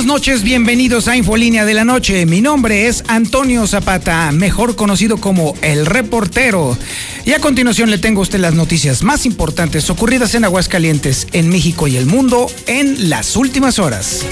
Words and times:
Buenas 0.00 0.14
noches, 0.14 0.42
bienvenidos 0.42 1.08
a 1.08 1.16
Infolínea 1.16 1.66
de 1.66 1.74
la 1.74 1.84
Noche. 1.84 2.24
Mi 2.24 2.40
nombre 2.40 2.86
es 2.86 3.04
Antonio 3.06 3.66
Zapata, 3.66 4.32
mejor 4.32 4.74
conocido 4.74 5.18
como 5.18 5.54
El 5.60 5.84
Reportero. 5.84 6.74
Y 7.26 7.34
a 7.34 7.38
continuación 7.38 7.90
le 7.90 7.98
tengo 7.98 8.20
a 8.20 8.22
usted 8.22 8.38
las 8.38 8.54
noticias 8.54 9.02
más 9.02 9.26
importantes 9.26 9.90
ocurridas 9.90 10.34
en 10.34 10.44
Aguascalientes, 10.44 11.26
en 11.32 11.50
México 11.50 11.86
y 11.86 11.98
el 11.98 12.06
mundo 12.06 12.46
en 12.66 13.10
las 13.10 13.36
últimas 13.36 13.78
horas. 13.78 14.24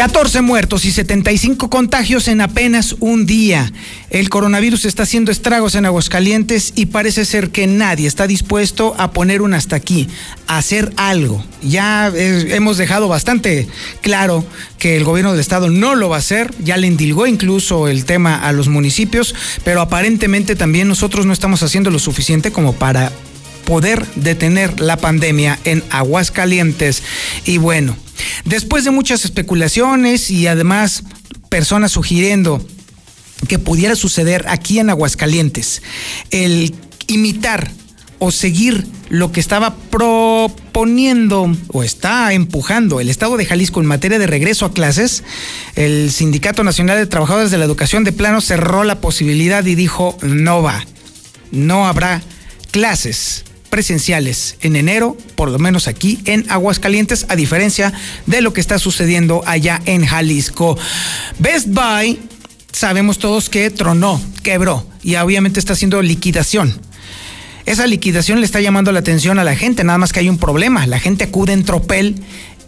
14 0.00 0.40
muertos 0.40 0.86
y 0.86 0.92
75 0.92 1.68
contagios 1.68 2.26
en 2.28 2.40
apenas 2.40 2.96
un 3.00 3.26
día. 3.26 3.70
El 4.08 4.30
coronavirus 4.30 4.86
está 4.86 5.02
haciendo 5.02 5.30
estragos 5.30 5.74
en 5.74 5.84
Aguascalientes 5.84 6.72
y 6.74 6.86
parece 6.86 7.26
ser 7.26 7.50
que 7.50 7.66
nadie 7.66 8.08
está 8.08 8.26
dispuesto 8.26 8.94
a 8.96 9.12
poner 9.12 9.42
un 9.42 9.52
hasta 9.52 9.76
aquí, 9.76 10.08
a 10.46 10.56
hacer 10.56 10.90
algo. 10.96 11.44
Ya 11.60 12.10
eh, 12.14 12.54
hemos 12.54 12.78
dejado 12.78 13.08
bastante 13.08 13.68
claro 14.00 14.42
que 14.78 14.96
el 14.96 15.04
gobierno 15.04 15.32
del 15.32 15.40
estado 15.40 15.68
no 15.68 15.94
lo 15.94 16.08
va 16.08 16.16
a 16.16 16.20
hacer, 16.20 16.50
ya 16.60 16.78
le 16.78 16.86
endilgó 16.86 17.26
incluso 17.26 17.86
el 17.86 18.06
tema 18.06 18.36
a 18.36 18.52
los 18.52 18.68
municipios, 18.68 19.34
pero 19.64 19.82
aparentemente 19.82 20.56
también 20.56 20.88
nosotros 20.88 21.26
no 21.26 21.34
estamos 21.34 21.62
haciendo 21.62 21.90
lo 21.90 21.98
suficiente 21.98 22.52
como 22.52 22.72
para 22.72 23.12
poder 23.70 24.04
detener 24.16 24.80
la 24.80 24.96
pandemia 24.96 25.56
en 25.64 25.84
Aguascalientes. 25.90 27.04
Y 27.46 27.58
bueno, 27.58 27.96
Después 28.44 28.84
de 28.84 28.90
muchas 28.90 29.24
especulaciones 29.24 30.30
y 30.30 30.46
además 30.46 31.04
personas 31.48 31.92
sugiriendo 31.92 32.64
que 33.48 33.58
pudiera 33.58 33.96
suceder 33.96 34.44
aquí 34.48 34.78
en 34.78 34.90
Aguascalientes, 34.90 35.82
el 36.30 36.74
imitar 37.06 37.70
o 38.18 38.30
seguir 38.30 38.86
lo 39.08 39.32
que 39.32 39.40
estaba 39.40 39.74
proponiendo 39.74 41.50
o 41.68 41.82
está 41.82 42.32
empujando 42.34 43.00
el 43.00 43.08
Estado 43.08 43.36
de 43.36 43.46
Jalisco 43.46 43.80
en 43.80 43.86
materia 43.86 44.18
de 44.18 44.26
regreso 44.26 44.66
a 44.66 44.74
clases, 44.74 45.24
el 45.74 46.12
Sindicato 46.12 46.62
Nacional 46.62 46.98
de 46.98 47.06
Trabajadores 47.06 47.50
de 47.50 47.58
la 47.58 47.64
Educación 47.64 48.04
de 48.04 48.12
plano 48.12 48.40
cerró 48.40 48.84
la 48.84 49.00
posibilidad 49.00 49.64
y 49.64 49.74
dijo 49.74 50.18
no 50.22 50.62
va, 50.62 50.84
no 51.50 51.88
habrá 51.88 52.22
clases 52.70 53.44
presenciales 53.70 54.56
en 54.60 54.76
enero, 54.76 55.16
por 55.36 55.50
lo 55.50 55.58
menos 55.58 55.88
aquí 55.88 56.20
en 56.26 56.44
Aguascalientes, 56.50 57.26
a 57.28 57.36
diferencia 57.36 57.92
de 58.26 58.40
lo 58.42 58.52
que 58.52 58.60
está 58.60 58.78
sucediendo 58.78 59.42
allá 59.46 59.80
en 59.86 60.04
Jalisco. 60.04 60.76
Best 61.38 61.68
Buy, 61.68 62.18
sabemos 62.72 63.18
todos 63.18 63.48
que 63.48 63.70
tronó, 63.70 64.20
quebró 64.42 64.86
y 65.02 65.14
obviamente 65.16 65.60
está 65.60 65.72
haciendo 65.72 66.02
liquidación. 66.02 66.78
Esa 67.66 67.86
liquidación 67.86 68.40
le 68.40 68.46
está 68.46 68.60
llamando 68.60 68.90
la 68.90 69.00
atención 69.00 69.38
a 69.38 69.44
la 69.44 69.54
gente, 69.54 69.84
nada 69.84 69.98
más 69.98 70.12
que 70.12 70.20
hay 70.20 70.28
un 70.28 70.38
problema. 70.38 70.86
La 70.86 70.98
gente 70.98 71.24
acude 71.24 71.52
en 71.52 71.64
tropel 71.64 72.16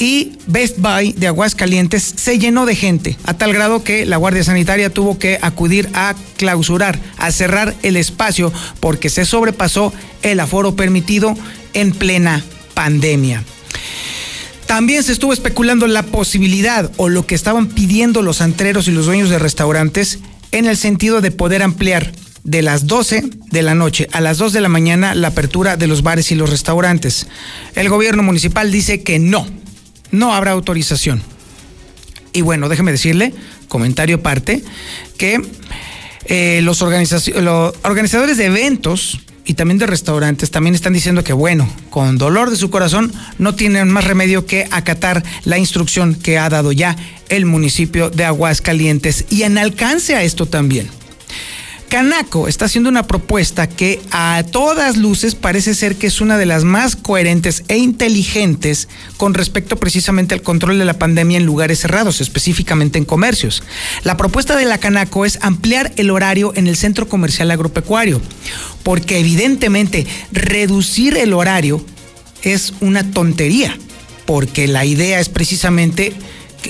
y 0.02 0.32
Best 0.48 0.78
Buy 0.80 1.12
de 1.12 1.28
Aguascalientes 1.28 2.14
se 2.16 2.40
llenó 2.40 2.66
de 2.66 2.74
gente, 2.74 3.16
a 3.22 3.34
tal 3.34 3.52
grado 3.52 3.84
que 3.84 4.04
la 4.04 4.16
Guardia 4.16 4.42
Sanitaria 4.42 4.90
tuvo 4.90 5.16
que 5.16 5.38
acudir 5.40 5.88
a 5.94 6.16
clausurar, 6.36 6.98
a 7.18 7.30
cerrar 7.30 7.76
el 7.84 7.96
espacio, 7.96 8.52
porque 8.80 9.10
se 9.10 9.24
sobrepasó 9.24 9.92
el 10.22 10.40
aforo 10.40 10.74
permitido 10.74 11.36
en 11.72 11.92
plena 11.92 12.42
pandemia. 12.74 13.44
También 14.66 15.04
se 15.04 15.12
estuvo 15.12 15.32
especulando 15.32 15.86
la 15.86 16.02
posibilidad 16.02 16.90
o 16.96 17.08
lo 17.08 17.24
que 17.24 17.36
estaban 17.36 17.68
pidiendo 17.68 18.22
los 18.22 18.40
antreros 18.40 18.88
y 18.88 18.90
los 18.90 19.06
dueños 19.06 19.30
de 19.30 19.38
restaurantes 19.38 20.18
en 20.50 20.66
el 20.66 20.76
sentido 20.76 21.20
de 21.20 21.30
poder 21.30 21.62
ampliar 21.62 22.10
de 22.42 22.62
las 22.62 22.88
12 22.88 23.22
de 23.52 23.62
la 23.62 23.76
noche 23.76 24.08
a 24.10 24.20
las 24.20 24.38
2 24.38 24.52
de 24.52 24.62
la 24.62 24.68
mañana 24.68 25.14
la 25.14 25.28
apertura 25.28 25.76
de 25.76 25.86
los 25.86 26.02
bares 26.02 26.32
y 26.32 26.34
los 26.34 26.50
restaurantes. 26.50 27.28
El 27.76 27.88
gobierno 27.88 28.24
municipal 28.24 28.72
dice 28.72 29.04
que 29.04 29.20
no, 29.20 29.46
no 30.12 30.32
habrá 30.32 30.52
autorización. 30.52 31.20
Y 32.32 32.42
bueno, 32.42 32.68
déjeme 32.68 32.92
decirle, 32.92 33.34
comentario 33.68 34.16
aparte, 34.16 34.62
que 35.18 35.42
eh, 36.26 36.60
los, 36.62 36.80
los 36.80 37.74
organizadores 37.82 38.36
de 38.36 38.46
eventos 38.46 39.18
y 39.44 39.54
también 39.54 39.78
de 39.78 39.86
restaurantes 39.86 40.50
también 40.50 40.74
están 40.74 40.92
diciendo 40.92 41.24
que 41.24 41.32
bueno, 41.32 41.68
con 41.90 42.16
dolor 42.16 42.50
de 42.50 42.56
su 42.56 42.70
corazón 42.70 43.12
no 43.38 43.54
tienen 43.54 43.88
más 43.88 44.04
remedio 44.04 44.46
que 44.46 44.68
acatar 44.70 45.24
la 45.44 45.58
instrucción 45.58 46.14
que 46.14 46.38
ha 46.38 46.48
dado 46.48 46.70
ya 46.70 46.96
el 47.28 47.44
municipio 47.44 48.08
de 48.08 48.24
Aguascalientes 48.24 49.24
y 49.30 49.42
en 49.42 49.58
alcance 49.58 50.14
a 50.14 50.22
esto 50.22 50.46
también 50.46 50.88
Canaco 51.92 52.48
está 52.48 52.64
haciendo 52.64 52.88
una 52.88 53.06
propuesta 53.06 53.68
que 53.68 54.00
a 54.12 54.42
todas 54.50 54.96
luces 54.96 55.34
parece 55.34 55.74
ser 55.74 55.96
que 55.96 56.06
es 56.06 56.22
una 56.22 56.38
de 56.38 56.46
las 56.46 56.64
más 56.64 56.96
coherentes 56.96 57.64
e 57.68 57.76
inteligentes 57.76 58.88
con 59.18 59.34
respecto 59.34 59.76
precisamente 59.76 60.34
al 60.34 60.40
control 60.40 60.78
de 60.78 60.86
la 60.86 60.98
pandemia 60.98 61.36
en 61.36 61.44
lugares 61.44 61.80
cerrados, 61.80 62.22
específicamente 62.22 62.96
en 62.96 63.04
comercios. 63.04 63.62
La 64.04 64.16
propuesta 64.16 64.56
de 64.56 64.64
la 64.64 64.78
Canaco 64.78 65.26
es 65.26 65.38
ampliar 65.42 65.92
el 65.96 66.08
horario 66.08 66.54
en 66.56 66.66
el 66.66 66.76
centro 66.76 67.10
comercial 67.10 67.50
agropecuario, 67.50 68.22
porque 68.84 69.18
evidentemente 69.18 70.06
reducir 70.32 71.18
el 71.18 71.34
horario 71.34 71.84
es 72.40 72.72
una 72.80 73.10
tontería, 73.10 73.76
porque 74.24 74.66
la 74.66 74.86
idea 74.86 75.20
es 75.20 75.28
precisamente 75.28 76.14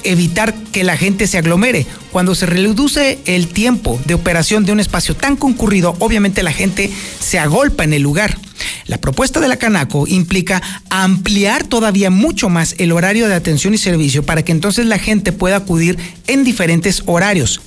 evitar 0.04 0.54
que 0.54 0.84
la 0.84 0.96
gente 0.96 1.26
se 1.26 1.38
aglomere. 1.38 1.86
Cuando 2.10 2.34
se 2.34 2.46
reduce 2.46 3.18
el 3.24 3.48
tiempo 3.48 4.00
de 4.04 4.14
operación 4.14 4.64
de 4.64 4.72
un 4.72 4.80
espacio 4.80 5.16
tan 5.16 5.36
concurrido, 5.36 5.94
obviamente 5.98 6.42
la 6.42 6.52
gente 6.52 6.90
se 7.20 7.38
agolpa 7.38 7.84
en 7.84 7.92
el 7.92 8.02
lugar. 8.02 8.38
La 8.86 8.98
propuesta 8.98 9.40
de 9.40 9.48
la 9.48 9.56
Canaco 9.56 10.06
implica 10.06 10.62
ampliar 10.90 11.64
todavía 11.64 12.10
mucho 12.10 12.48
más 12.48 12.74
el 12.78 12.92
horario 12.92 13.28
de 13.28 13.34
atención 13.34 13.74
y 13.74 13.78
servicio 13.78 14.22
para 14.24 14.44
que 14.44 14.52
entonces 14.52 14.86
la 14.86 14.98
gente 14.98 15.32
pueda 15.32 15.56
acudir 15.56 15.98
en 16.26 16.44
diferentes 16.44 17.02
horarios. 17.06 17.60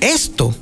Esto 0.00 0.54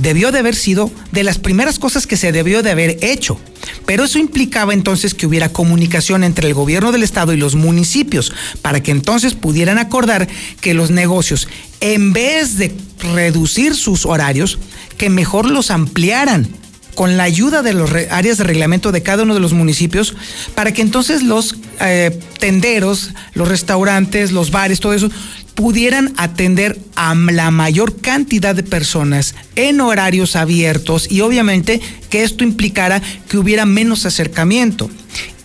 debió 0.00 0.32
de 0.32 0.38
haber 0.38 0.54
sido 0.54 0.90
de 1.12 1.24
las 1.24 1.38
primeras 1.38 1.78
cosas 1.78 2.06
que 2.06 2.16
se 2.16 2.32
debió 2.32 2.62
de 2.62 2.70
haber 2.70 2.98
hecho. 3.02 3.38
Pero 3.86 4.04
eso 4.04 4.18
implicaba 4.18 4.72
entonces 4.72 5.14
que 5.14 5.26
hubiera 5.26 5.52
comunicación 5.52 6.24
entre 6.24 6.48
el 6.48 6.54
gobierno 6.54 6.92
del 6.92 7.02
estado 7.02 7.32
y 7.32 7.36
los 7.36 7.54
municipios, 7.54 8.32
para 8.62 8.82
que 8.82 8.90
entonces 8.90 9.34
pudieran 9.34 9.78
acordar 9.78 10.28
que 10.60 10.74
los 10.74 10.90
negocios, 10.90 11.48
en 11.80 12.12
vez 12.12 12.56
de 12.56 12.74
reducir 13.14 13.74
sus 13.74 14.06
horarios, 14.06 14.58
que 14.96 15.10
mejor 15.10 15.50
los 15.50 15.70
ampliaran 15.70 16.48
con 16.94 17.16
la 17.16 17.22
ayuda 17.22 17.62
de 17.62 17.72
las 17.72 17.90
áreas 18.10 18.38
de 18.38 18.44
reglamento 18.44 18.92
de 18.92 19.02
cada 19.02 19.22
uno 19.22 19.34
de 19.34 19.40
los 19.40 19.52
municipios, 19.52 20.14
para 20.54 20.72
que 20.72 20.82
entonces 20.82 21.22
los 21.22 21.56
eh, 21.80 22.18
tenderos, 22.38 23.10
los 23.32 23.48
restaurantes, 23.48 24.32
los 24.32 24.50
bares, 24.50 24.80
todo 24.80 24.92
eso, 24.92 25.10
pudieran 25.60 26.14
atender 26.16 26.78
a 26.96 27.14
la 27.14 27.50
mayor 27.50 28.00
cantidad 28.00 28.54
de 28.54 28.62
personas 28.62 29.34
en 29.56 29.82
horarios 29.82 30.34
abiertos 30.34 31.06
y 31.10 31.20
obviamente 31.20 31.82
que 32.08 32.22
esto 32.22 32.44
implicara 32.44 33.02
que 33.28 33.36
hubiera 33.36 33.66
menos 33.66 34.06
acercamiento. 34.06 34.88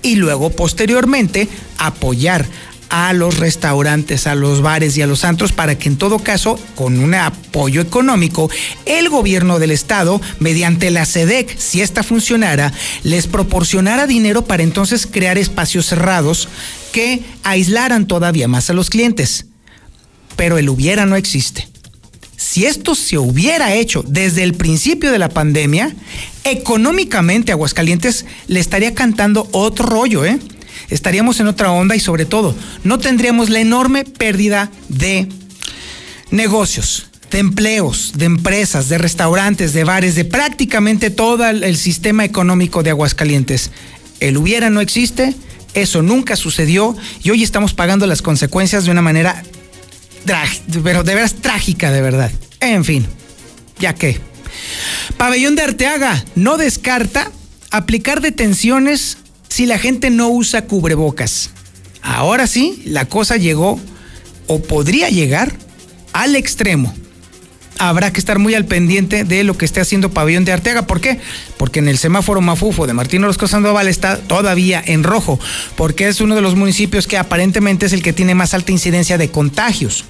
Y 0.04 0.16
luego 0.16 0.52
posteriormente 0.52 1.50
apoyar 1.78 2.46
a 2.90 3.12
los 3.12 3.40
restaurantes, 3.40 4.26
a 4.26 4.36
los 4.36 4.62
bares 4.62 4.96
y 4.96 5.02
a 5.02 5.08
los 5.08 5.26
antros 5.26 5.52
para 5.52 5.78
que 5.78 5.90
en 5.90 5.98
todo 5.98 6.20
caso, 6.20 6.58
con 6.76 6.98
un 6.98 7.14
apoyo 7.14 7.82
económico, 7.82 8.50
el 8.86 9.10
gobierno 9.10 9.60
del 9.60 9.72
estado, 9.72 10.22
mediante 10.40 10.92
la 10.92 11.04
SEDEC, 11.04 11.58
si 11.58 11.82
esta 11.82 12.04
funcionara, 12.04 12.72
les 13.04 13.28
proporcionara 13.28 14.08
dinero 14.08 14.46
para 14.46 14.64
entonces 14.64 15.08
crear 15.08 15.38
espacios 15.38 15.88
cerrados 15.88 16.48
que 16.94 17.22
aislaran 17.44 18.08
todavía 18.08 18.48
más 18.48 18.70
a 18.70 18.74
los 18.74 18.90
clientes 18.90 19.48
pero 20.36 20.58
el 20.58 20.70
hubiera 20.70 21.06
no 21.06 21.16
existe. 21.16 21.68
Si 22.38 22.66
esto 22.66 22.96
se 22.96 23.18
hubiera 23.18 23.74
hecho 23.74 24.04
desde 24.08 24.44
el 24.44 24.54
principio 24.54 25.12
de 25.12 25.20
la 25.20 25.30
pandemia, 25.30 25.94
económicamente 26.44 27.52
Aguascalientes 27.52 28.26
le 28.48 28.60
estaría 28.60 28.94
cantando 28.94 29.48
otro 29.52 29.86
rollo, 29.86 30.26
¿eh? 30.26 30.40
Estaríamos 30.90 31.40
en 31.40 31.48
otra 31.48 31.72
onda 31.72 31.96
y 31.96 32.00
sobre 32.00 32.26
todo 32.26 32.56
no 32.84 33.00
tendríamos 33.00 33.50
la 33.50 33.60
enorme 33.60 34.04
pérdida 34.06 34.72
de 34.90 35.28
negocios, 36.30 37.08
de 37.32 37.40
empleos, 37.40 38.14
de 38.16 38.26
empresas, 38.26 38.90
de 38.90 38.98
restaurantes, 39.00 39.74
de 39.74 39.84
bares, 39.84 40.16
de 40.16 40.26
prácticamente 40.26 41.10
todo 41.10 41.48
el 41.48 41.78
sistema 41.78 42.24
económico 42.24 42.84
de 42.84 42.92
Aguascalientes. 42.92 43.72
El 44.20 44.38
hubiera 44.38 44.70
no 44.70 44.82
existe, 44.82 45.34
eso 45.74 46.02
nunca 46.02 46.36
sucedió 46.36 46.96
y 47.24 47.32
hoy 47.32 47.44
estamos 47.44 47.74
pagando 47.74 48.06
las 48.08 48.22
consecuencias 48.22 48.86
de 48.86 48.92
una 48.92 49.02
manera 49.02 49.44
pero 50.84 51.04
de 51.04 51.16
veras 51.16 51.36
trágica, 51.36 51.92
de 51.92 52.02
verdad. 52.02 52.32
En 52.60 52.84
fin, 52.84 53.06
ya 53.80 53.94
que. 53.94 54.20
Pabellón 55.18 55.56
de 55.56 55.64
Arteaga 55.64 56.24
no 56.36 56.58
descarta 56.58 57.32
aplicar 57.72 58.22
detenciones 58.22 59.18
si 59.50 59.66
la 59.66 59.78
gente 59.78 60.10
no 60.10 60.30
usa 60.30 60.66
cubrebocas. 60.66 61.52
Ahora 62.02 62.48
sí, 62.48 62.82
la 62.86 63.06
cosa 63.06 63.38
llegó 63.38 63.80
o 64.48 64.62
podría 64.62 65.10
llegar 65.10 65.54
al 66.14 66.36
extremo. 66.36 66.94
Habrá 67.78 68.12
que 68.12 68.20
estar 68.20 68.40
muy 68.40 68.54
al 68.56 68.66
pendiente 68.66 69.24
de 69.24 69.44
lo 69.44 69.58
que 69.58 69.66
esté 69.66 69.82
haciendo 69.82 70.12
Pabellón 70.12 70.46
de 70.46 70.52
Arteaga. 70.52 70.88
¿Por 70.88 71.02
qué? 71.02 71.20
Porque 71.58 71.80
en 71.80 71.88
el 71.88 71.98
semáforo 71.98 72.42
Mafufo 72.42 72.88
de 72.88 72.94
Martín 72.94 73.24
Orozco 73.24 73.48
Sandoval 73.48 73.88
está 73.88 74.18
todavía 74.18 74.82
en 74.86 75.04
rojo, 75.04 75.40
porque 75.76 76.08
es 76.08 76.22
uno 76.22 76.36
de 76.36 76.42
los 76.42 76.56
municipios 76.56 77.08
que 77.08 77.18
aparentemente 77.18 77.86
es 77.86 77.94
el 77.94 78.02
que 78.02 78.14
tiene 78.14 78.36
más 78.36 78.54
alta 78.54 78.72
incidencia 78.72 79.18
de 79.18 79.30
contagios. 79.30 80.06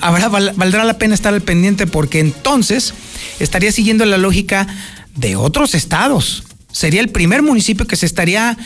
Habrá, 0.00 0.28
valdrá 0.28 0.84
la 0.84 0.98
pena 0.98 1.14
estar 1.14 1.34
al 1.34 1.42
pendiente 1.42 1.86
porque 1.86 2.18
entonces 2.18 2.94
estaría 3.38 3.70
siguiendo 3.70 4.04
la 4.06 4.18
lógica 4.18 4.66
de 5.14 5.36
otros 5.36 5.74
estados. 5.74 6.44
Sería 6.72 7.00
el 7.00 7.10
primer 7.10 7.42
municipio 7.42 7.86
que 7.86 7.94
se 7.94 8.06
estaría 8.06 8.58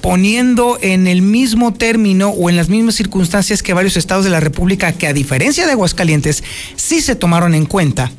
poniendo 0.00 0.78
en 0.80 1.06
el 1.06 1.22
mismo 1.22 1.72
término 1.74 2.28
o 2.30 2.50
en 2.50 2.56
las 2.56 2.68
mismas 2.68 2.94
circunstancias 2.94 3.62
que 3.62 3.74
varios 3.74 3.96
estados 3.96 4.24
de 4.24 4.30
la 4.30 4.40
República 4.40 4.92
que 4.92 5.06
a 5.06 5.12
diferencia 5.12 5.66
de 5.66 5.72
Aguascalientes 5.72 6.44
sí 6.76 7.00
se 7.00 7.16
tomaron 7.16 7.54
en 7.54 7.66
cuenta 7.66 8.12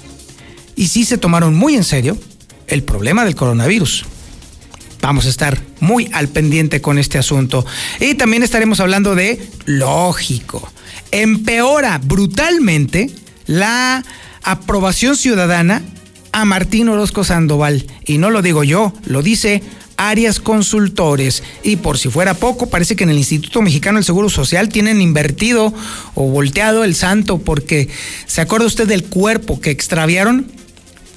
y 0.76 0.88
sí 0.88 1.06
se 1.06 1.18
tomaron 1.18 1.56
muy 1.56 1.76
en 1.76 1.84
serio 1.84 2.18
el 2.68 2.84
problema 2.84 3.26
del 3.26 3.36
coronavirus. 3.36 4.06
Vamos 5.02 5.26
a 5.26 5.30
estar 5.30 5.60
muy 5.80 6.10
al 6.14 6.28
pendiente 6.28 6.82
con 6.82 6.98
este 6.98 7.18
asunto. 7.18 7.66
Y 8.00 8.16
también 8.16 8.44
estaremos 8.44 8.80
hablando 8.80 9.16
de, 9.16 9.42
lógico, 9.66 10.72
empeora 11.12 12.00
brutalmente 12.00 13.10
la 13.46 14.04
aprobación 14.44 15.16
ciudadana 15.16 15.82
a 16.32 16.46
Martín 16.46 16.90
Orozco 16.90 17.24
Sandoval. 17.24 17.86
Y 18.06 18.18
no 18.18 18.30
lo 18.30 18.42
digo 18.42 18.64
yo, 18.64 18.94
lo 19.06 19.22
dice 19.22 19.64
Arias 20.00 20.40
Consultores. 20.40 21.44
Y 21.62 21.76
por 21.76 21.98
si 21.98 22.10
fuera 22.10 22.34
poco, 22.34 22.70
parece 22.70 22.96
que 22.96 23.04
en 23.04 23.10
el 23.10 23.18
Instituto 23.18 23.62
Mexicano 23.62 23.98
del 23.98 24.06
Seguro 24.06 24.30
Social 24.30 24.70
tienen 24.70 25.02
invertido 25.02 25.74
o 26.16 26.24
volteado 26.24 26.86
el 26.86 26.96
santo 26.96 27.38
porque 27.38 27.90
¿se 28.26 28.40
acuerda 28.42 28.66
usted 28.66 28.88
del 28.88 29.04
cuerpo 29.04 29.60
que 29.60 29.72
extraviaron? 29.72 30.50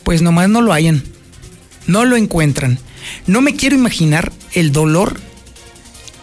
Pues 0.02 0.20
nomás 0.20 0.48
no 0.48 0.60
lo 0.60 0.72
hayan. 0.72 1.04
No 1.86 2.04
lo 2.04 2.16
encuentran. 2.16 2.78
No 3.26 3.40
me 3.40 3.54
quiero 3.54 3.76
imaginar 3.76 4.32
el 4.52 4.72
dolor, 4.72 5.20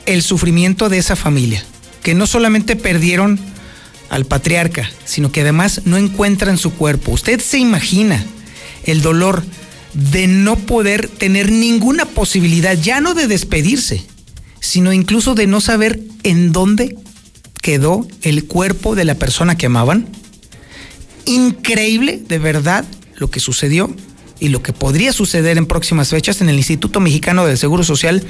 el 0.06 0.22
sufrimiento 0.22 0.90
de 0.90 0.98
esa 0.98 1.16
familia, 1.16 1.64
que 2.04 2.14
no 2.14 2.28
solamente 2.28 2.76
perdieron 2.76 3.40
al 4.10 4.26
patriarca, 4.26 4.90
sino 5.06 5.32
que 5.32 5.42
además 5.42 5.82
no 5.86 5.98
encuentran 5.98 6.58
su 6.58 6.74
cuerpo. 6.74 7.12
Usted 7.12 7.40
se 7.40 7.58
imagina 7.58 8.24
el 8.84 9.02
dolor 9.02 9.44
de 9.94 10.28
no 10.28 10.56
poder 10.56 11.08
tener 11.08 11.52
ninguna 11.52 12.06
posibilidad, 12.06 12.78
ya 12.78 13.02
no 13.02 13.14
de 13.14 13.28
despedirse, 13.28 14.04
sino 14.60 14.94
incluso 14.94 15.36
de 15.36 15.48
no 15.48 15.62
saber 15.62 16.00
en 16.24 16.52
dónde 16.52 16.96
quedó 17.62 18.08
el 18.22 18.46
cuerpo 18.46 18.96
de 18.96 19.06
la 19.06 19.16
persona 19.16 19.56
que 19.56 19.66
amaban. 19.66 20.08
Increíble, 21.26 22.22
de 22.28 22.40
verdad, 22.40 22.86
lo 23.16 23.30
que 23.30 23.40
sucedió 23.40 23.94
y 24.40 24.50
lo 24.50 24.64
que 24.64 24.74
podría 24.74 25.14
suceder 25.14 25.58
en 25.58 25.66
próximas 25.66 26.10
fechas 26.10 26.42
en 26.42 26.50
el 26.50 26.58
Instituto 26.58 27.00
Mexicano 27.00 27.46
del 27.46 27.58
Seguro 27.58 27.84
Social 27.84 28.24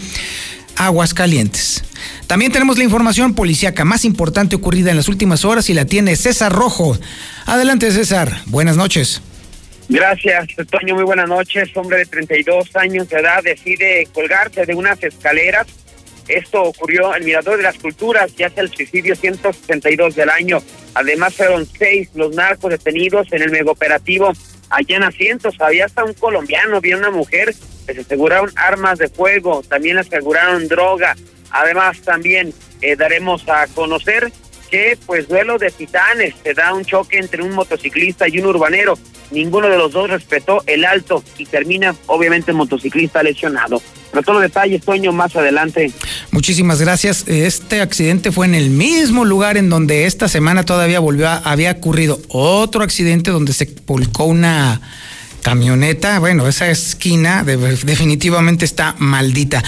Aguascalientes. 0.75 1.83
También 2.27 2.51
tenemos 2.51 2.77
la 2.77 2.83
información 2.83 3.33
policíaca 3.33 3.85
más 3.85 4.05
importante 4.05 4.55
ocurrida 4.55 4.91
en 4.91 4.97
las 4.97 5.09
últimas 5.09 5.45
horas 5.45 5.69
y 5.69 5.73
la 5.73 5.85
tiene 5.85 6.15
César 6.15 6.51
Rojo. 6.53 6.97
Adelante 7.45 7.91
César, 7.91 8.43
buenas 8.47 8.77
noches. 8.77 9.21
Gracias, 9.89 10.49
Toño. 10.69 10.93
Muy 10.93 11.03
buenas 11.03 11.27
noches. 11.27 11.75
Hombre 11.75 11.97
de 11.97 12.05
32 12.05 12.75
años 12.75 13.09
de 13.09 13.19
edad 13.19 13.41
decide 13.43 14.07
colgarse 14.13 14.63
de 14.67 14.75
unas 14.75 15.01
escaleras. 15.03 15.65
Esto 16.27 16.61
ocurrió 16.61 17.15
en 17.15 17.25
Mirador 17.25 17.57
de 17.57 17.63
las 17.63 17.79
Culturas, 17.79 18.35
ya 18.35 18.47
es 18.47 18.57
el 18.59 18.69
suicidio 18.69 19.15
162 19.15 20.15
del 20.15 20.29
año. 20.29 20.59
Además, 20.93 21.33
fueron 21.33 21.65
seis 21.65 22.07
los 22.13 22.35
narcos 22.35 22.69
detenidos 22.69 23.33
en 23.33 23.41
el 23.41 23.49
megaoperativo 23.49 24.33
allá 24.69 24.97
en 24.97 25.03
asientos. 25.03 25.55
Había 25.59 25.85
hasta 25.85 26.03
un 26.03 26.13
colombiano, 26.13 26.77
había 26.77 26.95
una 26.95 27.09
mujer, 27.09 27.55
les 27.87 27.97
aseguraron 27.97 28.51
armas 28.55 28.99
de 28.99 29.09
fuego, 29.09 29.63
también 29.67 29.95
les 29.95 30.05
aseguraron 30.05 30.67
droga. 30.67 31.15
Además, 31.49 31.99
también 32.01 32.53
eh, 32.81 32.95
daremos 32.95 33.49
a 33.49 33.65
conocer 33.65 34.31
que 34.69 34.97
pues 35.05 35.27
duelo 35.27 35.57
de 35.57 35.71
titanes, 35.71 36.35
se 36.43 36.53
da 36.53 36.73
un 36.73 36.85
choque 36.85 37.17
entre 37.17 37.43
un 37.43 37.51
motociclista 37.51 38.27
y 38.27 38.39
un 38.39 38.47
urbanero. 38.47 38.97
Ninguno 39.31 39.69
de 39.69 39.77
los 39.77 39.91
dos 39.91 40.09
respetó 40.09 40.63
el 40.65 40.85
alto 40.85 41.23
y 41.37 41.45
termina 41.45 41.95
obviamente 42.07 42.51
el 42.51 42.57
motociclista 42.57 43.21
lesionado. 43.21 43.81
Pero 44.11 44.23
todos 44.23 44.41
los 44.41 44.43
detalles, 44.43 44.83
Toño, 44.83 45.11
más 45.11 45.35
adelante. 45.35 45.91
Muchísimas 46.31 46.81
gracias. 46.81 47.27
Este 47.27 47.81
accidente 47.81 48.31
fue 48.31 48.47
en 48.47 48.55
el 48.55 48.71
mismo 48.71 49.23
lugar 49.23 49.57
en 49.57 49.69
donde 49.69 50.05
esta 50.05 50.27
semana 50.27 50.63
todavía 50.63 50.99
volvió 50.99 51.27
a, 51.27 51.37
había 51.37 51.71
ocurrido 51.71 52.19
otro 52.29 52.83
accidente 52.83 53.29
donde 53.29 53.53
se 53.53 53.69
volcó 53.85 54.25
una 54.25 54.81
camioneta, 55.41 56.19
bueno, 56.19 56.47
esa 56.47 56.69
esquina 56.69 57.43
definitivamente 57.43 58.65
está 58.65 58.95
maldita. 58.99 59.63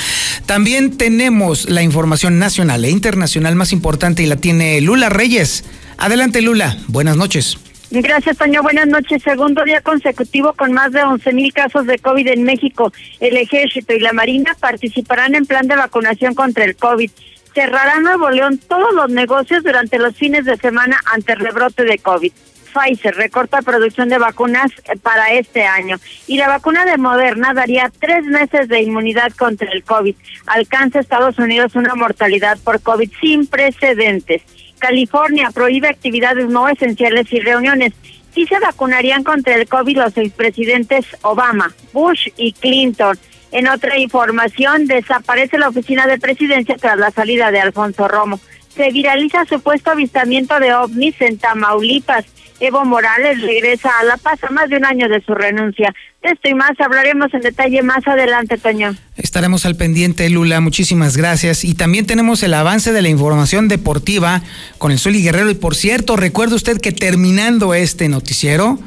También 0.45 0.97
tenemos 0.97 1.69
la 1.69 1.81
información 1.81 2.39
nacional 2.39 2.85
e 2.85 2.89
internacional 2.89 3.55
más 3.55 3.73
importante 3.73 4.23
y 4.23 4.25
la 4.25 4.35
tiene 4.35 4.79
Lula 4.81 5.09
Reyes. 5.09 5.63
Adelante 5.97 6.41
Lula, 6.41 6.77
buenas 6.87 7.17
noches. 7.17 7.57
Gracias, 7.91 8.37
Toño. 8.37 8.63
Buenas 8.63 8.87
noches. 8.87 9.21
Segundo 9.21 9.65
día 9.65 9.81
consecutivo 9.81 10.53
con 10.53 10.71
más 10.71 10.93
de 10.93 11.03
11 11.03 11.33
mil 11.33 11.51
casos 11.51 11.85
de 11.85 11.99
COVID 11.99 12.25
en 12.27 12.43
México. 12.43 12.93
El 13.19 13.35
Ejército 13.35 13.93
y 13.93 13.99
la 13.99 14.13
Marina 14.13 14.55
participarán 14.57 15.35
en 15.35 15.45
plan 15.45 15.67
de 15.67 15.75
vacunación 15.75 16.33
contra 16.33 16.63
el 16.63 16.77
COVID. 16.77 17.11
Cerrará 17.53 17.99
Nuevo 17.99 18.29
León 18.29 18.61
todos 18.65 18.93
los 18.93 19.09
negocios 19.09 19.61
durante 19.63 19.99
los 19.99 20.15
fines 20.15 20.45
de 20.45 20.55
semana 20.55 21.01
ante 21.11 21.33
el 21.33 21.39
rebrote 21.39 21.83
de 21.83 21.97
COVID. 21.97 22.31
Pfizer 22.71 23.15
recorta 23.15 23.61
producción 23.61 24.09
de 24.09 24.17
vacunas 24.17 24.71
eh, 24.85 24.97
para 24.97 25.33
este 25.33 25.63
año 25.63 25.97
y 26.27 26.37
la 26.37 26.47
vacuna 26.47 26.85
de 26.85 26.97
Moderna 26.97 27.53
daría 27.53 27.91
tres 27.99 28.23
meses 28.25 28.67
de 28.67 28.81
inmunidad 28.81 29.31
contra 29.33 29.71
el 29.71 29.83
COVID. 29.83 30.15
Alcanza 30.47 30.99
Estados 30.99 31.37
Unidos 31.37 31.75
una 31.75 31.95
mortalidad 31.95 32.57
por 32.63 32.81
COVID 32.81 33.11
sin 33.19 33.47
precedentes. 33.47 34.41
California 34.79 35.51
prohíbe 35.53 35.87
actividades 35.87 36.49
no 36.49 36.67
esenciales 36.67 37.31
y 37.31 37.39
reuniones. 37.39 37.93
Sí 38.33 38.45
se 38.47 38.59
vacunarían 38.59 39.23
contra 39.23 39.55
el 39.55 39.67
COVID 39.67 39.97
los 39.97 40.17
expresidentes 40.17 41.05
Obama, 41.21 41.73
Bush 41.93 42.29
y 42.37 42.53
Clinton. 42.53 43.17
En 43.51 43.67
otra 43.67 43.97
información, 43.99 44.87
desaparece 44.87 45.57
la 45.57 45.69
oficina 45.69 46.07
de 46.07 46.17
presidencia 46.17 46.77
tras 46.77 46.97
la 46.97 47.11
salida 47.11 47.51
de 47.51 47.59
Alfonso 47.59 48.07
Romo. 48.07 48.39
Se 48.75 48.89
viraliza 48.91 49.45
supuesto 49.45 49.91
avistamiento 49.91 50.57
de 50.59 50.73
ovnis 50.73 51.19
en 51.21 51.37
Tamaulipas. 51.37 52.25
Evo 52.61 52.85
Morales 52.85 53.41
regresa 53.41 53.89
a 53.99 54.03
La 54.03 54.17
Paz 54.17 54.39
a 54.43 54.51
más 54.51 54.69
de 54.69 54.77
un 54.77 54.85
año 54.85 55.09
de 55.09 55.19
su 55.25 55.33
renuncia. 55.33 55.91
De 56.21 56.29
esto 56.29 56.47
y 56.47 56.53
más 56.53 56.79
hablaremos 56.79 57.33
en 57.33 57.41
detalle 57.41 57.81
más 57.81 58.07
adelante, 58.07 58.59
Toño. 58.59 58.95
Estaremos 59.17 59.65
al 59.65 59.75
pendiente, 59.75 60.29
Lula. 60.29 60.61
Muchísimas 60.61 61.17
gracias. 61.17 61.63
Y 61.63 61.73
también 61.73 62.05
tenemos 62.05 62.43
el 62.43 62.53
avance 62.53 62.93
de 62.93 63.01
la 63.01 63.09
información 63.09 63.67
deportiva 63.67 64.43
con 64.77 64.91
el 64.91 64.99
Zuli 64.99 65.23
Guerrero. 65.23 65.49
Y 65.49 65.55
por 65.55 65.75
cierto, 65.75 66.17
recuerde 66.17 66.53
usted 66.53 66.79
que 66.79 66.91
terminando 66.91 67.73
este 67.73 68.07
noticiero, 68.09 68.77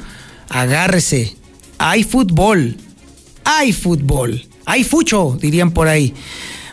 agárrese. 0.48 1.34
Hay 1.78 2.04
fútbol. 2.04 2.76
Hay 3.44 3.72
fútbol. 3.72 4.46
Hay 4.66 4.84
fucho, 4.84 5.36
dirían 5.40 5.72
por 5.72 5.88
ahí. 5.88 6.14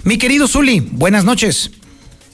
Mi 0.04 0.20
querido 0.20 0.48
Zuli, 0.48 0.82
buenas 0.92 1.26
noches. 1.26 1.72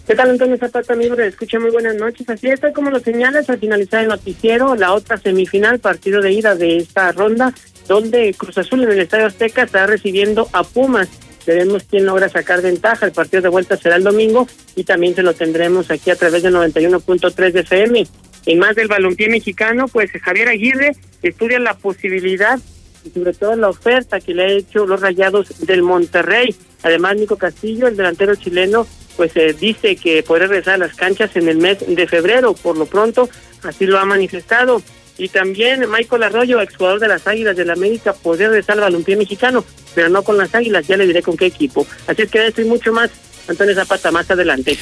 ¿Qué 0.07 0.15
tal, 0.15 0.29
Antonio 0.29 0.55
Zapata, 0.55 0.93
amigo 0.93 1.15
Escucha? 1.15 1.59
Muy 1.59 1.69
buenas 1.69 1.97
noches. 1.97 2.29
Así 2.29 2.47
es, 2.47 2.61
como 2.73 2.89
lo 2.89 3.01
señalas, 3.01 3.49
al 3.49 3.59
finalizar 3.59 4.03
el 4.03 4.07
noticiero, 4.07 4.73
la 4.75 4.93
otra 4.93 5.17
semifinal, 5.17 5.79
partido 5.79 6.21
de 6.21 6.31
ida 6.31 6.55
de 6.55 6.77
esta 6.77 7.11
ronda, 7.11 7.53
donde 7.89 8.33
Cruz 8.33 8.57
Azul 8.57 8.83
en 8.83 8.91
el 8.93 9.01
Estadio 9.01 9.25
Azteca 9.25 9.63
está 9.63 9.85
recibiendo 9.85 10.47
a 10.53 10.63
Pumas. 10.63 11.09
Veremos 11.45 11.83
quién 11.89 12.05
logra 12.05 12.29
sacar 12.29 12.61
ventaja. 12.61 13.05
El 13.05 13.11
partido 13.11 13.41
de 13.41 13.49
vuelta 13.49 13.75
será 13.75 13.97
el 13.97 14.05
domingo 14.05 14.47
y 14.77 14.85
también 14.85 15.13
se 15.13 15.23
lo 15.23 15.33
tendremos 15.33 15.91
aquí 15.91 16.09
a 16.09 16.15
través 16.15 16.41
de 16.41 16.51
91.3 16.51 17.51
de 17.51 17.59
FM. 17.59 18.07
En 18.45 18.59
más 18.59 18.77
del 18.77 18.87
balompié 18.87 19.27
mexicano, 19.27 19.89
pues 19.89 20.09
Javier 20.11 20.47
Aguirre 20.47 20.95
estudia 21.21 21.59
la 21.59 21.73
posibilidad 21.73 22.57
y 23.03 23.09
sobre 23.09 23.33
todo 23.33 23.57
la 23.57 23.67
oferta 23.67 24.21
que 24.21 24.33
le 24.33 24.43
ha 24.43 24.47
hecho 24.47 24.85
los 24.85 25.01
Rayados 25.01 25.67
del 25.67 25.81
Monterrey. 25.81 26.55
Además, 26.83 27.17
Nico 27.17 27.35
Castillo, 27.35 27.87
el 27.87 27.97
delantero 27.97 28.35
chileno, 28.35 28.87
pues 29.17 29.35
eh, 29.35 29.53
dice 29.59 29.97
que 29.97 30.23
podrá 30.23 30.47
regresar 30.47 30.75
a 30.75 30.77
las 30.77 30.95
canchas 30.95 31.35
en 31.35 31.49
el 31.49 31.57
mes 31.57 31.79
de 31.85 32.07
febrero, 32.07 32.53
por 32.53 32.77
lo 32.77 32.85
pronto 32.85 33.29
así 33.63 33.85
lo 33.85 33.99
ha 33.99 34.05
manifestado. 34.05 34.81
Y 35.17 35.29
también 35.29 35.89
Michael 35.89 36.23
Arroyo, 36.23 36.61
exjugador 36.61 36.99
de 36.99 37.07
las 37.07 37.25
Águilas 37.25 37.57
del 37.57 37.67
la 37.67 37.73
América, 37.73 38.13
podría 38.13 38.49
regresar 38.49 38.75
al 38.75 38.81
balompié 38.81 39.15
mexicano, 39.15 39.65
pero 39.95 40.09
no 40.09 40.21
con 40.21 40.37
las 40.37 40.53
Águilas, 40.53 40.85
ya 40.85 40.95
le 40.95 41.07
diré 41.07 41.23
con 41.23 41.35
qué 41.35 41.47
equipo. 41.47 41.87
Así 42.05 42.21
es 42.21 42.29
que 42.29 42.45
esto 42.45 42.61
y 42.61 42.65
mucho 42.65 42.93
más, 42.93 43.09
Antonio 43.47 43.75
Zapata, 43.75 44.11
más 44.11 44.29
adelante. 44.29 44.77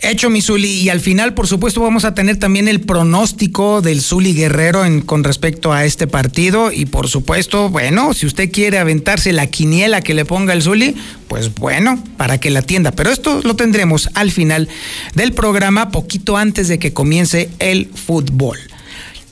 Hecho, 0.00 0.28
mi 0.28 0.42
Zuli. 0.42 0.68
Y 0.68 0.90
al 0.90 1.00
final, 1.00 1.32
por 1.32 1.46
supuesto, 1.46 1.80
vamos 1.80 2.04
a 2.04 2.14
tener 2.14 2.36
también 2.38 2.68
el 2.68 2.80
pronóstico 2.80 3.80
del 3.80 4.02
Zuli 4.02 4.34
Guerrero 4.34 4.84
en, 4.84 5.00
con 5.00 5.24
respecto 5.24 5.72
a 5.72 5.84
este 5.84 6.06
partido. 6.06 6.70
Y 6.72 6.86
por 6.86 7.08
supuesto, 7.08 7.70
bueno, 7.70 8.12
si 8.12 8.26
usted 8.26 8.50
quiere 8.52 8.78
aventarse 8.78 9.32
la 9.32 9.46
quiniela 9.46 10.02
que 10.02 10.12
le 10.12 10.24
ponga 10.24 10.52
el 10.52 10.62
Zuli, 10.62 10.94
pues 11.28 11.54
bueno, 11.54 12.02
para 12.18 12.38
que 12.38 12.50
la 12.50 12.58
atienda. 12.60 12.92
Pero 12.92 13.10
esto 13.10 13.40
lo 13.44 13.56
tendremos 13.56 14.10
al 14.14 14.30
final 14.30 14.68
del 15.14 15.32
programa, 15.32 15.90
poquito 15.90 16.36
antes 16.36 16.68
de 16.68 16.78
que 16.78 16.92
comience 16.92 17.48
el 17.58 17.88
fútbol. 17.94 18.58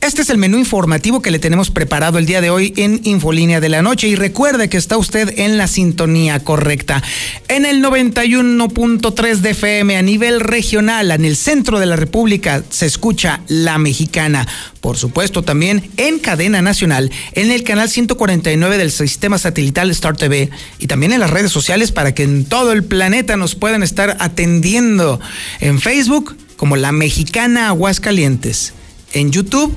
Este 0.03 0.23
es 0.23 0.31
el 0.31 0.37
menú 0.39 0.59
informativo 0.59 1.23
que 1.23 1.31
le 1.31 1.39
tenemos 1.39 1.71
preparado 1.71 2.19
el 2.19 2.27
día 2.27 2.41
de 2.41 2.51
hoy 2.51 2.75
en 2.77 3.01
Infolínea 3.05 3.61
de 3.61 3.69
la 3.69 3.83
Noche 3.83 4.09
y 4.09 4.17
recuerde 4.17 4.69
que 4.69 4.77
está 4.77 4.97
usted 4.97 5.39
en 5.39 5.57
la 5.59 5.69
sintonía 5.69 6.41
correcta. 6.41 7.01
En 7.47 7.65
el 7.65 7.81
91.3 7.85 9.37
de 9.37 9.51
FM 9.51 9.97
a 9.97 10.03
nivel 10.03 10.41
regional, 10.41 11.13
en 11.13 11.25
el 11.25 11.37
centro 11.37 11.79
de 11.79 11.87
la 11.87 11.95
República, 11.95 12.65
se 12.69 12.87
escucha 12.87 13.43
La 13.47 13.79
Mexicana. 13.79 14.49
Por 14.81 14.97
supuesto, 14.97 15.43
también 15.43 15.89
en 15.97 16.19
cadena 16.19 16.63
nacional, 16.63 17.13
en 17.35 17.53
el 17.53 17.63
canal 17.63 17.89
149 17.89 18.79
del 18.79 18.91
sistema 18.91 19.39
satelital 19.39 19.89
Star 19.93 20.17
TV 20.17 20.51
y 20.81 20.89
también 20.89 21.13
en 21.13 21.21
las 21.21 21.31
redes 21.31 21.53
sociales 21.53 21.93
para 21.93 22.13
que 22.13 22.25
en 22.25 22.45
todo 22.45 22.73
el 22.73 22.83
planeta 22.83 23.37
nos 23.37 23.55
puedan 23.55 23.85
estar 23.85 24.17
atendiendo. 24.19 25.21
En 25.61 25.81
Facebook, 25.81 26.37
como 26.57 26.75
La 26.75 26.91
Mexicana 26.91 27.69
Aguascalientes. 27.69 28.75
En 29.13 29.31
YouTube, 29.31 29.77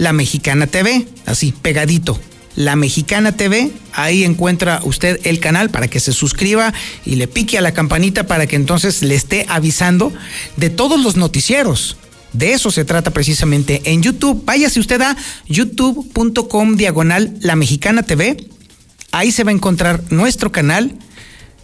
la 0.00 0.14
Mexicana 0.14 0.66
TV, 0.66 1.06
así, 1.26 1.52
pegadito. 1.52 2.18
La 2.56 2.74
Mexicana 2.74 3.36
TV, 3.36 3.70
ahí 3.92 4.24
encuentra 4.24 4.80
usted 4.82 5.20
el 5.24 5.40
canal 5.40 5.68
para 5.68 5.88
que 5.88 6.00
se 6.00 6.14
suscriba 6.14 6.72
y 7.04 7.16
le 7.16 7.28
pique 7.28 7.58
a 7.58 7.60
la 7.60 7.72
campanita 7.72 8.26
para 8.26 8.46
que 8.46 8.56
entonces 8.56 9.02
le 9.02 9.14
esté 9.14 9.44
avisando 9.50 10.10
de 10.56 10.70
todos 10.70 11.02
los 11.02 11.16
noticieros. 11.16 11.98
De 12.32 12.54
eso 12.54 12.70
se 12.70 12.86
trata 12.86 13.10
precisamente 13.10 13.82
en 13.84 14.02
YouTube. 14.02 14.42
Váyase 14.46 14.80
usted 14.80 15.02
a 15.02 15.14
youtube.com 15.46 16.76
diagonal 16.76 17.36
La 17.42 17.54
Mexicana 17.54 18.02
TV. 18.02 18.38
Ahí 19.12 19.32
se 19.32 19.44
va 19.44 19.50
a 19.50 19.54
encontrar 19.54 20.02
nuestro 20.08 20.50
canal. 20.50 20.96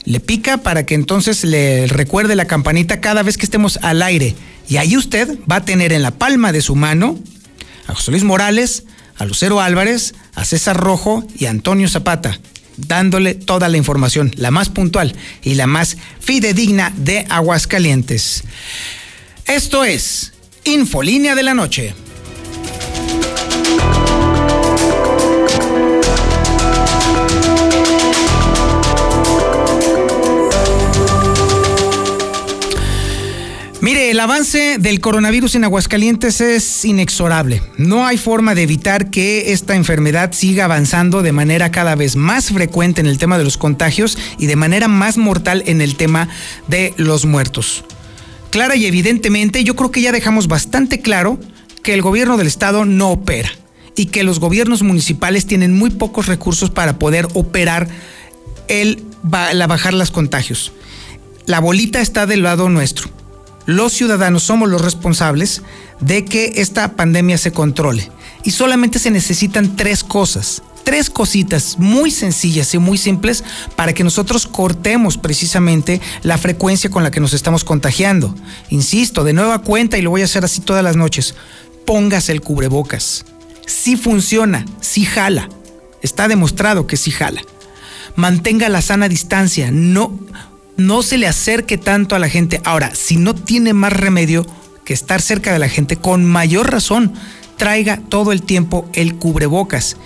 Le 0.05 0.21
pica 0.21 0.59
para 0.59 0.85
que 0.85 0.95
entonces 0.95 1.43
le 1.43 1.87
recuerde 1.87 2.37
la 2.37 2.47
campanita 2.47 3.01
cada 3.01 3.23
vez 3.23 3.39
que 3.39 3.47
estemos 3.47 3.79
al 3.81 4.03
aire. 4.03 4.35
Y 4.69 4.77
ahí 4.77 4.95
usted 4.99 5.39
va 5.51 5.57
a 5.57 5.65
tener 5.65 5.95
en 5.95 6.03
la 6.03 6.11
palma 6.11 6.53
de 6.53 6.61
su 6.61 6.77
mano 6.77 7.19
a 7.87 7.95
José 7.95 8.11
Luis 8.11 8.25
Morales, 8.25 8.85
a 9.17 9.25
Lucero 9.25 9.61
Álvarez, 9.61 10.15
a 10.35 10.45
César 10.45 10.77
Rojo 10.77 11.25
y 11.39 11.47
a 11.47 11.51
Antonio 11.51 11.89
Zapata, 11.89 12.39
dándole 12.77 13.35
toda 13.35 13.69
la 13.69 13.77
información, 13.77 14.33
la 14.37 14.51
más 14.51 14.69
puntual 14.69 15.15
y 15.43 15.55
la 15.55 15.67
más 15.67 15.97
fidedigna 16.21 16.93
de 16.97 17.27
Aguascalientes. 17.29 18.45
Esto 19.47 19.85
es 19.85 20.33
Infolínea 20.65 21.35
de 21.35 21.43
la 21.43 21.55
Noche. 21.55 21.95
El 34.17 34.21
avance 34.21 34.79
del 34.79 35.03
coronavirus 35.03 35.57
en 35.57 35.65
Aguascalientes 35.65 36.41
es 36.41 36.87
inexorable. 36.87 37.61
No 37.77 38.07
hay 38.07 38.17
forma 38.17 38.55
de 38.55 38.63
evitar 38.63 39.11
que 39.11 39.53
esta 39.53 39.77
enfermedad 39.77 40.33
siga 40.33 40.65
avanzando 40.65 41.21
de 41.21 41.33
manera 41.33 41.71
cada 41.71 41.95
vez 41.97 42.17
más 42.17 42.47
frecuente 42.47 43.03
en 43.03 43.09
el 43.09 43.19
tema 43.19 43.37
de 43.37 43.45
los 43.45 43.59
contagios 43.59 44.17
y 44.39 44.47
de 44.47 44.57
manera 44.57 44.89
más 44.89 45.19
mortal 45.19 45.63
en 45.67 45.83
el 45.83 45.97
tema 45.97 46.31
de 46.67 46.95
los 46.97 47.27
muertos. 47.27 47.85
Clara 48.49 48.75
y 48.75 48.87
evidentemente, 48.87 49.65
yo 49.65 49.77
creo 49.77 49.91
que 49.91 50.01
ya 50.01 50.13
dejamos 50.13 50.49
bastante 50.49 51.03
claro 51.03 51.39
que 51.83 51.93
el 51.93 52.01
gobierno 52.01 52.39
del 52.39 52.47
estado 52.47 52.87
no 52.87 53.11
opera 53.11 53.51
y 53.97 54.07
que 54.07 54.25
los 54.25 54.41
gobiernos 54.41 54.83
municipales 54.83 55.45
tienen 55.45 55.77
muy 55.77 55.91
pocos 55.91 56.25
recursos 56.25 56.71
para 56.71 56.99
poder 56.99 57.29
operar 57.35 57.87
el 58.69 59.05
la 59.53 59.67
bajar 59.67 59.93
los 59.93 60.11
contagios. 60.11 60.73
La 61.45 61.61
bolita 61.61 62.01
está 62.01 62.25
del 62.25 62.45
lado 62.45 62.71
nuestro 62.71 63.16
los 63.67 63.93
ciudadanos 63.93 64.45
somos 64.45 64.69
los 64.69 64.81
responsables 64.81 65.63
de 66.01 66.25
que 66.25 66.53
esta 66.57 66.93
pandemia 66.93 67.37
se 67.37 67.53
controle. 67.53 68.11
Y 68.45 68.53
solamente 68.53 68.99
se 68.99 69.11
necesitan 69.11 69.75
tres 69.75 70.05
cosas, 70.05 70.63
tres 70.85 71.11
cositas 71.11 71.77
muy 71.79 72.13
sencillas 72.13 72.73
y 72.75 72.79
muy 72.79 72.97
simples 72.97 73.43
para 73.75 73.93
que 73.93 74.05
nosotros 74.05 74.47
cortemos 74.47 75.19
precisamente 75.19 76.01
la 76.23 76.39
frecuencia 76.39 76.91
con 76.91 77.03
la 77.03 77.11
que 77.11 77.19
nos 77.19 77.33
estamos 77.33 77.65
contagiando. 77.65 78.35
Insisto, 78.71 79.25
de 79.25 79.33
nueva 79.33 79.63
cuenta, 79.63 79.99
y 79.99 80.03
lo 80.03 80.11
voy 80.11 80.23
a 80.23 80.27
hacer 80.27 80.45
así 80.45 80.61
todas 80.61 80.85
las 80.85 80.97
noches, 80.97 81.35
póngase 81.85 82.31
el 82.31 82.41
cubrebocas. 82.41 83.25
Sí 83.67 83.97
funciona, 83.97 84.65
sí 84.81 85.05
jala. 85.05 85.49
Está 86.03 86.29
demostrado 86.29 86.87
que 86.87 86.97
sí 86.97 87.11
jala. 87.11 87.43
Mantenga 88.15 88.69
la 88.69 88.81
sana 88.81 89.09
distancia, 89.09 89.71
no 89.73 90.17
no 90.77 91.03
se 91.03 91.19
le 91.19 91.27
acerque 91.27 91.79
tanto 91.79 92.15
a 92.15 92.19
la 92.19 92.29
gente. 92.29 92.61
Ahora, 92.65 92.95
si 92.95 93.17
no 93.17 93.35
tiene 93.35 93.73
más 93.73 93.93
remedio 93.93 94.47
que 94.85 94.95
estar 94.95 95.21
cerca 95.21 95.53
de 95.53 95.59
la 95.59 95.69
gente, 95.69 95.97
con 95.97 96.25
mayor 96.25 96.71
razón, 96.71 97.15
traiga 97.57 98.01
todo 98.09 98.33
el 98.33 98.43
tiempo 98.43 98.89
el 98.93 99.17
cubrebocas 99.17 99.97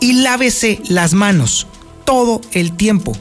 y 0.00 0.14
lávese 0.14 0.80
las 0.88 1.14
manos 1.14 1.66
todo 2.04 2.40
el 2.52 2.72
tiempo 2.72 3.16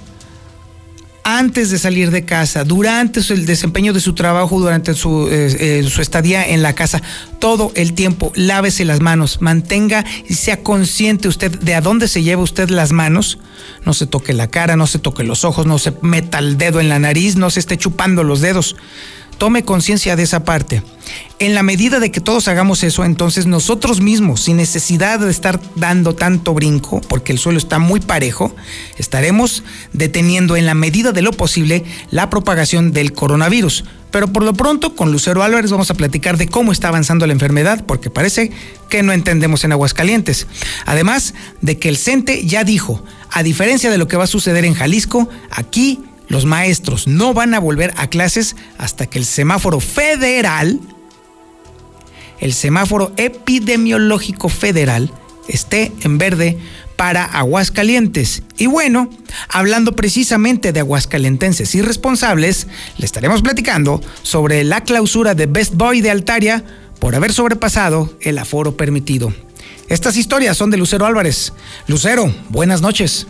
antes 1.27 1.71
de 1.71 1.79
salir 1.79 2.11
de 2.11 2.23
casa, 2.23 2.63
durante 2.63 3.19
el 3.33 3.47
desempeño 3.47 3.93
de 3.93 3.99
su 3.99 4.13
trabajo, 4.13 4.59
durante 4.59 4.93
su, 4.93 5.27
eh, 5.27 5.79
eh, 5.79 5.89
su, 5.89 6.03
estadía 6.03 6.47
en 6.47 6.61
la 6.61 6.73
casa, 6.73 7.01
todo 7.39 7.71
el 7.75 7.93
tiempo, 7.93 8.31
lávese 8.35 8.85
las 8.85 9.01
manos, 9.01 9.41
mantenga 9.41 10.05
y 10.29 10.35
sea 10.35 10.61
consciente 10.61 11.27
usted 11.27 11.59
de 11.59 11.73
a 11.73 11.81
dónde 11.81 12.07
se 12.07 12.21
lleva 12.21 12.43
usted 12.43 12.69
las 12.69 12.91
manos. 12.91 13.39
No 13.85 13.93
se 13.93 14.05
toque 14.05 14.33
la 14.33 14.47
cara, 14.47 14.75
no 14.75 14.85
se 14.85 14.99
toque 14.99 15.23
los 15.23 15.45
ojos, 15.45 15.65
no 15.65 15.79
se 15.79 15.93
meta 16.03 16.37
el 16.37 16.59
dedo 16.59 16.79
en 16.79 16.89
la 16.89 16.99
nariz, 16.99 17.37
no 17.37 17.49
se 17.49 17.59
esté 17.59 17.75
chupando 17.75 18.23
los 18.23 18.41
dedos 18.41 18.75
tome 19.37 19.63
conciencia 19.63 20.15
de 20.15 20.23
esa 20.23 20.43
parte. 20.43 20.81
En 21.37 21.53
la 21.53 21.63
medida 21.63 21.99
de 21.99 22.11
que 22.11 22.21
todos 22.21 22.47
hagamos 22.47 22.83
eso, 22.83 23.03
entonces 23.03 23.45
nosotros 23.45 24.01
mismos, 24.01 24.41
sin 24.41 24.57
necesidad 24.57 25.19
de 25.19 25.29
estar 25.29 25.59
dando 25.75 26.15
tanto 26.15 26.53
brinco, 26.53 27.01
porque 27.01 27.31
el 27.31 27.39
suelo 27.39 27.57
está 27.57 27.77
muy 27.77 27.99
parejo, 27.99 28.55
estaremos 28.97 29.63
deteniendo 29.93 30.55
en 30.55 30.65
la 30.65 30.73
medida 30.73 31.11
de 31.11 31.21
lo 31.21 31.31
posible 31.31 31.83
la 32.09 32.29
propagación 32.29 32.93
del 32.93 33.13
coronavirus. 33.13 33.83
Pero 34.11 34.31
por 34.31 34.43
lo 34.43 34.53
pronto, 34.53 34.95
con 34.95 35.11
Lucero 35.11 35.43
Álvarez 35.43 35.71
vamos 35.71 35.91
a 35.91 35.95
platicar 35.95 36.37
de 36.37 36.47
cómo 36.47 36.71
está 36.71 36.87
avanzando 36.87 37.27
la 37.27 37.33
enfermedad, 37.33 37.83
porque 37.85 38.09
parece 38.09 38.51
que 38.89 39.03
no 39.03 39.11
entendemos 39.11 39.65
en 39.65 39.73
Aguascalientes. 39.73 40.47
Además 40.85 41.33
de 41.59 41.77
que 41.77 41.89
el 41.89 41.97
CENTE 41.97 42.45
ya 42.45 42.63
dijo, 42.63 43.03
a 43.29 43.43
diferencia 43.43 43.91
de 43.91 43.97
lo 43.97 44.07
que 44.07 44.15
va 44.15 44.23
a 44.23 44.27
suceder 44.27 44.63
en 44.63 44.73
Jalisco, 44.73 45.27
aquí 45.51 45.99
los 46.27 46.45
maestros 46.45 47.07
no 47.07 47.33
van 47.33 47.53
a 47.53 47.59
volver 47.59 47.93
a 47.97 48.07
clases 48.07 48.55
hasta 48.77 49.05
que 49.07 49.19
el 49.19 49.25
semáforo 49.25 49.79
federal, 49.79 50.79
el 52.39 52.53
semáforo 52.53 53.13
epidemiológico 53.17 54.49
federal, 54.49 55.11
esté 55.47 55.91
en 56.01 56.17
verde 56.17 56.57
para 56.95 57.25
Aguascalientes. 57.25 58.43
Y 58.57 58.67
bueno, 58.67 59.09
hablando 59.49 59.95
precisamente 59.95 60.71
de 60.71 60.79
aguascalentenses 60.79 61.75
irresponsables, 61.75 62.67
le 62.97 63.05
estaremos 63.05 63.41
platicando 63.41 64.01
sobre 64.23 64.63
la 64.63 64.81
clausura 64.81 65.35
de 65.35 65.45
Best 65.45 65.75
Boy 65.75 66.01
de 66.01 66.11
Altaria 66.11 66.63
por 66.99 67.15
haber 67.15 67.33
sobrepasado 67.33 68.13
el 68.21 68.37
aforo 68.37 68.77
permitido. 68.77 69.33
Estas 69.89 70.17
historias 70.17 70.57
son 70.57 70.71
de 70.71 70.77
Lucero 70.77 71.05
Álvarez. 71.05 71.53
Lucero, 71.87 72.33
buenas 72.49 72.81
noches. 72.81 73.27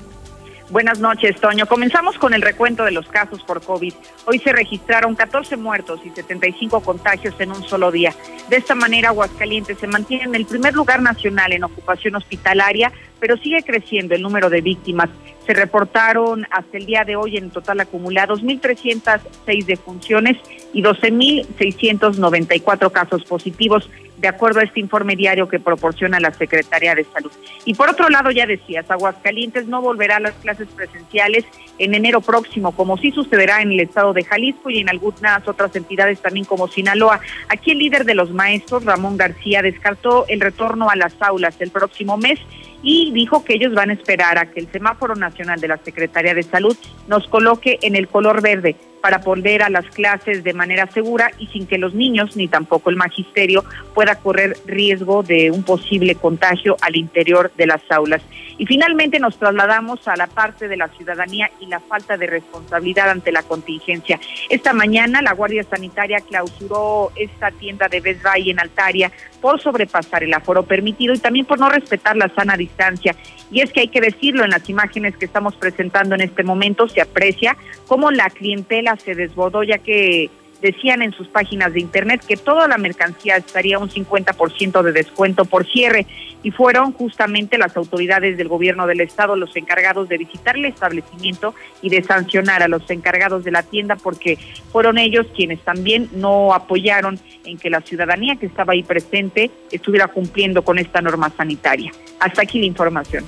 Buenas 0.72 1.00
noches, 1.00 1.40
Toño. 1.40 1.68
Comenzamos 1.68 2.18
con 2.18 2.34
el 2.34 2.42
recuento 2.42 2.84
de 2.86 2.92
los 2.92 3.08
casos 3.08 3.44
por 3.44 3.62
COVID. 3.62 3.94
Hoy 4.26 4.40
se 4.40 4.52
registraron 4.52 5.14
14 5.14 5.58
muertos 5.58 6.00
y 6.04 6.10
75 6.10 6.82
contagios 6.82 7.36
en 7.40 7.52
un 7.52 7.64
solo 7.64 7.92
día. 7.92 8.16
De 8.50 8.58
esta 8.58 8.74
manera, 8.74 9.10
Aguascalientes 9.10 9.78
se 9.78 9.86
mantiene 9.86 10.24
en 10.24 10.34
el 10.34 10.48
primer 10.48 10.74
lugar 10.74 11.04
nacional 11.04 11.54
en 11.54 11.66
ocupación 11.66 12.16
hospitalaria, 12.16 12.92
pero 13.20 13.38
sigue 13.38 13.64
creciendo 13.64 14.16
el 14.16 14.22
número 14.22 14.50
de 14.50 14.62
víctimas. 14.62 15.10
Se 15.46 15.54
reportaron 15.54 16.48
hasta 16.50 16.78
el 16.78 16.86
día 16.86 17.04
de 17.04 17.16
hoy 17.16 17.38
en 17.38 17.52
total 17.52 17.80
acumulados 17.80 18.44
1.306 18.44 19.66
defunciones 19.66 20.38
y 20.74 20.82
12.694 20.82 22.92
casos 22.92 23.24
positivos 23.26 23.90
de 24.18 24.28
acuerdo 24.28 24.60
a 24.60 24.64
este 24.64 24.80
informe 24.80 25.16
diario 25.16 25.48
que 25.48 25.60
proporciona 25.60 26.20
la 26.20 26.32
Secretaría 26.32 26.96
de 26.96 27.04
Salud. 27.04 27.32
Y 27.66 27.74
por 27.74 27.90
otro 27.90 28.10
lado, 28.10 28.32
ya 28.32 28.46
decías, 28.46 28.90
Aguascalientes 28.90 29.68
no 29.68 29.82
volverá 29.82 30.18
a 30.18 30.20
las 30.20 30.34
clases 30.36 30.68
presenciales 30.70 31.46
en 31.78 31.94
enero 31.94 32.22
próximo, 32.22 32.72
como 32.72 32.98
sí 32.98 33.12
sucederá 33.12 33.62
en 33.62 33.74
el 33.74 33.82
estado 33.82 34.14
de 34.14 34.24
Jalisco 34.24 34.70
y 34.70 34.80
en 34.80 34.90
algunas 34.90 35.48
otras 35.48 35.76
entidades 35.76 36.22
también 36.22 36.46
como 36.46 36.68
Sinaloa. 36.68 37.20
Aquí 37.50 37.72
el 37.72 37.80
líder 37.80 38.06
de 38.06 38.16
los 38.16 38.32
maestros, 38.32 38.86
Ramón 38.86 39.18
García, 39.18 39.62
descartó 39.62 40.26
el 40.28 40.40
retorno 40.40 40.90
a 40.90 40.96
las 40.96 41.16
aulas 41.22 41.56
el 41.60 41.72
próximo 41.72 42.18
mes 42.18 42.40
y 42.82 43.12
dijo 43.12 43.44
que 43.44 43.56
ellos 43.56 43.74
van 43.74 43.90
a 43.90 43.94
esperar 43.94 44.38
a 44.38 44.52
que 44.52 44.60
el 44.60 44.72
semáforo 44.72 45.16
nacional 45.16 45.60
de 45.60 45.68
la 45.68 45.78
Secretaría 45.78 46.34
de 46.34 46.44
Salud 46.44 46.76
nos 47.08 47.28
coloque 47.28 47.80
en 47.82 47.96
el 47.96 48.08
color 48.08 48.42
verde 48.42 48.76
para 49.06 49.20
volver 49.20 49.62
a 49.62 49.70
las 49.70 49.86
clases 49.86 50.44
de 50.44 50.56
manera 50.56 50.88
segura 50.88 51.30
y 51.38 51.46
sin 51.46 51.68
que 51.68 51.78
los 51.78 51.94
niños 51.94 52.36
ni 52.36 52.48
tampoco 52.48 52.90
el 52.90 52.96
magisterio 52.96 53.64
pueda 53.94 54.16
correr 54.16 54.58
riesgo 54.66 55.22
de 55.22 55.52
un 55.52 55.62
posible 55.62 56.16
contagio 56.16 56.76
al 56.82 56.96
interior 56.96 57.52
de 57.56 57.68
las 57.68 57.84
aulas. 57.92 58.24
Y 58.58 58.66
finalmente 58.66 59.20
nos 59.20 59.38
trasladamos 59.38 60.08
a 60.08 60.16
la 60.16 60.26
parte 60.26 60.68
de 60.68 60.78
la 60.78 60.88
ciudadanía 60.88 61.52
y 61.60 61.68
la 61.68 61.82
falta 61.82 62.18
de 62.18 62.26
responsabilidad 62.26 63.12
ante 63.12 63.32
la 63.32 63.44
contingencia. 63.44 64.20
Esta 64.50 64.74
mañana 64.74 65.22
la 65.22 65.34
Guardia 65.34 65.64
Sanitaria 65.64 66.22
clausuró 66.22 67.12
esta 67.16 67.52
tienda 67.52 67.88
de 67.88 68.00
Best 68.00 68.24
Buy 68.24 68.50
en 68.50 68.60
Altaria 68.60 69.12
por 69.40 69.62
sobrepasar 69.62 70.24
el 70.24 70.34
aforo 70.34 70.64
permitido 70.64 71.14
y 71.14 71.20
también 71.20 71.46
por 71.46 71.60
no 71.60 71.70
respetar 71.70 72.18
la 72.18 72.30
sana 72.30 72.58
distancia. 72.58 73.16
Y 73.52 73.62
es 73.62 73.72
que 73.72 73.82
hay 73.82 73.88
que 73.88 74.02
decirlo, 74.02 74.44
en 74.44 74.52
las 74.52 74.70
imágenes 74.70 75.16
que 75.18 75.26
estamos 75.26 75.56
presentando 75.56 76.16
en 76.16 76.22
este 76.22 76.44
momento 76.44 76.88
se 76.88 77.02
aprecia 77.02 77.56
cómo 77.88 78.12
la 78.12 78.30
clientela 78.30 78.96
se 78.98 79.16
desbordó 79.16 79.64
ya 79.64 79.78
que 79.78 80.30
decían 80.62 81.02
en 81.02 81.12
sus 81.12 81.28
páginas 81.28 81.74
de 81.74 81.80
internet 81.80 82.24
que 82.28 82.38
toda 82.38 82.68
la 82.68 82.78
mercancía 82.78 83.38
estaría 83.38 83.80
un 83.80 83.90
50% 83.90 84.82
de 84.82 84.92
descuento 84.92 85.46
por 85.46 85.66
cierre 85.66 86.06
y 86.44 86.52
fueron 86.52 86.92
justamente 86.94 87.58
las 87.58 87.76
autoridades 87.76 88.38
del 88.38 88.48
gobierno 88.48 88.86
del 88.86 89.02
estado 89.02 89.36
los 89.36 89.56
encargados 89.56 90.08
de 90.10 90.18
visitar 90.18 90.56
el 90.56 90.66
establecimiento 90.66 91.56
y 91.82 91.90
de 91.90 92.04
sancionar 92.04 92.62
a 92.62 92.68
los 92.68 92.90
encargados 92.90 93.44
de 93.44 93.52
la 93.52 93.64
tienda 93.64 93.96
porque 93.96 94.38
fueron 94.72 94.98
ellos 94.98 95.26
quienes 95.36 95.60
también 95.62 96.10
no 96.14 96.54
apoyaron 96.54 97.20
en 97.46 97.58
que 97.58 97.70
la 97.70 97.82
ciudadanía 97.82 98.36
que 98.36 98.46
estaba 98.46 98.74
ahí 98.74 98.84
presente 98.84 99.50
estuviera 99.72 100.08
cumpliendo 100.08 100.64
con 100.64 100.78
esta 100.78 101.02
norma 101.02 101.32
sanitaria. 101.36 101.92
Hasta 102.20 102.44
aquí 102.44 102.60
la 102.60 102.66
información. 102.66 103.26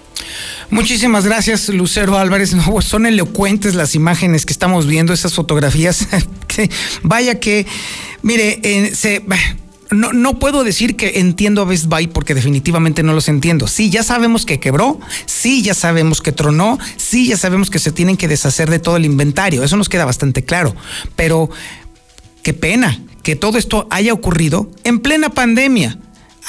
Muchísimas 0.70 1.26
gracias, 1.26 1.70
Lucero 1.70 2.18
Álvarez. 2.18 2.56
Son 2.82 3.06
elocuentes 3.06 3.76
las 3.76 3.96
imágenes 3.96 4.46
que 4.46 4.54
estamos 4.54 4.86
viendo, 4.86 5.14
esas 5.14 5.34
fotografías. 5.34 6.08
Vaya 7.18 7.40
que, 7.40 7.66
mire, 8.22 8.94
se, 8.94 9.24
no, 9.90 10.14
no, 10.14 10.38
puedo 10.38 10.64
decir 10.64 10.96
que 10.96 11.20
entiendo 11.20 11.64
a 11.64 11.66
Best 11.66 11.88
Buy 11.88 12.06
porque 12.06 12.36
definitivamente 12.36 13.02
no 13.02 13.14
los 13.14 13.28
entiendo. 13.28 13.66
Sí, 13.66 13.90
ya 13.90 14.04
sabemos 14.04 14.46
que 14.46 14.60
quebró, 14.60 15.00
sí, 15.26 15.64
ya 15.64 15.74
sabemos 15.74 16.22
que 16.22 16.32
tronó, 16.32 16.78
sí, 16.96 17.26
ya 17.26 17.36
sabemos 17.36 17.72
que 17.72 17.80
se 17.80 17.92
tienen 17.92 18.18
que 18.18 18.28
deshacer 18.28 18.70
de 18.70 18.78
todo 18.78 18.98
el 18.98 19.06
inventario. 19.06 19.64
Eso 19.64 19.78
nos 19.78 19.90
queda 19.90 20.06
bastante 20.06 20.44
claro. 20.44 20.76
Pero 21.16 21.50
qué 22.44 22.54
pena 22.54 23.02
que 23.24 23.36
todo 23.36 23.58
esto 23.58 23.88
haya 23.90 24.14
ocurrido 24.14 24.70
en 24.84 25.00
plena 25.00 25.30
pandemia 25.30 25.98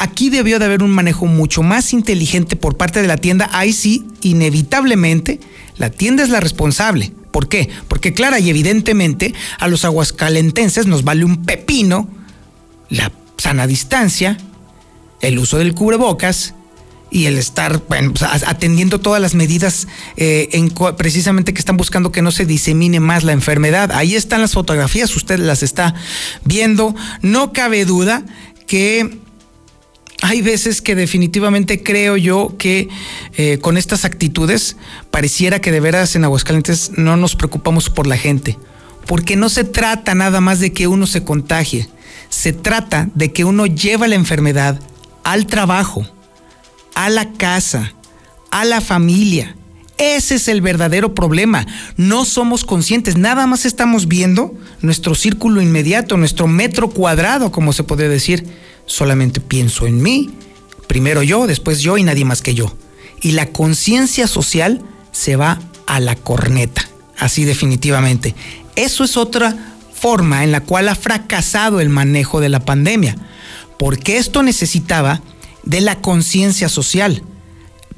Aquí 0.00 0.30
debió 0.30 0.60
de 0.60 0.64
haber 0.64 0.84
un 0.84 0.92
manejo 0.92 1.26
mucho 1.26 1.64
más 1.64 1.92
inteligente 1.92 2.54
por 2.54 2.76
parte 2.76 3.02
de 3.02 3.08
la 3.08 3.16
tienda. 3.16 3.50
Ahí 3.52 3.72
sí, 3.72 4.04
inevitablemente, 4.20 5.40
la 5.76 5.90
tienda 5.90 6.22
es 6.22 6.28
la 6.28 6.38
responsable. 6.38 7.12
¿Por 7.30 7.49
qué? 7.49 7.68
Porque 7.88 8.14
clara 8.14 8.40
y 8.40 8.50
evidentemente 8.50 9.35
a 9.58 9.68
los 9.68 9.85
aguascalentenses 9.85 10.87
nos 10.87 11.04
vale 11.04 11.25
un 11.25 11.44
pepino 11.44 12.08
la 12.88 13.12
sana 13.37 13.66
distancia, 13.66 14.38
el 15.20 15.38
uso 15.38 15.58
del 15.58 15.75
cubrebocas 15.75 16.54
y 17.11 17.26
el 17.26 17.38
estar 17.38 17.80
pues, 17.80 18.23
atendiendo 18.23 19.00
todas 19.00 19.20
las 19.20 19.35
medidas 19.35 19.88
eh, 20.16 20.49
precisamente 20.97 21.54
que 21.54 21.58
están 21.58 21.76
buscando 21.76 22.12
que 22.12 22.23
no 22.23 22.30
se 22.30 22.44
disemine 22.44 23.00
más 23.00 23.25
la 23.25 23.32
enfermedad. 23.32 23.92
Ahí 23.92 24.14
están 24.14 24.40
las 24.40 24.52
fotografías, 24.52 25.14
usted 25.16 25.38
las 25.38 25.62
está 25.62 25.94
viendo. 26.44 26.94
No 27.23 27.52
cabe 27.52 27.85
duda 27.85 28.25
que 28.66 29.20
hay 30.20 30.42
veces 30.42 30.82
que 30.82 30.94
definitivamente 30.94 31.82
creo 31.82 32.16
yo 32.16 32.54
que 32.58 32.88
eh, 33.37 33.58
con 33.60 33.76
estas 33.76 34.04
actitudes 34.04 34.76
pareciera 35.10 35.60
que 35.60 35.70
de 35.70 35.80
veras 35.80 36.16
en 36.16 36.25
Aguascalientes 36.25 36.92
no 36.96 37.16
nos 37.16 37.37
preocupamos 37.37 37.88
por 37.88 38.06
la 38.06 38.16
gente, 38.16 38.58
porque 39.06 39.37
no 39.37 39.48
se 39.48 39.64
trata 39.64 40.14
nada 40.14 40.40
más 40.40 40.58
de 40.58 40.72
que 40.72 40.88
uno 40.88 41.06
se 41.06 41.22
contagie, 41.22 41.88
se 42.30 42.52
trata 42.52 43.08
de 43.14 43.32
que 43.32 43.44
uno 43.44 43.66
lleva 43.66 44.08
la 44.08 44.16
enfermedad 44.16 44.80
al 45.22 45.46
trabajo, 45.46 46.04
a 46.94 47.10
la 47.10 47.32
casa, 47.32 47.92
a 48.50 48.64
la 48.64 48.80
familia. 48.80 49.54
Ese 49.98 50.37
es 50.37 50.46
el 50.46 50.60
verdadero 50.60 51.14
problema. 51.14 51.66
No 51.96 52.25
somos 52.25 52.64
conscientes, 52.64 53.16
nada 53.16 53.46
más 53.46 53.66
estamos 53.66 54.06
viendo 54.06 54.54
nuestro 54.80 55.14
círculo 55.14 55.60
inmediato, 55.60 56.16
nuestro 56.16 56.47
metro 56.47 56.90
cuadrado, 56.90 57.50
como 57.50 57.73
se 57.73 57.82
puede 57.82 58.08
decir 58.08 58.47
solamente 58.88 59.40
pienso 59.40 59.86
en 59.86 60.02
mí, 60.02 60.30
primero 60.88 61.22
yo, 61.22 61.46
después 61.46 61.80
yo 61.80 61.96
y 61.96 62.02
nadie 62.02 62.24
más 62.24 62.42
que 62.42 62.54
yo. 62.54 62.76
Y 63.22 63.32
la 63.32 63.52
conciencia 63.52 64.26
social 64.26 64.82
se 65.12 65.36
va 65.36 65.60
a 65.86 66.00
la 66.00 66.16
corneta, 66.16 66.88
así 67.16 67.44
definitivamente. 67.44 68.34
Eso 68.74 69.04
es 69.04 69.16
otra 69.16 69.56
forma 69.94 70.42
en 70.42 70.52
la 70.52 70.62
cual 70.62 70.88
ha 70.88 70.94
fracasado 70.94 71.80
el 71.80 71.88
manejo 71.88 72.40
de 72.40 72.48
la 72.48 72.60
pandemia, 72.60 73.16
porque 73.78 74.16
esto 74.16 74.42
necesitaba 74.42 75.20
de 75.64 75.80
la 75.80 76.00
conciencia 76.00 76.68
social. 76.68 77.22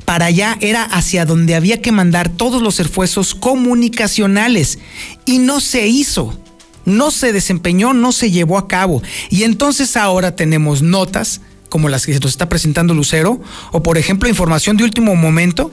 Para 0.05 0.27
allá 0.27 0.57
era 0.61 0.83
hacia 0.83 1.25
donde 1.25 1.55
había 1.55 1.81
que 1.81 1.93
mandar 1.93 2.29
todos 2.29 2.63
los 2.63 2.81
esfuerzos 2.81 3.35
comunicacionales 3.35 4.79
y 5.25 5.39
no 5.39 5.61
se 5.61 5.87
hizo 5.87 6.37
no 6.85 7.11
se 7.11 7.33
desempeñó, 7.33 7.93
no 7.93 8.13
se 8.13 8.31
llevó 8.31 8.59
a 8.59 8.69
cabo. 8.69 9.03
Y 9.29 9.45
entonces 9.45 9.97
ahora 9.97 10.37
tenemos 10.37 10.83
notas 10.83 11.41
como 11.71 11.89
las 11.89 12.05
que 12.05 12.13
se 12.13 12.21
nos 12.21 12.33
está 12.33 12.49
presentando 12.49 12.93
Lucero, 12.93 13.41
o 13.73 13.83
por 13.83 13.97
ejemplo 13.97 14.29
información 14.29 14.77
de 14.77 14.85
último 14.85 15.15
momento, 15.17 15.71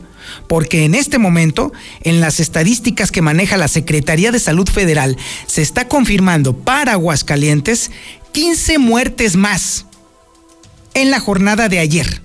porque 0.48 0.86
en 0.86 0.96
este 0.96 1.18
momento, 1.18 1.74
en 2.02 2.22
las 2.22 2.40
estadísticas 2.40 3.12
que 3.12 3.22
maneja 3.22 3.58
la 3.58 3.68
Secretaría 3.68 4.32
de 4.32 4.40
Salud 4.40 4.70
Federal, 4.70 5.18
se 5.48 5.62
está 5.62 5.88
confirmando 5.88 6.56
para 6.56 6.94
Aguascalientes 6.94 7.92
15 8.32 8.78
muertes 8.78 9.36
más 9.36 9.86
en 10.94 11.12
la 11.12 11.20
jornada 11.20 11.68
de 11.68 11.80
ayer. 11.80 12.22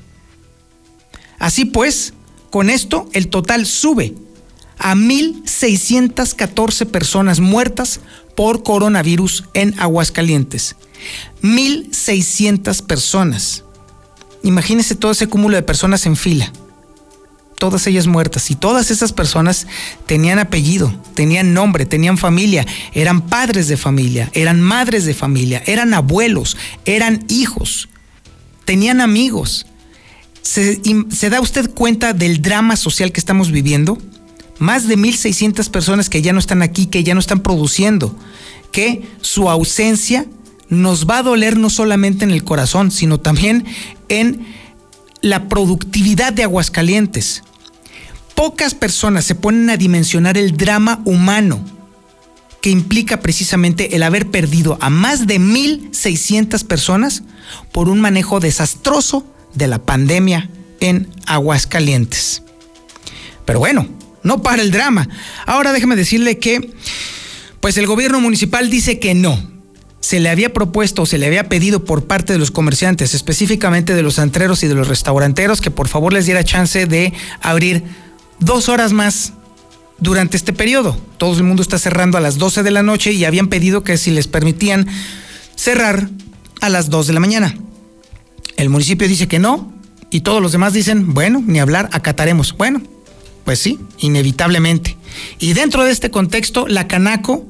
Así 1.38 1.64
pues, 1.64 2.12
con 2.51 2.71
esto 2.71 3.09
el 3.12 3.29
total 3.29 3.66
sube 3.66 4.14
a 4.79 4.95
1.614 4.95 6.87
personas 6.87 7.40
muertas 7.40 8.01
por 8.35 8.62
coronavirus 8.62 9.45
en 9.55 9.79
Aguascalientes. 9.81 10.77
1.600 11.42 12.83
personas. 12.83 13.64
Imagínense 14.42 14.95
todo 14.95 15.12
ese 15.12 15.29
cúmulo 15.29 15.57
de 15.57 15.62
personas 15.62 16.07
en 16.07 16.16
fila. 16.16 16.53
Todas 17.59 17.87
ellas 17.87 18.07
muertas. 18.07 18.51
Y 18.51 18.57
todas 18.57 18.90
esas 18.90 19.12
personas 19.12 19.66
tenían 20.07 20.38
apellido, 20.38 20.92
tenían 21.14 21.55
nombre, 21.55 21.87
tenían 21.87 22.18
familia, 22.18 22.66
eran 22.92 23.23
padres 23.23 23.68
de 23.68 23.77
familia, 23.77 24.31
eran 24.33 24.61
madres 24.61 25.05
de 25.05 25.14
familia, 25.14 25.62
eran 25.66 25.95
abuelos, 25.95 26.57
eran 26.85 27.25
hijos, 27.29 27.88
tenían 28.64 29.01
amigos. 29.01 29.66
¿Se, 30.42 30.81
¿Se, 31.11 31.31
da 31.31 31.40
usted 31.40 31.71
cuenta 31.71 32.12
del 32.12 32.42
drama 32.42 32.75
social 32.75 33.12
que 33.12 33.21
estamos 33.21 33.53
viviendo? 33.53 33.97
Más 34.62 34.87
de 34.88 34.96
1.600 34.96 35.68
personas 35.70 36.09
que 36.09 36.22
ya 36.22 36.33
no 36.33 36.38
están 36.38 36.62
aquí, 36.62 36.87
que 36.87 37.05
ya 37.05 37.14
no 37.14 37.20
están 37.20 37.40
produciendo, 37.40 38.16
que 38.70 39.03
su 39.20 39.51
ausencia 39.51 40.27
nos 40.68 41.07
va 41.07 41.18
a 41.18 41.22
doler 41.22 41.59
no 41.59 41.68
solamente 41.68 42.25
en 42.25 42.31
el 42.31 42.44
corazón, 42.44 42.90
sino 42.90 43.20
también 43.20 43.66
en 44.09 44.46
la 45.20 45.48
productividad 45.48 46.33
de 46.33 46.44
Aguascalientes. 46.44 47.42
Pocas 48.35 48.75
personas 48.75 49.25
se 49.25 49.35
ponen 49.35 49.68
a 49.68 49.77
dimensionar 49.77 50.38
el 50.38 50.57
drama 50.57 51.03
humano 51.05 51.62
que 52.62 52.70
implica 52.70 53.20
precisamente 53.20 53.96
el 53.96 54.05
haber 54.05 54.31
perdido 54.31 54.79
a 54.81 54.88
más 54.88 55.27
de 55.27 55.40
1.600 55.40 56.64
personas 56.64 57.25
por 57.72 57.88
un 57.88 58.01
manejo 58.01 58.38
desastroso 58.38 59.27
de 59.55 59.66
la 59.66 59.81
pandemia 59.81 60.48
en 60.81 61.09
Aguascalientes. 61.27 62.42
Pero 63.44 63.59
bueno, 63.59 63.88
no 64.23 64.43
para 64.43 64.63
el 64.63 64.71
drama. 64.71 65.09
Ahora 65.47 65.73
déjeme 65.73 65.97
decirle 65.97 66.39
que, 66.39 66.75
pues 67.61 67.77
el 67.77 67.87
gobierno 67.87 68.21
municipal 68.21 68.71
dice 68.71 68.99
que 68.99 69.15
no. 69.15 69.51
Se 70.01 70.19
le 70.19 70.31
había 70.31 70.53
propuesto 70.53 71.07
se 71.07 71.17
le 71.17 71.27
había 71.27 71.49
pedido 71.49 71.85
por 71.85 72.07
parte 72.07 72.33
de 72.33 72.39
los 72.39 72.51
comerciantes, 72.51 73.15
específicamente 73.15 73.95
de 73.95 74.03
los 74.03 74.19
antreros 74.19 74.63
y 74.65 74.69
de 74.69 74.75
los 74.75 74.89
restauranteros, 74.89 75.61
que 75.61 75.71
por 75.71 75.89
favor 75.89 76.13
les 76.13 76.27
diera 76.27 76.43
chance 76.43 76.87
de 76.87 77.13
abrir 77.41 77.85
dos 78.41 78.69
horas 78.69 78.93
más 78.93 79.33
durante 79.99 80.37
este 80.37 80.53
periodo. 80.53 80.97
Todo 81.19 81.37
el 81.37 81.45
mundo 81.45 81.63
está 81.63 81.79
cerrando 81.79 82.19
a 82.19 82.21
las 82.21 82.37
12 82.37 82.65
de 82.65 82.73
la 82.73 82.83
noche 82.83 83.13
y 83.13 83.25
habían 83.25 83.47
pedido 83.47 83.85
que 83.85 83.97
si 83.97 84.11
les 84.11 84.27
permitían 84.27 84.89
cerrar 85.55 86.09
a 86.61 86.69
las 86.69 86.91
2 86.91 87.07
de 87.07 87.13
la 87.13 87.21
mañana. 87.21 87.55
El 88.57 88.69
municipio 88.69 89.07
dice 89.07 89.29
que 89.29 89.39
no 89.39 89.73
y 90.11 90.21
todos 90.21 90.43
los 90.43 90.53
demás 90.53 90.73
dicen, 90.73 91.15
bueno, 91.15 91.43
ni 91.47 91.61
hablar, 91.61 91.89
acataremos. 91.93 92.57
Bueno, 92.57 92.83
pues 93.44 93.59
sí, 93.59 93.78
inevitablemente. 93.98 94.96
Y 95.38 95.52
dentro 95.52 95.85
de 95.85 95.92
este 95.92 96.11
contexto, 96.11 96.66
la 96.68 96.88
Canaco 96.88 97.46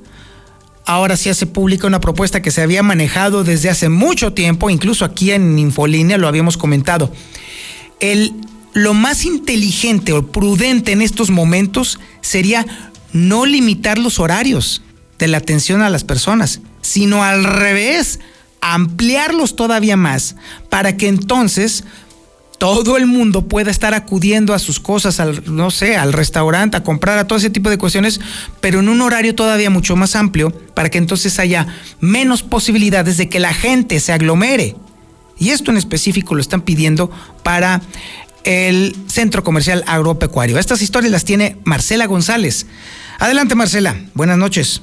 ahora 0.84 1.16
sí 1.16 1.28
hace 1.28 1.46
pública 1.46 1.86
una 1.86 2.00
propuesta 2.00 2.42
que 2.42 2.50
se 2.50 2.62
había 2.62 2.82
manejado 2.82 3.44
desde 3.44 3.70
hace 3.70 3.88
mucho 3.88 4.32
tiempo, 4.32 4.70
incluso 4.70 5.04
aquí 5.04 5.30
en 5.30 5.58
Infolínea 5.58 6.18
lo 6.18 6.28
habíamos 6.28 6.56
comentado. 6.56 7.12
El, 8.00 8.32
lo 8.72 8.94
más 8.94 9.24
inteligente 9.24 10.12
o 10.12 10.26
prudente 10.26 10.92
en 10.92 11.02
estos 11.02 11.30
momentos 11.30 12.00
sería 12.20 12.66
no 13.12 13.46
limitar 13.46 13.98
los 13.98 14.18
horarios 14.18 14.82
de 15.18 15.28
la 15.28 15.38
atención 15.38 15.82
a 15.82 15.90
las 15.90 16.04
personas, 16.04 16.60
sino 16.80 17.22
al 17.22 17.44
revés, 17.44 18.18
ampliarlos 18.60 19.54
todavía 19.54 19.96
más 19.96 20.36
para 20.68 20.96
que 20.96 21.08
entonces 21.08 21.84
todo 22.62 22.96
el 22.96 23.06
mundo 23.06 23.48
pueda 23.48 23.72
estar 23.72 23.92
acudiendo 23.92 24.54
a 24.54 24.60
sus 24.60 24.78
cosas, 24.78 25.18
al, 25.18 25.42
no 25.52 25.72
sé, 25.72 25.96
al 25.96 26.12
restaurante, 26.12 26.76
a 26.76 26.84
comprar, 26.84 27.18
a 27.18 27.26
todo 27.26 27.36
ese 27.36 27.50
tipo 27.50 27.70
de 27.70 27.76
cuestiones, 27.76 28.20
pero 28.60 28.78
en 28.78 28.88
un 28.88 29.00
horario 29.00 29.34
todavía 29.34 29.68
mucho 29.68 29.96
más 29.96 30.14
amplio, 30.14 30.52
para 30.72 30.88
que 30.88 30.98
entonces 30.98 31.40
haya 31.40 31.66
menos 31.98 32.44
posibilidades 32.44 33.16
de 33.16 33.28
que 33.28 33.40
la 33.40 33.52
gente 33.52 33.98
se 33.98 34.12
aglomere. 34.12 34.76
Y 35.40 35.50
esto 35.50 35.72
en 35.72 35.76
específico 35.76 36.36
lo 36.36 36.40
están 36.40 36.60
pidiendo 36.62 37.10
para 37.42 37.82
el 38.44 38.94
Centro 39.08 39.42
Comercial 39.42 39.82
Agropecuario. 39.88 40.56
Estas 40.56 40.82
historias 40.82 41.10
las 41.10 41.24
tiene 41.24 41.56
Marcela 41.64 42.06
González. 42.06 42.68
Adelante, 43.18 43.56
Marcela. 43.56 43.96
Buenas 44.14 44.38
noches. 44.38 44.82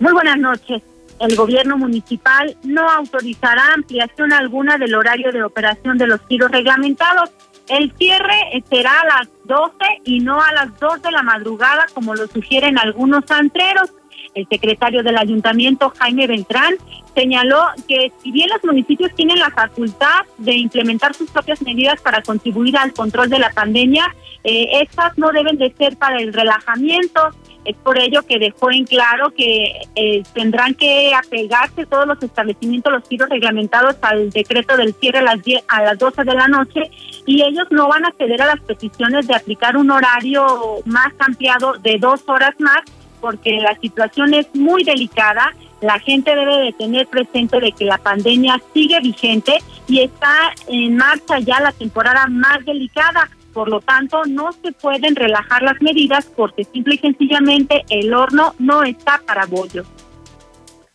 Muy 0.00 0.12
buenas 0.12 0.38
noches 0.38 0.82
el 1.20 1.36
gobierno 1.36 1.76
municipal 1.76 2.56
no 2.62 2.88
autorizará 2.88 3.74
ampliación 3.74 4.32
alguna 4.32 4.78
del 4.78 4.94
horario 4.94 5.32
de 5.32 5.42
operación 5.42 5.98
de 5.98 6.06
los 6.06 6.26
tiros 6.26 6.50
reglamentados. 6.50 7.30
El 7.68 7.92
cierre 7.96 8.62
será 8.70 9.00
a 9.00 9.06
las 9.06 9.28
12 9.44 9.72
y 10.04 10.20
no 10.20 10.40
a 10.40 10.52
las 10.52 10.78
2 10.78 11.02
de 11.02 11.10
la 11.10 11.22
madrugada, 11.22 11.86
como 11.92 12.14
lo 12.14 12.26
sugieren 12.26 12.78
algunos 12.78 13.30
antreros. 13.30 13.92
El 14.34 14.46
secretario 14.48 15.02
del 15.02 15.18
ayuntamiento, 15.18 15.92
Jaime 15.98 16.26
Beltrán, 16.26 16.74
señaló 17.14 17.60
que 17.88 18.12
si 18.22 18.30
bien 18.30 18.48
los 18.50 18.62
municipios 18.64 19.12
tienen 19.14 19.38
la 19.38 19.50
facultad 19.50 20.20
de 20.38 20.54
implementar 20.54 21.14
sus 21.14 21.30
propias 21.30 21.60
medidas 21.62 22.00
para 22.00 22.22
contribuir 22.22 22.76
al 22.76 22.92
control 22.92 23.28
de 23.28 23.38
la 23.38 23.50
pandemia, 23.50 24.14
eh, 24.44 24.80
estas 24.80 25.18
no 25.18 25.32
deben 25.32 25.58
de 25.58 25.74
ser 25.76 25.96
para 25.96 26.18
el 26.18 26.32
relajamiento. 26.32 27.30
Es 27.68 27.76
por 27.76 27.98
ello 27.98 28.22
que 28.22 28.38
dejó 28.38 28.70
en 28.70 28.86
claro 28.86 29.30
que 29.30 29.82
eh, 29.94 30.22
tendrán 30.32 30.74
que 30.74 31.12
apegarse 31.14 31.84
todos 31.84 32.06
los 32.06 32.22
establecimientos, 32.22 32.90
los 32.90 33.06
tiros 33.06 33.28
reglamentados 33.28 33.96
al 34.00 34.30
decreto 34.30 34.74
del 34.78 34.94
cierre 34.94 35.18
a 35.18 35.22
las, 35.22 35.42
10, 35.42 35.64
a 35.68 35.82
las 35.82 35.98
12 35.98 36.24
de 36.24 36.34
la 36.34 36.48
noche 36.48 36.90
y 37.26 37.42
ellos 37.42 37.66
no 37.70 37.86
van 37.86 38.06
a 38.06 38.14
ceder 38.16 38.40
a 38.40 38.46
las 38.46 38.60
peticiones 38.60 39.26
de 39.26 39.34
aplicar 39.34 39.76
un 39.76 39.90
horario 39.90 40.76
más 40.86 41.12
ampliado 41.18 41.74
de 41.74 41.98
dos 41.98 42.26
horas 42.26 42.54
más 42.58 42.80
porque 43.20 43.58
la 43.60 43.76
situación 43.80 44.32
es 44.32 44.46
muy 44.54 44.82
delicada. 44.82 45.52
La 45.82 45.98
gente 45.98 46.34
debe 46.34 46.56
de 46.56 46.72
tener 46.72 47.06
presente 47.06 47.60
de 47.60 47.72
que 47.72 47.84
la 47.84 47.98
pandemia 47.98 48.62
sigue 48.72 48.98
vigente 49.00 49.58
y 49.86 50.00
está 50.00 50.54
en 50.68 50.96
marcha 50.96 51.38
ya 51.38 51.60
la 51.60 51.72
temporada 51.72 52.26
más 52.28 52.64
delicada. 52.64 53.28
Por 53.58 53.70
lo 53.70 53.80
tanto, 53.80 54.22
no 54.24 54.52
se 54.52 54.70
pueden 54.70 55.16
relajar 55.16 55.62
las 55.62 55.82
medidas 55.82 56.26
porque 56.26 56.62
simple 56.62 56.94
y 56.94 56.98
sencillamente 56.98 57.84
el 57.90 58.14
horno 58.14 58.54
no 58.60 58.84
está 58.84 59.20
para 59.26 59.46
bollos. 59.46 59.84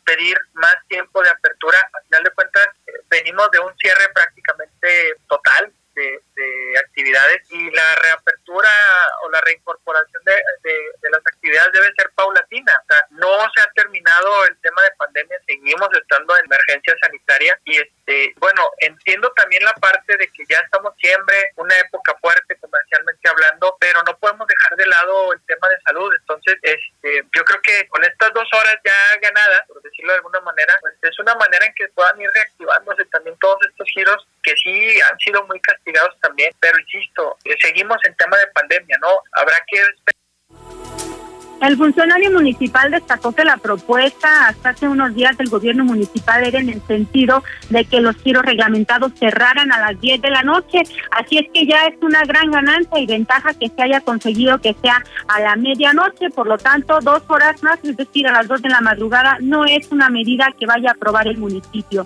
Pedir 0.05 0.37
más 0.53 0.75
tiempo 0.87 1.21
de 1.21 1.29
apertura, 1.29 1.77
al 1.91 2.03
final 2.05 2.23
de 2.23 2.29
cuentas, 2.29 2.67
eh, 2.87 2.91
venimos 3.09 3.51
de 3.51 3.59
un 3.59 3.75
cierre 3.75 4.05
prácticamente 4.13 4.87
total 5.27 5.73
de, 5.93 6.23
actividades 6.79 7.41
y 7.49 7.69
la 7.71 7.95
reapertura 7.95 8.69
o 9.23 9.29
la 9.29 9.41
reincorporación 9.41 10.23
de, 10.25 11.09
las 11.09 11.21
actividades 11.25 11.71
debe 11.73 11.93
ser 11.95 12.09
paulatina. 12.15 12.73
O 12.81 12.85
sea, 12.87 13.05
no 13.11 13.49
se 13.53 13.61
ha 13.61 13.71
terminado 13.75 14.45
el 14.45 14.57
tema 14.61 14.81
de 14.81 14.91
pandemia, 14.97 15.37
seguimos 15.45 15.89
estando 15.93 16.35
en 16.37 16.45
emergencia 16.45 16.95
sanitaria 17.01 17.59
y 17.65 17.77
este, 17.77 18.33
bueno, 18.37 18.69
entiendo 18.79 19.31
también 19.35 19.63
la 19.63 19.73
parte 19.73 20.17
de 20.17 20.27
que 20.27 20.43
ya 20.49 20.57
estamos 20.59 20.93
siempre 20.99 21.51
una 21.55 21.77
época 21.77 22.15
fuerte 22.21 22.55
comercialmente 22.57 23.29
hablando, 23.29 23.77
pero 23.79 24.01
no 24.03 24.17
podemos 24.17 24.47
dejar 24.47 24.77
de 24.77 24.87
lado 24.87 25.33
el 25.33 25.41
tema 25.45 25.67
de 25.69 25.81
salud. 25.81 26.11
Entonces, 26.19 26.57
este, 26.61 27.23
yo 27.35 27.43
creo 27.45 27.61
que 27.61 27.87
con 27.87 28.03
estas 28.03 28.33
dos 28.33 28.47
horas 28.53 28.77
ya 28.83 29.17
ganadas, 29.21 29.67
por 29.67 29.81
decirlo 29.81 30.11
de 30.11 30.17
alguna 30.17 30.39
manera, 30.41 30.75
pues 30.81 30.95
es 31.01 31.19
una 31.19 31.35
manera 31.35 31.65
en 31.65 31.73
que 31.75 31.87
puedan 31.89 32.19
ir 32.19 32.29
reactivándose 32.33 33.05
también 33.05 33.37
todos 33.39 33.59
estos 33.69 33.87
giros 33.93 34.27
que 34.43 34.53
sí 34.57 35.01
han 35.01 35.17
sido 35.19 35.45
muy 35.47 35.59
castigados 35.61 36.15
también, 36.23 36.51
pero 36.59 36.79
insisto, 36.79 37.37
eh, 37.43 37.55
seguimos 37.59 37.97
en 38.07 38.15
tema 38.15 38.37
de 38.37 38.47
pandemia, 38.47 38.97
¿no? 39.01 39.09
Habrá 39.33 39.57
que 39.67 39.77
el 41.63 41.77
funcionario 41.77 42.29
municipal 42.29 42.91
destacó 42.91 43.31
que 43.31 43.45
la 43.45 43.55
propuesta 43.55 44.49
hasta 44.49 44.69
hace 44.71 44.85
unos 44.85 45.15
días 45.15 45.37
del 45.37 45.47
gobierno 45.47 45.85
municipal 45.85 46.43
era 46.43 46.59
en 46.59 46.67
el 46.67 46.81
sentido 46.85 47.41
de 47.69 47.85
que 47.85 48.01
los 48.01 48.17
giros 48.17 48.43
reglamentados 48.43 49.13
cerraran 49.17 49.71
a 49.71 49.79
las 49.79 50.01
10 50.01 50.21
de 50.21 50.29
la 50.29 50.43
noche. 50.43 50.81
Así 51.11 51.37
es 51.37 51.49
que 51.53 51.65
ya 51.65 51.85
es 51.85 51.95
una 52.01 52.25
gran 52.25 52.51
ganancia 52.51 52.99
y 52.99 53.05
ventaja 53.05 53.53
que 53.53 53.69
se 53.69 53.81
haya 53.81 54.01
conseguido 54.01 54.59
que 54.59 54.75
sea 54.81 55.01
a 55.29 55.39
la 55.39 55.55
medianoche. 55.55 56.29
Por 56.31 56.47
lo 56.47 56.57
tanto, 56.57 56.99
dos 56.99 57.23
horas 57.29 57.63
más, 57.63 57.79
es 57.81 57.95
decir, 57.95 58.27
a 58.27 58.33
las 58.33 58.47
2 58.49 58.61
de 58.61 58.69
la 58.69 58.81
madrugada, 58.81 59.37
no 59.39 59.63
es 59.63 59.89
una 59.89 60.09
medida 60.09 60.53
que 60.59 60.65
vaya 60.65 60.89
a 60.89 60.93
aprobar 60.93 61.27
el 61.27 61.37
municipio. 61.37 62.03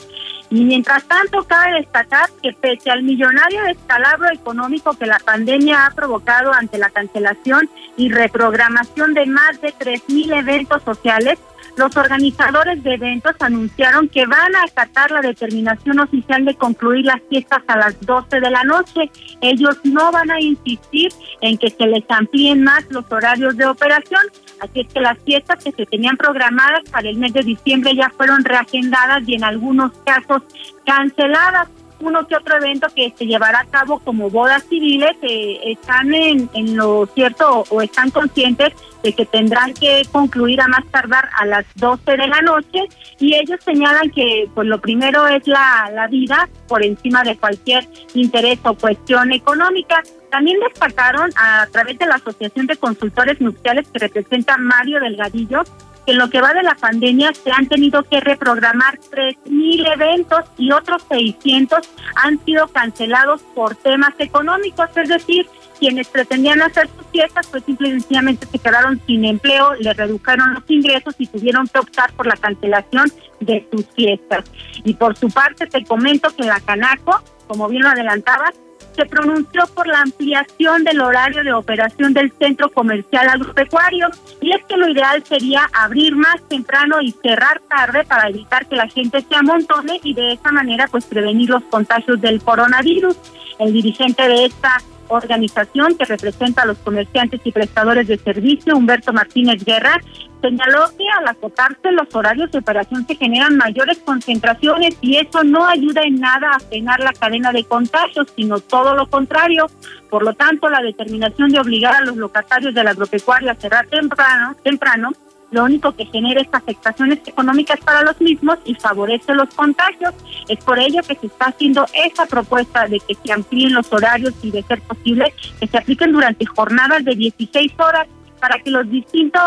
Y 0.49 0.63
mientras 0.63 1.03
tanto, 1.05 1.43
cabe 1.43 1.73
destacar 1.79 2.29
que 2.41 2.53
pese 2.53 2.89
al 2.89 3.03
millonario 3.03 3.63
descalabro 3.63 4.31
económico 4.31 4.93
que 4.93 5.05
la 5.05 5.19
pandemia 5.19 5.85
ha 5.85 5.91
provocado 5.91 6.53
ante 6.53 6.77
la 6.77 6.89
cancelación 6.89 7.69
y 7.97 8.09
reprogramación 8.09 9.13
de 9.13 9.25
más 9.25 9.59
de 9.59 9.73
3.000 9.73 10.39
eventos 10.39 10.83
sociales, 10.83 11.37
los 11.77 11.95
organizadores 11.95 12.83
de 12.83 12.95
eventos 12.95 13.35
anunciaron 13.39 14.09
que 14.09 14.25
van 14.25 14.55
a 14.55 14.63
acatar 14.63 15.11
la 15.11 15.21
determinación 15.21 15.99
oficial 15.99 16.43
de 16.43 16.55
concluir 16.55 17.05
las 17.05 17.21
fiestas 17.29 17.61
a 17.67 17.77
las 17.77 17.99
12 18.01 18.39
de 18.39 18.49
la 18.49 18.63
noche. 18.63 19.11
Ellos 19.41 19.77
no 19.83 20.11
van 20.11 20.31
a 20.31 20.41
insistir 20.41 21.13
en 21.41 21.57
que 21.57 21.69
se 21.69 21.85
les 21.85 22.03
amplíen 22.09 22.63
más 22.63 22.83
los 22.89 23.09
horarios 23.11 23.55
de 23.55 23.67
operación, 23.67 24.21
así 24.59 24.81
es 24.81 24.87
que 24.93 24.99
las 24.99 25.19
fiestas 25.19 25.63
que 25.63 25.71
se 25.71 25.85
tenían 25.85 26.17
programadas 26.17 26.81
para 26.89 27.09
el 27.09 27.17
mes 27.17 27.33
de 27.33 27.41
diciembre 27.41 27.95
ya 27.95 28.09
fueron 28.09 28.43
reagendadas 28.43 29.27
y 29.27 29.35
en 29.35 29.43
algunos 29.43 29.91
casos 30.03 30.41
canceladas 30.85 31.69
uno 31.99 32.27
que 32.27 32.35
otro 32.35 32.57
evento 32.57 32.87
que 32.95 33.13
se 33.17 33.25
llevará 33.25 33.61
a 33.61 33.65
cabo 33.65 33.99
como 33.99 34.29
bodas 34.29 34.63
civiles 34.69 35.15
eh, 35.21 35.59
están 35.65 36.13
en, 36.13 36.49
en, 36.53 36.75
lo 36.75 37.07
cierto 37.07 37.63
o 37.69 37.81
están 37.81 38.11
conscientes 38.11 38.73
de 39.07 39.13
que 39.13 39.25
tendrán 39.25 39.73
que 39.73 40.01
concluir 40.11 40.59
a 40.59 40.67
más 40.67 40.85
tardar 40.91 41.29
a 41.39 41.45
las 41.45 41.65
12 41.75 42.17
de 42.17 42.27
la 42.27 42.41
noche 42.41 42.79
y 43.21 43.35
ellos 43.35 43.57
señalan 43.63 44.09
que 44.09 44.49
pues 44.53 44.67
lo 44.67 44.81
primero 44.81 45.25
es 45.27 45.47
la, 45.47 45.89
la 45.93 46.07
vida 46.07 46.49
por 46.67 46.83
encima 46.83 47.23
de 47.23 47.37
cualquier 47.37 47.87
interés 48.13 48.59
o 48.63 48.73
cuestión 48.73 49.31
económica. 49.31 50.03
También 50.29 50.59
destacaron 50.59 51.29
a 51.37 51.67
través 51.71 51.97
de 51.97 52.05
la 52.05 52.15
Asociación 52.15 52.67
de 52.67 52.75
Consultores 52.75 53.39
Nupciales 53.39 53.87
que 53.87 53.99
representa 53.99 54.57
Mario 54.57 54.99
Delgadillo 54.99 55.63
que 56.05 56.13
en 56.13 56.19
lo 56.19 56.29
que 56.29 56.41
va 56.41 56.53
de 56.53 56.63
la 56.63 56.75
pandemia 56.75 57.33
se 57.33 57.51
han 57.51 57.67
tenido 57.67 58.01
que 58.03 58.21
reprogramar 58.21 58.97
3.000 58.97 59.93
eventos 59.93 60.39
y 60.57 60.71
otros 60.71 61.03
600 61.09 61.79
han 62.15 62.43
sido 62.45 62.67
cancelados 62.69 63.41
por 63.53 63.75
temas 63.75 64.13
económicos, 64.17 64.89
es 64.95 65.09
decir, 65.09 65.45
quienes 65.79 66.07
pretendían 66.07 66.61
hacer 66.61 66.87
sus 66.95 67.05
fiestas 67.07 67.47
pues 67.47 67.63
simplemente 67.63 68.45
se 68.45 68.59
quedaron 68.59 69.01
sin 69.05 69.25
empleo, 69.25 69.75
le 69.75 69.93
redujeron 69.93 70.53
los 70.53 70.63
ingresos 70.67 71.15
y 71.17 71.27
tuvieron 71.27 71.67
que 71.67 71.79
optar 71.79 72.11
por 72.13 72.27
la 72.27 72.35
cancelación 72.35 73.11
de 73.39 73.67
sus 73.71 73.85
fiestas. 73.95 74.45
Y 74.83 74.93
por 74.93 75.17
su 75.17 75.29
parte 75.29 75.67
te 75.67 75.83
comento 75.85 76.29
que 76.35 76.43
la 76.43 76.59
Canaco, 76.59 77.21
como 77.47 77.67
bien 77.67 77.83
lo 77.83 77.89
adelantabas, 77.89 78.53
se 78.97 79.05
pronunció 79.05 79.67
por 79.75 79.85
la 79.87 80.01
ampliación 80.01 80.83
del 80.83 81.01
horario 81.01 81.43
de 81.43 81.53
operación 81.53 82.13
del 82.13 82.33
centro 82.39 82.69
comercial 82.71 83.29
agropecuario 83.29 84.09
y 84.41 84.51
es 84.51 84.65
que 84.65 84.75
lo 84.75 84.89
ideal 84.89 85.23
sería 85.23 85.69
abrir 85.71 86.15
más 86.15 86.41
temprano 86.49 86.99
y 86.99 87.11
cerrar 87.11 87.61
tarde 87.69 88.03
para 88.05 88.27
evitar 88.29 88.65
que 88.65 88.75
la 88.75 88.87
gente 88.87 89.21
se 89.21 89.35
amontone 89.35 89.99
y 90.03 90.15
de 90.15 90.33
esa 90.33 90.51
manera 90.51 90.87
pues 90.87 91.05
prevenir 91.05 91.51
los 91.51 91.63
contagios 91.65 92.19
del 92.19 92.41
coronavirus. 92.41 93.15
El 93.59 93.71
dirigente 93.71 94.27
de 94.27 94.45
esta 94.45 94.81
organización 95.09 95.97
que 95.97 96.05
representa 96.05 96.63
a 96.63 96.65
los 96.65 96.77
comerciantes 96.79 97.41
y 97.43 97.51
prestadores 97.51 98.07
de 98.07 98.17
servicio, 98.17 98.75
Humberto 98.75 99.13
Martínez 99.13 99.63
Guerra, 99.63 100.01
señaló 100.41 100.85
que 100.97 101.05
al 101.17 101.27
acotarse 101.27 101.91
los 101.91 102.13
horarios 102.13 102.51
de 102.51 102.59
operación 102.59 103.05
se 103.07 103.15
generan 103.15 103.57
mayores 103.57 103.97
concentraciones 103.99 104.97
y 105.01 105.17
eso 105.17 105.43
no 105.43 105.65
ayuda 105.65 106.01
en 106.03 106.19
nada 106.19 106.51
a 106.51 106.59
frenar 106.59 106.99
la 106.99 107.13
cadena 107.13 107.51
de 107.51 107.63
contagios, 107.63 108.27
sino 108.35 108.59
todo 108.59 108.95
lo 108.95 109.07
contrario. 109.07 109.67
Por 110.09 110.23
lo 110.23 110.33
tanto, 110.33 110.69
la 110.69 110.81
determinación 110.81 111.49
de 111.49 111.59
obligar 111.59 111.95
a 111.95 112.05
los 112.05 112.17
locatarios 112.17 112.73
de 112.73 112.83
la 112.83 112.91
agropecuaria 112.91 113.51
a 113.51 113.55
cerrar 113.55 113.87
temprano, 113.87 114.55
temprano 114.63 115.11
lo 115.51 115.63
único 115.63 115.95
que 115.95 116.05
genera 116.05 116.41
es 116.41 116.47
afectaciones 116.51 117.19
económicas 117.25 117.79
para 117.79 118.03
los 118.03 118.19
mismos 118.19 118.57
y 118.65 118.75
favorece 118.75 119.33
los 119.33 119.53
contagios. 119.53 120.13
Es 120.47 120.63
por 120.63 120.77
ello 120.77 121.01
que 121.07 121.15
se 121.15 121.27
está 121.27 121.45
haciendo 121.45 121.85
esa 121.93 122.25
propuesta 122.25 122.87
de 122.87 122.99
que 122.99 123.15
se 123.15 123.31
amplíen 123.31 123.73
los 123.73 123.91
horarios 123.91 124.33
y 124.43 124.51
de 124.51 124.63
ser 124.63 124.81
posible 124.81 125.33
que 125.59 125.67
se 125.67 125.77
apliquen 125.77 126.11
durante 126.11 126.45
jornadas 126.45 127.05
de 127.05 127.15
16 127.15 127.73
horas 127.79 128.07
para 128.39 128.59
que 128.59 128.69
los 128.69 128.89
distintos 128.89 129.41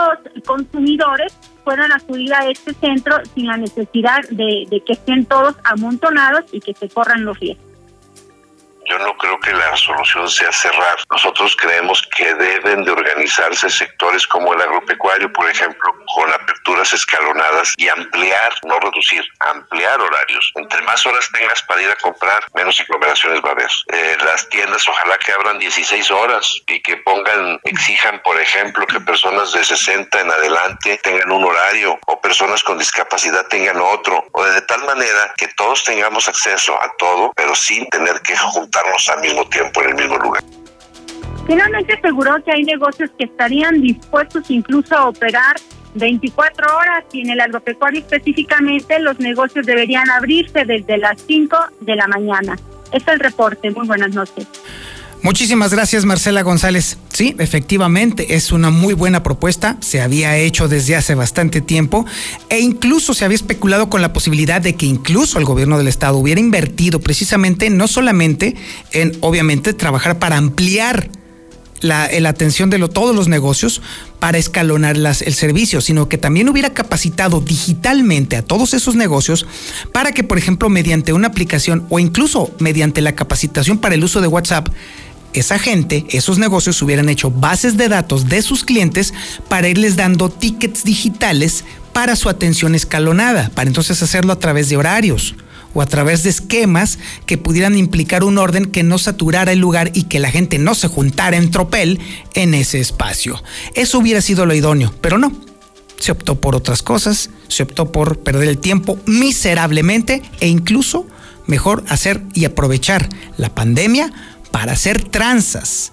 consumidores 0.47 1.37
puedan 1.65 1.93
acudir 1.93 2.33
a 2.35 2.49
este 2.49 2.73
centro 2.75 3.17
sin 3.35 3.47
la 3.47 3.57
necesidad 3.57 4.21
de, 4.31 4.67
de 4.69 4.83
que 4.85 4.95
estén 4.95 5.27
todos 5.27 5.55
amontonados 5.65 6.45
y 6.53 6.61
que 6.61 6.75
se 6.75 6.89
corran 6.89 7.25
los 7.25 7.39
riesgos. 7.39 7.70
Yo 8.91 8.99
no 8.99 9.17
creo 9.17 9.39
que 9.39 9.53
la 9.53 9.77
solución 9.77 10.29
sea 10.29 10.51
cerrar. 10.51 10.97
Nosotros 11.13 11.57
creemos 11.57 12.03
que 12.17 12.35
deben 12.35 12.83
de 12.83 12.91
organizarse 12.91 13.71
sectores 13.71 14.27
como 14.27 14.53
el 14.53 14.61
agropecuario, 14.61 15.33
por 15.33 15.49
ejemplo, 15.49 15.95
con 16.15 16.33
aperturas 16.33 16.93
escalonadas 16.93 17.73
y 17.77 17.89
ampliar, 17.89 18.53
no 18.65 18.79
reducir, 18.79 19.25
ampliar 19.41 20.01
horarios. 20.01 20.53
Entre 20.57 20.83
más 20.83 21.05
horas 21.07 21.29
tengas 21.33 21.63
para 21.63 21.83
ir 21.83 21.91
a 21.91 21.97
comprar, 21.97 22.45
menos 22.55 22.81
aglomeraciones 22.81 23.41
va 23.45 23.51
a 23.51 23.53
haber. 23.53 23.71
Eh, 23.93 24.17
las 24.25 24.49
tiendas 24.49 24.87
ojalá 24.89 25.19
que 25.19 25.33
abran 25.33 25.59
16 25.59 26.11
horas 26.11 26.61
y 26.67 26.81
que 26.83 26.97
pongan, 26.99 27.61
exijan, 27.65 28.21
por 28.23 28.41
ejemplo, 28.41 28.87
que 28.87 29.01
personas 29.01 29.53
de 29.53 29.65
60 29.65 30.21
en 30.21 30.31
adelante 30.31 30.99
tengan 31.03 31.31
un 31.31 31.45
horario 31.45 31.99
o 32.07 32.21
personas 32.21 32.63
con 32.63 32.79
discapacidad 32.79 33.47
tengan 33.49 33.81
otro, 33.81 34.25
o 34.33 34.45
de 34.45 34.63
tal 34.63 34.85
manera 34.85 35.35
que 35.37 35.49
todos 35.57 35.85
tengamos 35.85 36.29
acceso 36.29 36.75
a 36.81 36.93
todo, 36.99 37.33
pero 37.35 37.55
sin 37.55 37.87
tener 37.89 38.21
que 38.23 38.37
juntarnos 38.37 39.09
al 39.09 39.21
mismo 39.21 39.49
tiempo 39.49 39.83
en 39.83 39.91
el 39.91 39.95
mismo 39.95 40.17
lugar. 40.19 40.43
Finalmente 41.47 41.95
aseguró 41.95 42.43
que 42.45 42.53
hay 42.53 42.63
negocios 42.65 43.11
que 43.19 43.25
estarían 43.25 43.81
dispuestos 43.81 44.51
incluso 44.51 44.97
a 44.97 45.09
operar 45.09 45.57
24 45.95 46.77
horas 46.77 47.05
y 47.13 47.23
en 47.23 47.31
el 47.31 47.41
agropecuario 47.41 48.01
específicamente 48.01 48.99
los 49.01 49.19
negocios 49.19 49.67
deberían 49.67 50.09
abrirse 50.11 50.65
desde 50.65 50.99
las 50.99 51.21
5 51.27 51.57
de 51.81 51.97
la 51.97 52.07
mañana. 52.07 52.57
Este 52.93 53.11
es 53.11 53.15
el 53.15 53.21
reporte. 53.21 53.71
Muy 53.71 53.87
buenas 53.87 54.15
noches. 54.15 54.47
Muchísimas 55.23 55.71
gracias 55.73 56.07
Marcela 56.07 56.41
González. 56.43 56.97
Sí, 57.13 57.37
efectivamente, 57.39 58.37
es 58.37 58.53
una 58.53 58.71
muy 58.71 58.95
buena 58.95 59.23
propuesta, 59.23 59.77
se 59.81 60.01
había 60.01 60.39
hecho 60.39 60.67
desde 60.67 60.97
hace 60.97 61.15
bastante 61.15 61.61
tiempo 61.61 62.07
e 62.49 62.61
incluso 62.61 63.13
se 63.13 63.27
había 63.27 63.35
especulado 63.35 63.91
con 63.91 64.01
la 64.01 64.15
posibilidad 64.15 64.63
de 64.63 64.77
que 64.77 64.87
incluso 64.87 65.39
el 65.39 65.45
gobierno 65.45 65.77
del 65.77 65.89
estado 65.89 66.17
hubiera 66.17 66.41
invertido 66.41 67.01
precisamente 67.01 67.69
no 67.69 67.87
solamente 67.87 68.57
en, 68.93 69.13
obviamente, 69.21 69.75
trabajar 69.75 70.19
para 70.19 70.39
ampliar 70.39 71.11
la, 71.81 72.05
atención 72.29 72.71
de 72.71 72.79
todos 72.89 73.15
los 73.15 73.29
negocios 73.29 73.83
para 74.19 74.39
escalonar 74.39 74.97
las, 74.97 75.23
el 75.23 75.35
servicio, 75.35 75.81
sino 75.81 76.09
que 76.09 76.19
también 76.19 76.49
hubiera 76.49 76.71
capacitado 76.71 77.41
digitalmente 77.41 78.37
a 78.37 78.43
todos 78.43 78.75
esos 78.75 78.95
negocios 78.95 79.47
para 79.93 80.13
que, 80.13 80.25
por 80.25 80.39
ejemplo, 80.39 80.69
mediante 80.69 81.13
una 81.13 81.29
aplicación 81.29 81.87
o 81.89 81.99
incluso 81.99 82.51
mediante 82.59 83.01
la 83.01 83.15
capacitación 83.15 83.79
para 83.79 83.95
el 83.95 84.05
uso 84.05 84.21
de 84.21 84.27
WhatsApp, 84.27 84.69
esa 85.33 85.59
gente, 85.59 86.07
esos 86.11 86.39
negocios 86.39 86.83
hubieran 86.83 87.09
hecho 87.09 87.31
bases 87.31 87.77
de 87.77 87.89
datos 87.89 88.29
de 88.29 88.43
sus 88.43 88.65
clientes 88.65 89.15
para 89.49 89.69
irles 89.69 89.97
dando 89.97 90.29
tickets 90.29 90.83
digitales 90.83 91.65
para 91.93 92.17
su 92.17 92.29
atención 92.29 92.75
escalonada, 92.75 93.51
para 93.55 93.69
entonces 93.69 94.03
hacerlo 94.03 94.33
a 94.33 94.39
través 94.39 94.69
de 94.69 94.77
horarios 94.77 95.35
o 95.75 95.83
a 95.83 95.87
través 95.87 96.23
de 96.23 96.31
esquemas 96.31 96.99
que 97.27 97.39
pudieran 97.39 97.77
implicar 97.77 98.25
un 98.25 98.39
orden 98.39 98.67
que 98.67 98.83
no 98.83 98.99
saturara 98.99 99.53
el 99.53 99.59
lugar 99.59 99.91
y 99.95 100.05
que 100.05 100.19
la 100.19 100.31
gente 100.31 100.59
no 100.59 100.75
se 100.75 100.89
juntara 100.89 101.37
en 101.37 101.51
tropel 101.51 102.01
en 102.35 102.55
ese 102.55 102.81
espacio. 102.81 103.43
Eso 103.75 103.99
hubiera 103.99 104.21
sido 104.21 104.47
lo 104.47 104.55
idóneo, 104.55 104.93
pero 105.01 105.19
no. 105.19 105.33
Se 105.99 106.13
optó 106.13 106.41
por 106.41 106.57
otras 106.57 106.83
cosas, 106.83 107.31
se 107.49 107.63
optó 107.63 107.93
por 107.93 108.21
perder 108.21 108.49
el 108.49 108.59
tiempo 108.59 108.99
miserablemente 109.07 110.23
e 110.41 110.49
incluso 110.49 111.07
mejor 111.47 111.85
hacer 111.89 112.23
y 112.33 112.47
aprovechar 112.47 113.09
la 113.37 113.55
pandemia 113.55 114.13
para 114.51 114.73
hacer 114.73 115.03
tranzas. 115.03 115.93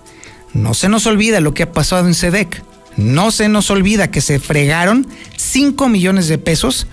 No 0.53 0.73
se 0.73 0.89
nos 0.89 1.05
olvida 1.05 1.41
lo 1.41 1.53
que 1.53 1.63
ha 1.63 1.71
pasado 1.71 2.07
en 2.07 2.13
SEDEC. 2.13 2.63
No 2.95 3.29
se 3.29 3.47
nos 3.47 3.69
olvida 3.69 4.09
que 4.09 4.21
se 4.21 4.39
fregaron 4.39 5.07
5 5.35 5.87
millones 5.87 6.27
de 6.27 6.39
pesos 6.39 6.87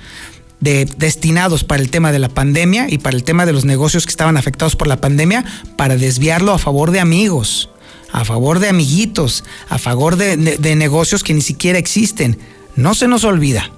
de, 0.65 0.87
destinados 0.97 1.63
para 1.63 1.83
el 1.83 1.91
tema 1.91 2.11
de 2.11 2.19
la 2.19 2.31
pandemia 2.31 2.87
y 2.89 2.97
para 2.97 3.17
el 3.17 3.23
tema 3.23 3.45
de 3.45 3.53
los 3.53 3.67
negocios 3.67 4.07
que 4.07 4.11
estaban 4.11 4.39
afectados 4.39 4.77
por 4.77 4.89
la 4.89 4.97
pandemia 4.97 5.45
para 5.77 5.97
desviarlo 5.97 6.53
a 6.53 6.59
favor 6.59 6.91
de 6.91 7.01
amigos, 7.01 7.69
a 8.13 8.25
favor 8.25 8.59
de 8.61 8.71
amiguitos, 8.71 9.45
a 9.69 9.79
favor 9.79 10.17
de, 10.17 10.37
de 10.37 10.75
negocios 10.75 11.23
que 11.23 11.35
ni 11.35 11.43
siquiera 11.43 11.79
existen. 11.79 12.39
No 12.77 12.95
se 12.95 13.09
nos 13.09 13.25
olvida, 13.25 13.71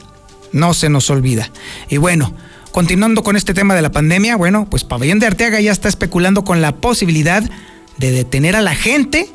no 0.53 0.75
se 0.75 0.89
nos 0.89 1.11
olvida. 1.11 1.51
Y 1.91 1.97
bueno, 1.97 2.33
continuando 2.71 3.25
con 3.25 3.35
este 3.35 3.53
tema 3.53 3.75
de 3.75 3.83
la 3.83 3.91
pandemia, 3.91 4.37
bueno, 4.37 4.71
pues 4.71 4.85
Pabellón 4.85 5.19
de 5.19 5.27
Arteaga 5.27 5.61
ya 5.61 5.73
está 5.73 5.89
especulando 5.89 6.45
con 6.45 6.63
la 6.63 6.77
posibilidad 6.77 7.43
de 7.99 8.13
detener 8.13 8.55
a 8.55 8.63
la 8.63 8.77
gente 8.77 9.29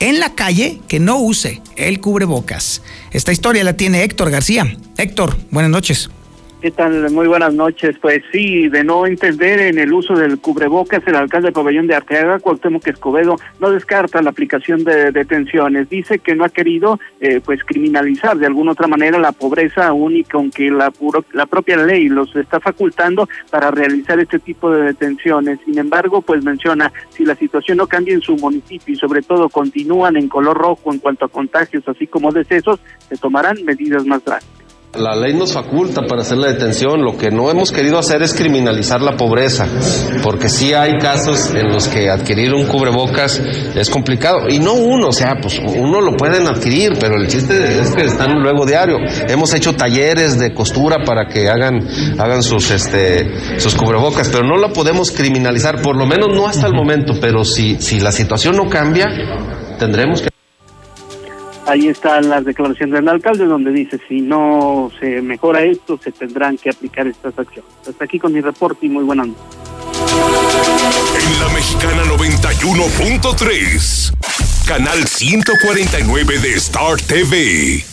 en 0.00 0.20
la 0.20 0.34
calle 0.34 0.80
que 0.88 1.00
no 1.00 1.18
use 1.18 1.60
el 1.76 2.00
cubrebocas. 2.00 2.80
Esta 3.10 3.30
historia 3.30 3.62
la 3.62 3.76
tiene 3.76 4.04
Héctor 4.04 4.30
García. 4.30 4.74
Héctor, 4.96 5.36
buenas 5.50 5.70
noches. 5.70 6.08
¿Qué 6.60 6.72
tal? 6.72 7.08
Muy 7.12 7.28
buenas 7.28 7.54
noches. 7.54 7.96
Pues 8.00 8.20
sí, 8.32 8.68
de 8.68 8.82
no 8.82 9.06
entender 9.06 9.60
en 9.60 9.78
el 9.78 9.92
uso 9.92 10.14
del 10.14 10.40
cubrebocas, 10.40 11.06
el 11.06 11.14
alcalde 11.14 11.46
del 11.46 11.52
pabellón 11.52 11.86
de 11.86 11.94
Arteaga, 11.94 12.40
Cuauhtémoc 12.40 12.84
Escobedo, 12.88 13.36
no 13.60 13.70
descarta 13.70 14.20
la 14.22 14.30
aplicación 14.30 14.82
de 14.82 15.12
detenciones. 15.12 15.88
Dice 15.88 16.18
que 16.18 16.34
no 16.34 16.44
ha 16.44 16.48
querido, 16.48 16.98
eh, 17.20 17.40
pues, 17.44 17.62
criminalizar 17.62 18.36
de 18.36 18.46
alguna 18.46 18.72
otra 18.72 18.88
manera 18.88 19.20
la 19.20 19.30
pobreza 19.30 19.92
única, 19.92 20.36
aunque 20.36 20.68
la, 20.68 20.92
la 21.32 21.46
propia 21.46 21.76
ley 21.76 22.08
los 22.08 22.34
está 22.34 22.58
facultando 22.58 23.28
para 23.52 23.70
realizar 23.70 24.18
este 24.18 24.40
tipo 24.40 24.68
de 24.72 24.82
detenciones. 24.82 25.60
Sin 25.64 25.78
embargo, 25.78 26.22
pues 26.22 26.42
menciona, 26.42 26.92
si 27.10 27.24
la 27.24 27.36
situación 27.36 27.78
no 27.78 27.86
cambia 27.86 28.14
en 28.14 28.20
su 28.20 28.34
municipio 28.34 28.94
y 28.94 28.98
sobre 28.98 29.22
todo 29.22 29.48
continúan 29.48 30.16
en 30.16 30.26
color 30.28 30.58
rojo 30.58 30.92
en 30.92 30.98
cuanto 30.98 31.24
a 31.24 31.28
contagios, 31.28 31.86
así 31.86 32.08
como 32.08 32.32
decesos, 32.32 32.80
se 33.08 33.16
tomarán 33.16 33.64
medidas 33.64 34.04
más 34.04 34.24
drásticas. 34.24 34.67
La 34.98 35.14
ley 35.14 35.32
nos 35.32 35.52
faculta 35.52 36.02
para 36.02 36.22
hacer 36.22 36.38
la 36.38 36.48
detención, 36.48 37.02
lo 37.02 37.16
que 37.16 37.30
no 37.30 37.50
hemos 37.50 37.70
querido 37.70 37.98
hacer 37.98 38.22
es 38.22 38.34
criminalizar 38.34 39.00
la 39.00 39.16
pobreza, 39.16 39.66
porque 40.22 40.48
sí 40.48 40.74
hay 40.74 40.98
casos 40.98 41.54
en 41.54 41.68
los 41.68 41.86
que 41.88 42.10
adquirir 42.10 42.52
un 42.52 42.66
cubrebocas 42.66 43.38
es 43.38 43.90
complicado, 43.90 44.48
y 44.48 44.58
no 44.58 44.74
uno, 44.74 45.08
o 45.08 45.12
sea, 45.12 45.36
pues 45.40 45.60
uno 45.60 46.00
lo 46.00 46.16
pueden 46.16 46.46
adquirir, 46.48 46.94
pero 46.98 47.16
el 47.16 47.28
chiste 47.28 47.80
es 47.80 47.90
que 47.90 48.02
están 48.02 48.42
luego 48.42 48.66
diario. 48.66 48.98
Hemos 49.28 49.54
hecho 49.54 49.74
talleres 49.74 50.38
de 50.38 50.52
costura 50.52 51.04
para 51.04 51.26
que 51.26 51.48
hagan, 51.48 51.86
hagan 52.18 52.42
sus, 52.42 52.70
este, 52.70 53.60
sus 53.60 53.74
cubrebocas, 53.74 54.28
pero 54.28 54.44
no 54.44 54.56
lo 54.56 54.72
podemos 54.72 55.12
criminalizar, 55.12 55.80
por 55.80 55.96
lo 55.96 56.06
menos 56.06 56.28
no 56.34 56.48
hasta 56.48 56.66
el 56.66 56.74
momento, 56.74 57.14
pero 57.20 57.44
si, 57.44 57.76
si 57.76 58.00
la 58.00 58.10
situación 58.10 58.56
no 58.56 58.68
cambia, 58.68 59.06
tendremos 59.78 60.22
que 60.22 60.37
Ahí 61.68 61.88
están 61.88 62.30
las 62.30 62.46
declaraciones 62.46 62.94
del 62.94 63.08
alcalde 63.08 63.44
donde 63.44 63.70
dice 63.70 64.00
si 64.08 64.22
no 64.22 64.90
se 64.98 65.20
mejora 65.20 65.62
esto 65.62 66.00
se 66.02 66.12
tendrán 66.12 66.56
que 66.56 66.70
aplicar 66.70 67.06
estas 67.06 67.38
acciones. 67.38 67.70
Hasta 67.86 68.06
aquí 68.06 68.18
con 68.18 68.32
mi 68.32 68.40
reporte 68.40 68.86
y 68.86 68.88
muy 68.88 69.04
buenas 69.04 69.28
noches. 69.28 69.44
En 71.14 71.40
la 71.40 71.48
mexicana 71.52 72.04
91.3, 72.04 74.14
canal 74.66 75.06
149 75.06 76.38
de 76.38 76.54
Star 76.54 76.98
TV. 77.02 77.84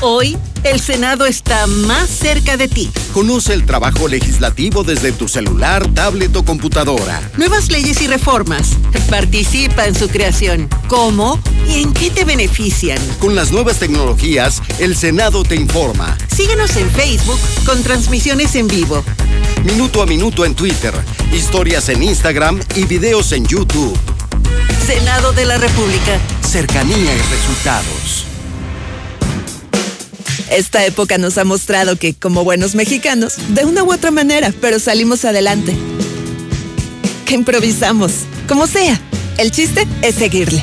Hoy, 0.00 0.36
el 0.70 0.80
Senado 0.80 1.26
está 1.26 1.66
más 1.66 2.10
cerca 2.10 2.56
de 2.56 2.66
ti. 2.66 2.90
Conoce 3.12 3.54
el 3.54 3.64
trabajo 3.64 4.08
legislativo 4.08 4.82
desde 4.82 5.12
tu 5.12 5.28
celular, 5.28 5.86
tablet 5.94 6.34
o 6.36 6.44
computadora. 6.44 7.20
Nuevas 7.36 7.70
leyes 7.70 8.00
y 8.02 8.08
reformas. 8.08 8.70
Participa 9.08 9.86
en 9.86 9.94
su 9.94 10.08
creación. 10.08 10.68
¿Cómo 10.88 11.40
y 11.68 11.82
en 11.82 11.92
qué 11.92 12.10
te 12.10 12.24
benefician? 12.24 12.98
Con 13.18 13.34
las 13.34 13.52
nuevas 13.52 13.78
tecnologías, 13.78 14.60
el 14.80 14.96
Senado 14.96 15.44
te 15.44 15.54
informa. 15.54 16.16
Síguenos 16.34 16.76
en 16.76 16.90
Facebook 16.90 17.38
con 17.64 17.82
transmisiones 17.82 18.54
en 18.56 18.66
vivo. 18.66 19.04
Minuto 19.64 20.02
a 20.02 20.06
minuto 20.06 20.44
en 20.44 20.54
Twitter, 20.54 20.94
historias 21.32 21.88
en 21.88 22.02
Instagram 22.02 22.60
y 22.74 22.84
videos 22.84 23.32
en 23.32 23.46
YouTube. 23.46 23.96
Senado 24.84 25.32
de 25.32 25.44
la 25.44 25.58
República. 25.58 26.18
Cercanía 26.42 27.14
y 27.14 27.18
resultados. 27.30 28.25
Esta 30.50 30.84
época 30.84 31.18
nos 31.18 31.38
ha 31.38 31.44
mostrado 31.44 31.96
que, 31.96 32.14
como 32.14 32.44
buenos 32.44 32.74
mexicanos, 32.74 33.34
de 33.48 33.64
una 33.64 33.82
u 33.82 33.92
otra 33.92 34.10
manera, 34.10 34.52
pero 34.60 34.78
salimos 34.78 35.24
adelante. 35.24 35.76
Que 37.24 37.34
improvisamos, 37.34 38.12
como 38.48 38.66
sea. 38.66 39.00
El 39.38 39.50
chiste 39.50 39.86
es 40.02 40.14
seguirle. 40.14 40.62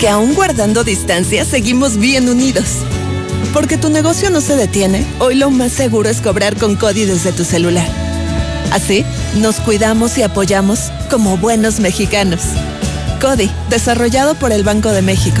Que 0.00 0.08
aún 0.08 0.34
guardando 0.34 0.84
distancia, 0.84 1.44
seguimos 1.44 1.96
bien 1.96 2.28
unidos. 2.28 2.66
Porque 3.52 3.78
tu 3.78 3.88
negocio 3.88 4.28
no 4.28 4.40
se 4.40 4.56
detiene, 4.56 5.06
hoy 5.18 5.36
lo 5.36 5.50
más 5.50 5.72
seguro 5.72 6.10
es 6.10 6.20
cobrar 6.20 6.56
con 6.56 6.76
CODI 6.76 7.06
desde 7.06 7.32
tu 7.32 7.44
celular. 7.44 7.88
Así, 8.70 9.04
nos 9.36 9.56
cuidamos 9.60 10.18
y 10.18 10.22
apoyamos 10.22 10.90
como 11.10 11.38
buenos 11.38 11.80
mexicanos. 11.80 12.40
CODI, 13.20 13.50
desarrollado 13.70 14.34
por 14.34 14.52
el 14.52 14.64
Banco 14.64 14.90
de 14.90 15.00
México. 15.00 15.40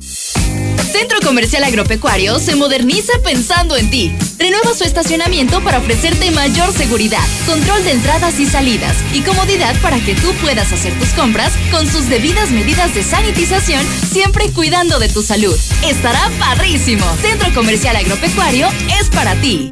Centro 0.00 1.20
Comercial 1.22 1.62
Agropecuario 1.62 2.40
se 2.40 2.56
moderniza 2.56 3.12
pensando 3.22 3.76
en 3.76 3.88
ti. 3.88 4.12
Renueva 4.36 4.74
su 4.74 4.82
estacionamiento 4.82 5.62
para 5.62 5.78
ofrecerte 5.78 6.32
mayor 6.32 6.72
seguridad, 6.72 7.24
control 7.46 7.84
de 7.84 7.92
entradas 7.92 8.40
y 8.40 8.46
salidas 8.46 8.96
y 9.12 9.20
comodidad 9.20 9.80
para 9.80 10.00
que 10.00 10.16
tú 10.16 10.32
puedas 10.42 10.72
hacer 10.72 10.92
tus 10.98 11.10
compras 11.10 11.52
con 11.70 11.86
sus 11.86 12.08
debidas 12.08 12.50
medidas 12.50 12.92
de 12.96 13.04
sanitización, 13.04 13.86
siempre 14.10 14.50
cuidando 14.50 14.98
de 14.98 15.08
tu 15.08 15.22
salud. 15.22 15.56
Estará 15.84 16.30
parrísimo. 16.40 17.04
Centro 17.22 17.54
Comercial 17.54 17.94
Agropecuario 17.94 18.68
es 19.00 19.08
para 19.08 19.36
ti. 19.36 19.70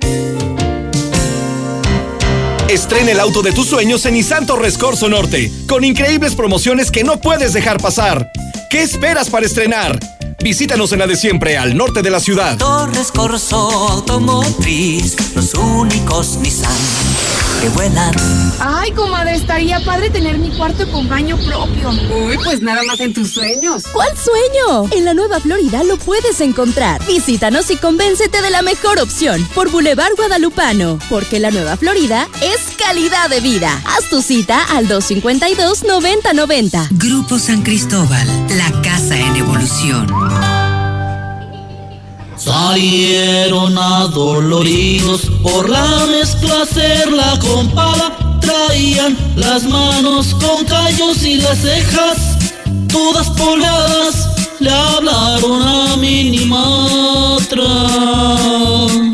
Estrena 2.72 3.10
el 3.10 3.20
auto 3.20 3.42
de 3.42 3.52
tus 3.52 3.68
sueños 3.68 4.06
en 4.06 4.14
Nissan 4.14 4.46
Torres 4.46 4.78
Corso 4.78 5.06
Norte, 5.06 5.52
con 5.68 5.84
increíbles 5.84 6.34
promociones 6.34 6.90
que 6.90 7.04
no 7.04 7.20
puedes 7.20 7.52
dejar 7.52 7.76
pasar. 7.76 8.32
¿Qué 8.70 8.80
esperas 8.80 9.28
para 9.28 9.44
estrenar? 9.44 10.00
Visítanos 10.42 10.90
en 10.92 11.00
la 11.00 11.06
de 11.06 11.16
siempre, 11.16 11.58
al 11.58 11.76
norte 11.76 12.00
de 12.00 12.08
la 12.08 12.18
ciudad. 12.18 12.56
Torres 12.56 13.12
Automotriz, 13.52 15.16
los 15.34 15.52
únicos 15.52 16.38
Nissan 16.38 17.11
que 17.62 17.70
vuelan. 17.70 18.12
Ay, 18.58 18.90
comadre, 18.90 19.36
estaría 19.36 19.78
padre 19.84 20.10
tener 20.10 20.36
mi 20.36 20.50
cuarto 20.50 20.90
con 20.90 21.08
baño 21.08 21.38
propio. 21.46 21.90
Uy, 21.90 22.36
pues 22.42 22.60
nada 22.60 22.82
más 22.82 22.98
en 22.98 23.14
tus 23.14 23.30
sueños. 23.30 23.84
¿Cuál 23.92 24.08
sueño? 24.18 24.88
En 24.90 25.04
la 25.04 25.14
Nueva 25.14 25.38
Florida 25.38 25.84
lo 25.84 25.96
puedes 25.96 26.40
encontrar. 26.40 27.00
Visítanos 27.06 27.70
y 27.70 27.76
convéncete 27.76 28.42
de 28.42 28.50
la 28.50 28.62
mejor 28.62 28.98
opción 28.98 29.46
por 29.54 29.70
Boulevard 29.70 30.16
Guadalupano, 30.16 30.98
porque 31.08 31.38
la 31.38 31.52
Nueva 31.52 31.76
Florida 31.76 32.26
es 32.42 32.74
calidad 32.76 33.30
de 33.30 33.40
vida. 33.40 33.80
Haz 33.84 34.10
tu 34.10 34.22
cita 34.22 34.64
al 34.64 34.88
252-9090. 34.88 36.88
Grupo 36.90 37.38
San 37.38 37.62
Cristóbal, 37.62 38.26
la 38.58 38.72
casa 38.82 39.16
en 39.16 39.36
evolución. 39.36 40.61
Salieron 42.44 43.78
adoloridos 43.78 45.30
por 45.44 45.70
la 45.70 46.06
mezcla 46.06 46.62
hacerla 46.62 47.38
con 47.38 47.68
pala. 47.70 48.38
Traían 48.40 49.16
las 49.36 49.62
manos 49.62 50.34
con 50.34 50.64
callos 50.64 51.22
y 51.22 51.36
las 51.36 51.58
cejas 51.58 52.18
todas 52.88 53.30
polvadas. 53.30 54.28
Le 54.58 54.70
hablaron 54.70 55.62
a 55.62 55.96
Minimatra. 55.98 57.64
Y 58.98 59.11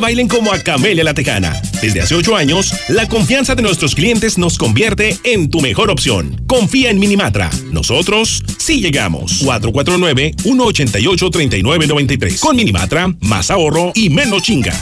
bailen 0.00 0.26
como 0.26 0.52
a 0.52 0.58
Camelia 0.58 1.04
la 1.04 1.14
Tejana. 1.14 1.62
Desde 1.80 2.00
hace 2.00 2.16
ocho 2.16 2.34
años, 2.34 2.74
la 2.88 3.08
confianza 3.08 3.54
de 3.54 3.62
nuestros 3.62 3.94
clientes 3.94 4.38
nos 4.38 4.58
convierte 4.58 5.16
en 5.22 5.48
tu 5.50 5.60
mejor 5.60 5.90
opción. 5.90 6.42
Confía 6.46 6.90
en 6.90 6.98
Minimatra. 6.98 7.50
Nosotros 7.70 8.42
sí 8.58 8.80
llegamos. 8.80 9.44
449-188-3993. 9.44 12.40
Con 12.40 12.56
Minimatra, 12.56 13.14
más 13.20 13.50
ahorro 13.50 13.92
y 13.94 14.08
menos 14.10 14.42
chinga. 14.42 14.74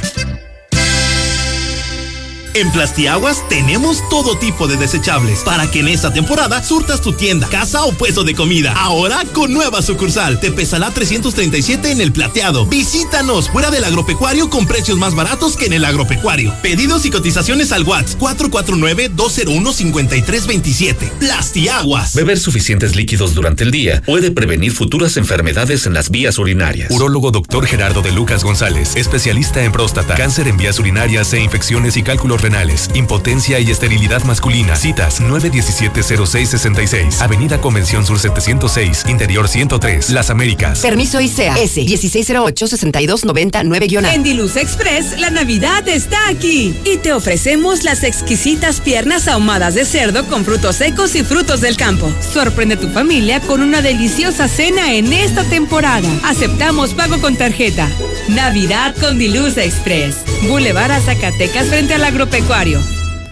En 2.59 2.71
Plastiaguas 2.73 3.49
tenemos 3.49 4.03
todo 4.11 4.37
tipo 4.37 4.67
de 4.67 4.77
desechables 4.77 5.45
para 5.45 5.71
que 5.71 5.79
en 5.79 5.87
esta 5.87 6.13
temporada 6.13 6.61
surtas 6.61 7.01
tu 7.01 7.13
tienda, 7.13 7.47
casa 7.47 7.85
o 7.85 7.93
puesto 7.93 8.25
de 8.25 8.35
comida. 8.35 8.73
Ahora 8.73 9.23
con 9.33 9.53
nueva 9.53 9.81
sucursal. 9.81 10.41
Te 10.41 10.51
pesará 10.51 10.91
337 10.91 11.93
en 11.93 12.01
el 12.01 12.11
plateado. 12.11 12.67
Visítanos 12.67 13.49
fuera 13.49 13.71
del 13.71 13.85
agropecuario 13.85 14.51
con 14.51 14.67
precios 14.67 14.99
más 14.99 15.15
baratos 15.15 15.57
que 15.57 15.67
en 15.67 15.75
el 15.75 15.85
agropecuario. 15.85 16.53
Pedidos 16.61 17.07
y 17.07 17.11
cotizaciones 17.11 17.71
al 17.71 17.85
WhatsApp 17.85 18.21
449-201-5327. 18.21 21.11
Plastiaguas. 21.21 22.17
Beber 22.17 22.41
suficientes 22.41 22.97
líquidos 22.97 23.35
durante 23.35 23.63
el 23.63 23.71
día 23.71 24.03
puede 24.03 24.33
prevenir 24.33 24.73
futuras 24.73 25.17
enfermedades 25.17 25.87
en 25.87 25.95
las 25.95 26.11
vías 26.11 26.39
urinarias. 26.39 26.91
Urólogo 26.91 27.31
doctor 27.31 27.67
Gerardo 27.67 28.03
de 28.03 28.11
Lucas 28.11 28.43
González, 28.43 28.97
especialista 28.97 29.63
en 29.63 29.71
próstata, 29.71 30.17
cáncer 30.17 30.49
en 30.49 30.57
vías 30.57 30.81
urinarias 30.81 31.33
e 31.35 31.41
infecciones 31.41 31.97
y 31.97 32.03
cálculos 32.03 32.48
renales, 32.49 32.89
impotencia 32.95 33.61
y 33.61 33.71
esterilidad 33.71 34.25
masculina. 34.25 34.75
Citas 34.75 35.21
917-0666, 35.21 37.21
Avenida 37.21 37.61
Convención 37.61 38.07
Sur 38.07 38.19
706, 38.19 39.05
Interior 39.09 39.49
103, 39.49 40.09
Las 40.11 40.31
Américas. 40.31 40.81
Permiso 40.81 41.21
ICEA 41.21 41.59
S 41.59 41.83
1608-6299-A. 41.83 44.15
En 44.15 44.23
Diluz 44.23 44.57
Express, 44.57 45.19
la 45.19 45.29
Navidad 45.29 45.87
está 45.89 46.29
aquí 46.29 46.75
y 46.87 46.97
te 46.97 47.13
ofrecemos 47.13 47.85
las 47.85 48.03
exquisitas 48.03 48.81
piernas 48.81 49.29
ahumadas 49.29 49.75
de 49.75 49.85
cerdo 49.85 50.25
con 50.27 50.47
frutos 50.47 50.77
secos 50.77 51.15
y 51.17 51.25
frutos 51.25 51.61
del 51.61 51.77
campo. 51.77 52.11
Sorprende 52.33 52.77
a 52.77 52.81
tu 52.81 52.89
familia 52.89 53.41
con 53.41 53.61
una 53.61 53.83
deliciosa 53.83 54.49
cena 54.49 54.95
en 54.95 55.13
esta 55.13 55.45
temporada. 55.45 56.09
Aceptamos 56.25 56.95
pago 56.95 57.21
con 57.21 57.37
tarjeta. 57.37 57.91
Navidad 58.29 58.97
con 58.97 59.19
Diluz 59.19 59.59
Express. 59.59 60.25
Boulevard 60.49 60.93
a 60.93 61.01
Zacatecas 61.01 61.67
frente 61.67 61.95
al 61.95 62.05
agropecuario. 62.05 62.38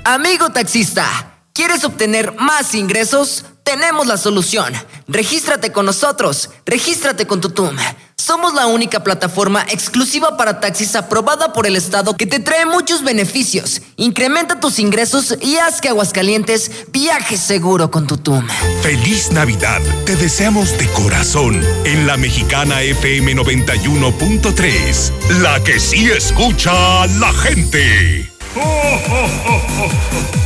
Amigo 0.05 0.51
taxista, 0.51 1.07
¿quieres 1.55 1.85
obtener 1.85 2.35
más 2.35 2.75
ingresos? 2.75 3.45
Tenemos 3.63 4.09
la 4.09 4.17
solución. 4.17 4.75
Regístrate 5.07 5.71
con 5.71 5.87
nosotros. 5.87 6.51
Regístrate 6.65 7.25
con 7.25 7.41
Tutum. 7.41 7.77
Somos 8.17 8.53
la 8.53 8.67
única 8.67 9.05
plataforma 9.05 9.65
exclusiva 9.71 10.37
para 10.37 10.59
taxis 10.59 10.97
aprobada 10.97 11.53
por 11.53 11.69
el 11.69 11.77
Estado 11.77 12.17
que 12.17 12.27
te 12.27 12.41
trae 12.41 12.67
muchos 12.67 13.05
beneficios. 13.05 13.81
Incrementa 13.95 14.59
tus 14.59 14.81
ingresos 14.81 15.39
y 15.41 15.57
haz 15.57 15.81
que 15.81 15.89
Aguascalientes 15.89 16.91
viaje 16.91 17.37
seguro 17.37 17.93
con 17.93 18.09
Tutum. 18.09 18.45
Feliz 18.83 19.31
Navidad. 19.31 19.81
Te 20.05 20.17
deseamos 20.17 20.77
de 20.79 20.89
corazón 20.89 21.65
en 21.85 22.09
la 22.09 22.17
mexicana 22.17 22.83
FM 22.83 23.37
91.3. 23.37 25.13
La 25.43 25.63
que 25.63 25.79
sí 25.79 26.11
escucha 26.11 27.03
a 27.03 27.07
la 27.07 27.33
gente. 27.33 28.26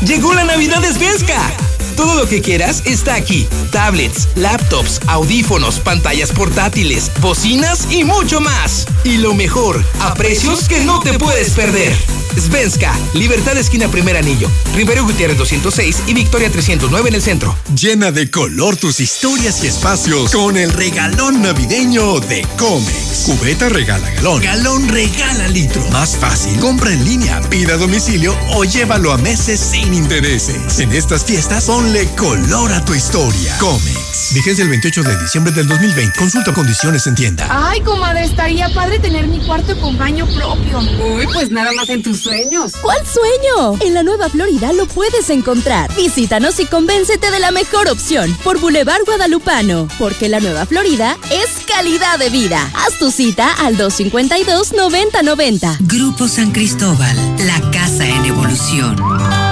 Llegó 0.02 0.34
la 0.34 0.44
Navidad 0.44 0.80
de. 0.80 1.69
Todo 2.00 2.14
lo 2.14 2.26
que 2.26 2.40
quieras 2.40 2.82
está 2.86 3.14
aquí. 3.14 3.46
Tablets, 3.72 4.28
laptops, 4.34 5.00
audífonos, 5.06 5.80
pantallas 5.80 6.32
portátiles, 6.32 7.12
bocinas 7.20 7.88
y 7.90 8.04
mucho 8.04 8.40
más. 8.40 8.86
Y 9.04 9.18
lo 9.18 9.34
mejor, 9.34 9.84
a 10.00 10.14
precios 10.14 10.66
que 10.66 10.82
no 10.82 11.00
te 11.00 11.18
puedes 11.18 11.50
perder. 11.50 11.94
Svenska, 12.38 12.96
Libertad 13.12 13.58
Esquina 13.58 13.88
Primer 13.88 14.16
Anillo, 14.16 14.48
Rivero 14.74 15.04
Gutiérrez 15.04 15.36
206 15.36 16.04
y 16.06 16.14
Victoria 16.14 16.50
309 16.50 17.08
en 17.08 17.14
el 17.14 17.22
centro. 17.22 17.56
Llena 17.74 18.12
de 18.12 18.30
color 18.30 18.76
tus 18.76 19.00
historias 19.00 19.62
y 19.64 19.66
espacios 19.66 20.30
con 20.30 20.56
el 20.56 20.72
regalón 20.72 21.42
navideño 21.42 22.20
de 22.20 22.46
Comex. 22.56 23.24
Cubeta 23.26 23.68
regala 23.68 24.08
galón. 24.12 24.42
Galón 24.42 24.88
regala 24.88 25.48
litro. 25.48 25.82
Más 25.90 26.16
fácil. 26.16 26.58
Compra 26.60 26.92
en 26.92 27.04
línea, 27.04 27.40
pida 27.50 27.74
a 27.74 27.76
domicilio 27.76 28.34
o 28.54 28.64
llévalo 28.64 29.12
a 29.12 29.18
meses 29.18 29.60
sin 29.60 29.92
intereses. 29.92 30.78
En 30.78 30.92
estas 30.92 31.24
fiestas 31.24 31.68
ponle 31.90 32.06
color 32.16 32.72
a 32.72 32.84
tu 32.84 32.94
historia. 32.94 33.56
Comex. 33.58 34.32
Vigencia 34.32 34.62
el 34.62 34.70
28 34.70 35.02
de 35.02 35.18
diciembre 35.18 35.52
del 35.52 35.66
2020. 35.66 36.16
Consulta 36.18 36.54
condiciones 36.54 37.08
en 37.08 37.16
tienda. 37.16 37.48
Ay, 37.50 37.80
comadre, 37.80 38.24
estaría 38.24 38.68
padre 38.68 39.00
tener 39.00 39.26
mi 39.26 39.44
cuarto 39.44 39.76
con 39.80 39.98
baño 39.98 40.24
propio. 40.26 40.78
Uy, 40.78 41.26
pues 41.32 41.50
nada 41.50 41.72
más 41.72 41.88
en 41.88 42.00
tus 42.02 42.20
sueños. 42.20 42.74
¿Cuál 42.80 43.00
sueño? 43.06 43.76
En 43.80 43.94
la 43.94 44.04
Nueva 44.04 44.28
Florida 44.28 44.72
lo 44.72 44.86
puedes 44.86 45.30
encontrar. 45.30 45.92
Visítanos 45.96 46.60
y 46.60 46.66
convéncete 46.66 47.28
de 47.30 47.40
la 47.40 47.50
mejor 47.50 47.88
opción 47.88 48.36
por 48.44 48.60
Boulevard 48.60 49.02
Guadalupano. 49.04 49.88
Porque 49.98 50.28
la 50.28 50.38
Nueva 50.38 50.66
Florida 50.66 51.16
es 51.30 51.48
calidad 51.66 52.20
de 52.20 52.30
vida. 52.30 52.70
Haz 52.74 52.98
tu 52.98 53.10
cita 53.10 53.52
al 53.54 53.76
252-9090. 53.76 55.78
Grupo 55.80 56.28
San 56.28 56.52
Cristóbal, 56.52 57.16
la 57.46 57.60
casa 57.72 58.06
en 58.06 58.26
evolución. 58.26 59.49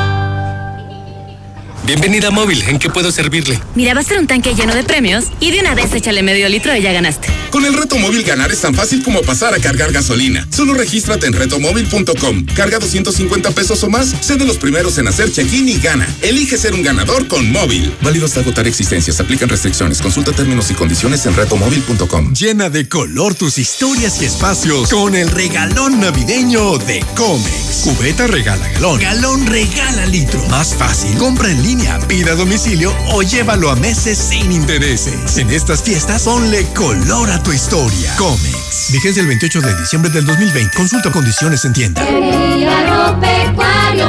Bienvenida 1.89 2.28
a 2.28 2.30
Móvil, 2.30 2.62
¿en 2.68 2.78
qué 2.78 2.91
puedo 2.91 3.11
servirle? 3.11 3.59
Mira, 3.74 3.95
va 3.95 4.01
a 4.01 4.05
ser 4.05 4.18
un 4.18 4.26
tanque 4.26 4.55
lleno 4.55 4.74
de 4.74 4.84
premios 4.84 5.24
y 5.41 5.53
de 5.53 5.61
una 5.61 5.74
vez 5.74 5.91
échale 5.95 6.22
medio 6.22 6.47
litro 6.51 6.76
y 6.76 6.82
ya 6.82 6.93
ganaste. 6.93 7.28
Con 7.51 7.64
el 7.64 7.72
reto 7.72 7.97
móvil 7.97 8.24
ganar 8.24 8.53
es 8.53 8.61
tan 8.61 8.74
fácil 8.74 9.03
como 9.03 9.22
pasar 9.22 9.55
a 9.55 9.59
cargar 9.59 9.91
gasolina. 9.91 10.47
Solo 10.51 10.74
regístrate 10.74 11.26
en 11.26 11.32
retomóvil.com. 11.32 12.45
Carga 12.55 12.78
250 12.78 13.53
pesos 13.53 13.82
o 13.84 13.89
más, 13.89 14.14
sé 14.20 14.36
de 14.36 14.45
los 14.45 14.59
primeros 14.59 14.99
en 14.99 15.09
hacer 15.09 15.32
check-in 15.32 15.66
y 15.66 15.78
gana. 15.78 16.07
Elige 16.20 16.59
ser 16.59 16.74
un 16.74 16.82
ganador 16.82 17.26
con 17.26 17.51
móvil. 17.51 17.91
Válido 18.03 18.26
hasta 18.26 18.41
agotar 18.41 18.66
existencias. 18.68 19.18
Aplican 19.18 19.49
restricciones. 19.49 20.03
Consulta 20.03 20.32
términos 20.32 20.70
y 20.70 20.74
condiciones 20.74 21.24
en 21.24 21.34
retomóvil.com. 21.34 22.34
Llena 22.34 22.68
de 22.68 22.86
color 22.86 23.34
tus 23.34 23.57
historias 23.57 24.20
y 24.20 24.26
espacios 24.26 24.91
con 24.91 25.14
el 25.14 25.30
regalón 25.30 26.01
navideño 26.01 26.76
de 26.76 27.03
Comex. 27.16 27.80
Cubeta 27.82 28.26
regala 28.26 28.68
galón. 28.72 29.01
Galón 29.01 29.47
regala 29.47 30.05
litro. 30.05 30.47
Más 30.49 30.74
fácil. 30.74 31.16
Compra 31.16 31.51
en 31.51 31.62
línea, 31.62 31.78
pida 32.09 32.33
a 32.33 32.35
domicilio 32.35 32.93
o 33.12 33.22
llévalo 33.22 33.70
a 33.70 33.76
meses 33.76 34.18
sin 34.18 34.51
intereses. 34.53 35.39
En 35.39 35.51
estas 35.51 35.83
fiestas, 35.83 36.24
ponle 36.24 36.64
color 36.74 37.31
a 37.31 37.43
tu 37.43 37.53
historia. 37.53 38.14
Comex. 38.16 38.89
Vigencia 38.91 39.20
el 39.20 39.29
28 39.29 39.61
de 39.61 39.81
diciembre 39.81 40.11
del 40.11 40.24
2020. 40.24 40.76
Consulta 40.76 41.11
condiciones 41.11 41.64
en 41.64 41.72
tienda. 41.72 42.03
Agropecuario, 42.03 44.09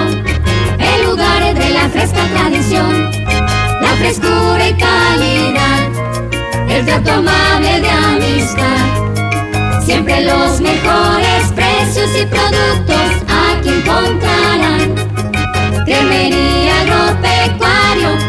el 0.80 1.04
lugar 1.06 1.54
de 1.54 1.70
la 1.70 1.90
fresca 1.90 2.28
tradición, 2.30 3.12
la 3.82 3.96
frescura 3.98 4.68
y 4.68 4.74
calidad, 4.74 5.90
el 6.70 6.86
trato 6.86 7.12
amable 7.12 7.82
de 7.82 7.90
amistad. 7.90 8.88
Siempre 9.86 10.24
los 10.24 10.62
mejores 10.62 11.52
precios 11.56 12.10
y 12.22 12.26
productos 12.26 13.12
aquí 13.28 13.70
encontrarán. 13.70 14.96
Cremería 15.86 16.82
Agropecuario, 16.82 17.59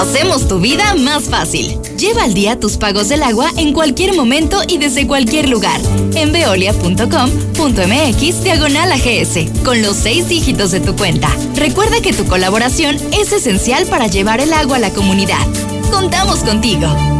Hacemos 0.00 0.48
tu 0.48 0.58
vida 0.60 0.94
más 0.94 1.24
fácil. 1.24 1.76
Lleva 1.98 2.24
al 2.24 2.32
día 2.32 2.58
tus 2.58 2.78
pagos 2.78 3.10
del 3.10 3.22
agua 3.22 3.50
en 3.56 3.74
cualquier 3.74 4.14
momento 4.14 4.62
y 4.66 4.78
desde 4.78 5.06
cualquier 5.06 5.50
lugar. 5.50 5.78
En 6.14 6.32
veolia.com.mx 6.32 8.42
diagonal 8.42 8.92
AGS, 8.92 9.62
con 9.62 9.82
los 9.82 9.96
seis 9.96 10.26
dígitos 10.28 10.70
de 10.70 10.80
tu 10.80 10.96
cuenta. 10.96 11.28
Recuerda 11.54 12.00
que 12.00 12.14
tu 12.14 12.24
colaboración 12.24 12.96
es 13.12 13.32
esencial 13.32 13.84
para 13.86 14.06
llevar 14.06 14.40
el 14.40 14.54
agua 14.54 14.76
a 14.76 14.80
la 14.80 14.90
comunidad. 14.90 15.46
Contamos 15.90 16.42
contigo. 16.44 17.19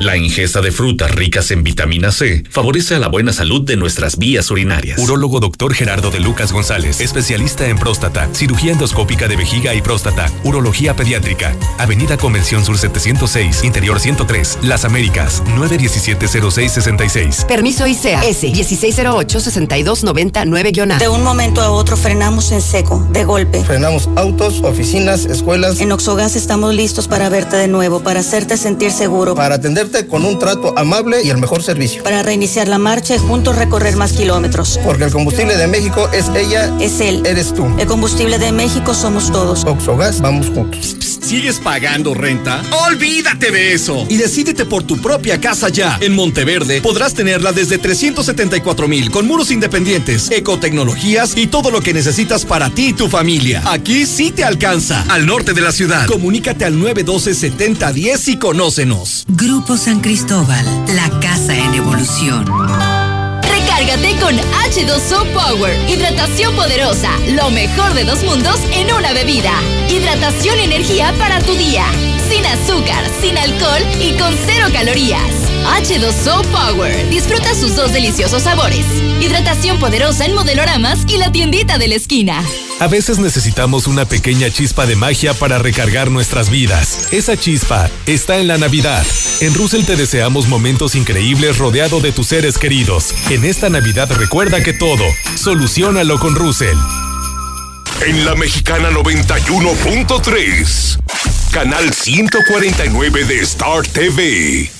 La 0.00 0.16
ingesta 0.16 0.60
de 0.60 0.70
frutas 0.70 1.10
ricas 1.10 1.50
en 1.50 1.64
vitamina 1.64 2.12
C 2.12 2.44
favorece 2.48 2.94
a 2.94 3.00
la 3.00 3.08
buena 3.08 3.32
salud 3.32 3.62
de 3.62 3.76
nuestras 3.76 4.16
vías 4.16 4.48
urinarias. 4.48 4.96
Urólogo 5.00 5.40
doctor 5.40 5.74
Gerardo 5.74 6.12
de 6.12 6.20
Lucas 6.20 6.52
González, 6.52 7.00
especialista 7.00 7.66
en 7.66 7.78
próstata, 7.78 8.28
cirugía 8.32 8.70
endoscópica 8.72 9.26
de 9.26 9.34
vejiga 9.34 9.74
y 9.74 9.82
próstata, 9.82 10.30
urología 10.44 10.94
pediátrica. 10.94 11.52
Avenida 11.78 12.16
Convención 12.16 12.64
Sur 12.64 12.78
706, 12.78 13.64
Interior 13.64 13.98
103, 13.98 14.58
Las 14.62 14.84
Américas, 14.84 15.42
917-0666. 15.56 17.46
Permiso 17.46 17.88
ICEA 17.88 18.22
S 18.22 18.52
1608-6299-A. 18.52 20.98
De 20.98 21.08
un 21.08 21.24
momento 21.24 21.60
a 21.60 21.72
otro 21.72 21.96
frenamos 21.96 22.52
en 22.52 22.62
seco, 22.62 23.04
de 23.10 23.24
golpe. 23.24 23.64
Frenamos 23.64 24.08
autos, 24.14 24.60
oficinas, 24.62 25.24
escuelas. 25.24 25.80
En 25.80 25.90
Oxogas 25.90 26.36
estamos 26.36 26.72
listos 26.72 27.08
para 27.08 27.28
verte 27.30 27.56
de 27.56 27.66
nuevo, 27.66 27.98
para 28.00 28.20
hacerte 28.20 28.56
sentir 28.56 28.92
seguro. 28.92 29.34
Para 29.34 29.60
atenderte 29.88 30.06
con 30.06 30.24
un 30.24 30.38
trato 30.38 30.74
amable 30.76 31.22
y 31.22 31.30
el 31.30 31.38
mejor 31.38 31.62
servicio. 31.62 32.02
Para 32.02 32.22
reiniciar 32.22 32.68
la 32.68 32.78
marcha 32.78 33.14
y 33.14 33.18
juntos 33.18 33.56
recorrer 33.56 33.96
más 33.96 34.12
kilómetros. 34.12 34.78
Porque 34.84 35.04
el 35.04 35.12
combustible 35.12 35.56
de 35.56 35.66
México 35.66 36.08
es 36.12 36.28
ella. 36.36 36.72
Es 36.80 37.00
él. 37.00 37.22
Eres 37.24 37.54
tú. 37.54 37.66
El 37.78 37.86
combustible 37.86 38.38
de 38.38 38.52
México 38.52 38.94
somos 38.94 39.30
todos. 39.32 39.64
Oxogas, 39.64 40.20
vamos 40.20 40.48
juntos. 40.50 40.97
¿Sigues 41.28 41.58
pagando 41.58 42.14
renta? 42.14 42.62
¡Olvídate 42.88 43.50
de 43.50 43.74
eso! 43.74 44.06
Y 44.08 44.16
decídete 44.16 44.64
por 44.64 44.84
tu 44.84 44.96
propia 44.96 45.38
casa 45.38 45.68
ya. 45.68 45.98
En 46.00 46.14
Monteverde 46.14 46.80
podrás 46.80 47.12
tenerla 47.12 47.52
desde 47.52 47.76
374 47.76 48.88
mil 48.88 49.10
con 49.10 49.26
muros 49.26 49.50
independientes, 49.50 50.30
ecotecnologías 50.30 51.36
y 51.36 51.48
todo 51.48 51.70
lo 51.70 51.82
que 51.82 51.92
necesitas 51.92 52.46
para 52.46 52.70
ti 52.70 52.86
y 52.88 52.92
tu 52.94 53.10
familia. 53.10 53.62
Aquí 53.66 54.06
sí 54.06 54.30
te 54.30 54.42
alcanza. 54.42 55.04
Al 55.10 55.26
norte 55.26 55.52
de 55.52 55.60
la 55.60 55.72
ciudad. 55.72 56.06
Comunícate 56.06 56.64
al 56.64 56.76
912-7010 56.76 58.28
y 58.28 58.36
conócenos. 58.38 59.26
Grupo 59.28 59.76
San 59.76 60.00
Cristóbal, 60.00 60.64
la 60.96 61.10
casa 61.20 61.54
en 61.54 61.74
evolución. 61.74 62.97
Recárgate 63.78 64.16
con 64.16 64.36
H2O 64.36 65.24
Power. 65.32 65.78
Hidratación 65.88 66.52
poderosa. 66.56 67.10
Lo 67.28 67.48
mejor 67.50 67.94
de 67.94 68.02
dos 68.02 68.24
mundos 68.24 68.58
en 68.72 68.92
una 68.92 69.12
bebida. 69.12 69.52
Hidratación 69.88 70.58
y 70.58 70.64
energía 70.64 71.14
para 71.16 71.38
tu 71.40 71.54
día. 71.54 71.84
Sin 72.28 72.44
azúcar, 72.44 73.04
sin 73.20 73.38
alcohol 73.38 73.82
y 74.00 74.18
con 74.18 74.34
cero 74.46 74.66
calorías. 74.72 75.47
H2O 75.76 76.44
Power. 76.46 77.10
Disfruta 77.10 77.54
sus 77.54 77.76
dos 77.76 77.92
deliciosos 77.92 78.42
sabores. 78.42 78.86
Hidratación 79.20 79.78
poderosa 79.78 80.24
en 80.24 80.34
modeloramas 80.34 81.00
y 81.08 81.18
la 81.18 81.30
tiendita 81.30 81.78
de 81.78 81.88
la 81.88 81.96
esquina. 81.96 82.42
A 82.80 82.86
veces 82.86 83.18
necesitamos 83.18 83.86
una 83.86 84.04
pequeña 84.04 84.50
chispa 84.50 84.86
de 84.86 84.96
magia 84.96 85.34
para 85.34 85.58
recargar 85.58 86.10
nuestras 86.10 86.50
vidas. 86.50 87.08
Esa 87.12 87.36
chispa 87.36 87.90
está 88.06 88.38
en 88.38 88.48
la 88.48 88.58
Navidad. 88.58 89.04
En 89.40 89.54
Russell 89.54 89.84
te 89.84 89.96
deseamos 89.96 90.48
momentos 90.48 90.94
increíbles 90.94 91.58
rodeado 91.58 92.00
de 92.00 92.12
tus 92.12 92.28
seres 92.28 92.58
queridos. 92.58 93.14
En 93.30 93.44
esta 93.44 93.68
Navidad 93.68 94.10
recuerda 94.12 94.62
que 94.62 94.72
todo, 94.72 95.04
solucionalo 95.36 96.18
con 96.18 96.34
Russell. 96.34 96.78
En 98.06 98.24
la 98.24 98.36
Mexicana 98.36 98.90
91.3, 98.90 100.98
canal 101.50 101.92
149 101.92 103.24
de 103.24 103.40
Star 103.40 103.86
TV. 103.86 104.77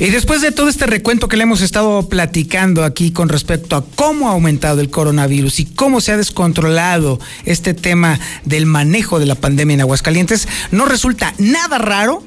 Y 0.00 0.08
después 0.08 0.40
de 0.40 0.50
todo 0.50 0.70
este 0.70 0.86
recuento 0.86 1.28
que 1.28 1.36
le 1.36 1.42
hemos 1.42 1.60
estado 1.60 2.08
platicando 2.08 2.84
aquí 2.84 3.12
con 3.12 3.28
respecto 3.28 3.76
a 3.76 3.84
cómo 3.84 4.28
ha 4.28 4.32
aumentado 4.32 4.80
el 4.80 4.88
coronavirus 4.88 5.60
y 5.60 5.66
cómo 5.66 6.00
se 6.00 6.12
ha 6.12 6.16
descontrolado 6.16 7.20
este 7.44 7.74
tema 7.74 8.18
del 8.46 8.64
manejo 8.64 9.18
de 9.18 9.26
la 9.26 9.34
pandemia 9.34 9.74
en 9.74 9.82
Aguascalientes, 9.82 10.48
no 10.70 10.86
resulta 10.86 11.34
nada 11.36 11.76
raro 11.76 12.24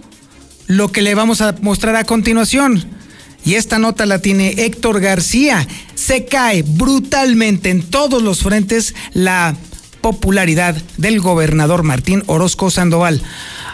lo 0.67 0.91
que 0.91 1.01
le 1.01 1.15
vamos 1.15 1.41
a 1.41 1.55
mostrar 1.61 1.95
a 1.95 2.03
continuación. 2.03 2.85
Y 3.43 3.55
esta 3.55 3.79
nota 3.79 4.05
la 4.05 4.19
tiene 4.19 4.49
Héctor 4.49 5.01
García. 5.01 5.67
Se 5.95 6.25
cae 6.25 6.61
brutalmente 6.61 7.71
en 7.71 7.81
todos 7.81 8.21
los 8.21 8.41
frentes 8.41 8.93
la 9.13 9.55
popularidad 10.01 10.75
del 10.97 11.19
gobernador 11.21 11.81
Martín 11.81 12.21
Orozco 12.27 12.69
Sandoval. 12.69 13.23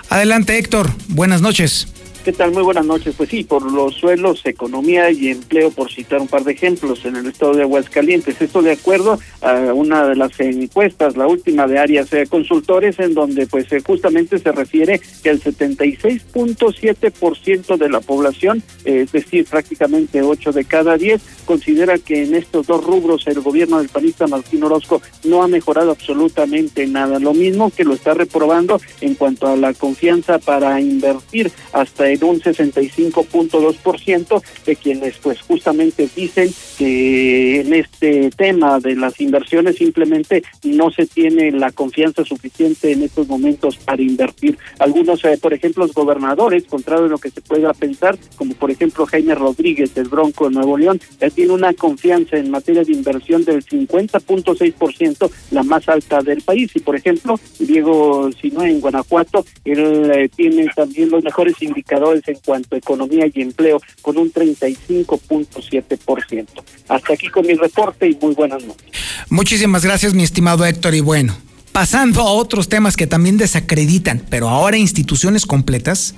Adelante 0.10 0.58
Héctor, 0.58 0.90
buenas 1.10 1.42
noches. 1.42 1.90
¿Qué 2.24 2.32
tal? 2.34 2.52
Muy 2.52 2.64
buenas 2.64 2.86
noches. 2.86 3.16
Pues 3.16 3.30
sí, 3.30 3.46
por 3.46 3.72
los 3.72 3.96
suelos, 3.96 4.46
economía 4.46 5.10
y 5.10 5.30
empleo, 5.30 5.72
por 5.72 5.90
citar 5.90 6.20
un 6.20 6.28
par 6.28 6.44
de 6.44 6.52
ejemplos, 6.52 7.06
en 7.06 7.16
el 7.16 7.28
estado 7.28 7.54
de 7.54 7.62
Aguascalientes. 7.62 8.42
Esto 8.42 8.62
de 8.62 8.74
acuerdo 8.74 9.18
a 9.42 9.54
una 9.74 10.06
de 10.06 10.18
las 10.18 10.38
encuestas, 10.40 11.16
la 11.16 11.28
última 11.28 11.66
de 11.66 11.80
Arias 11.80 12.12
eh, 12.12 12.28
Consultores, 12.30 13.00
en 13.00 13.14
donde 13.14 13.48
pues 13.48 13.72
eh, 13.72 13.82
justamente 13.86 14.38
se 14.38 14.52
refiere 14.52 15.00
que 15.24 15.30
el 15.30 15.42
76.7% 15.42 17.78
de 17.78 17.90
la 17.90 18.02
población, 18.02 18.62
eh, 18.84 19.04
es 19.06 19.14
decir, 19.14 19.46
prácticamente 19.46 20.22
8 20.22 20.52
de 20.52 20.66
cada 20.66 20.98
10, 20.98 21.22
considera 21.46 22.00
que 22.00 22.24
en 22.24 22.36
estos 22.36 22.68
dos 22.68 22.84
rubros 22.84 23.26
el 23.28 23.40
gobierno 23.40 23.78
del 23.78 23.88
panista 23.88 24.28
Martín 24.28 24.62
Orozco 24.64 25.02
no 25.24 25.42
ha 25.42 25.48
mejorado 25.48 25.92
absolutamente 25.92 26.86
nada. 26.86 27.18
Lo 27.18 27.34
mismo 27.34 27.72
que 27.72 27.86
lo 27.86 27.94
está 27.94 28.14
reprobando 28.14 28.82
en 29.00 29.16
cuanto 29.16 29.48
a 29.48 29.56
la 29.56 29.74
confianza 29.74 30.38
para 30.38 30.82
invertir 30.82 31.50
hasta 31.72 32.09
en 32.14 32.24
un 32.24 32.42
65.2% 32.42 34.42
de 34.66 34.76
quienes 34.76 35.18
pues 35.18 35.42
justamente 35.42 36.10
dicen 36.16 36.50
que 36.78 37.62
en 37.62 37.74
este 37.74 38.30
tema 38.32 38.80
de 38.80 38.96
las 38.96 39.20
inversiones 39.20 39.78
simplemente 39.78 40.44
no 40.64 40.92
se 40.92 41.06
tiene 41.06 41.52
la 41.52 41.72
confianza 41.72 42.24
suficiente 42.24 42.92
en 42.92 43.04
estos 43.04 43.28
momentos 43.28 43.78
para 43.78 44.02
invertir. 44.02 44.58
Algunos, 44.80 45.24
eh, 45.26 45.38
por 45.42 45.54
ejemplo, 45.54 45.86
los 45.86 45.94
gobernadores, 45.94 46.66
contrario 46.66 47.06
a 47.06 47.10
lo 47.10 47.18
que 47.18 47.32
se 47.32 47.42
pueda 47.42 47.74
pensar, 47.74 48.18
como 48.36 48.54
por 48.54 48.72
ejemplo 48.72 49.06
Jaime 49.06 49.36
Rodríguez 49.36 49.94
del 49.94 50.10
Bronco 50.10 50.50
de 50.50 50.56
Nuevo 50.56 50.78
León, 50.78 51.00
él 51.20 51.32
tiene 51.32 51.54
una 51.54 51.74
confianza 51.74 52.38
en 52.38 52.52
materia 52.52 52.84
de 52.84 52.94
inversión 52.94 53.44
del 53.46 53.64
50.6%, 53.66 55.32
la 55.52 55.64
más 55.64 55.88
alta 55.90 56.22
del 56.22 56.42
país. 56.42 56.72
Y 56.76 56.80
por 56.80 56.96
ejemplo, 56.96 57.40
Diego 57.60 58.30
Sinue 58.40 58.70
en 58.70 58.82
Guanajuato, 58.82 59.46
él 59.66 60.12
eh, 60.14 60.30
tiene 60.36 60.68
también 60.76 61.10
los 61.10 61.24
mejores 61.24 61.62
indicadores 61.62 61.99
en 62.26 62.38
cuanto 62.46 62.76
a 62.76 62.78
economía 62.78 63.26
y 63.34 63.42
empleo 63.42 63.82
con 64.02 64.18
un 64.18 64.32
35.7%. 64.32 66.48
Hasta 66.88 67.14
aquí 67.14 67.28
con 67.30 67.46
mi 67.46 67.54
reporte 67.54 68.10
y 68.10 68.18
muy 68.22 68.34
buenas 68.34 68.64
noches. 68.64 68.88
Muchísimas 69.30 69.86
gracias, 69.86 70.14
mi 70.14 70.24
estimado 70.24 70.66
Héctor. 70.66 70.96
Y 70.96 71.02
bueno, 71.02 71.36
Pasando 71.72 72.22
a 72.22 72.32
otros 72.32 72.68
temas 72.68 72.98
que 72.98 73.06
también 73.06 73.38
desacreditan, 73.38 74.24
pero 74.30 74.50
ahora 74.50 74.78
instituciones 74.78 75.46
completas, 75.46 76.16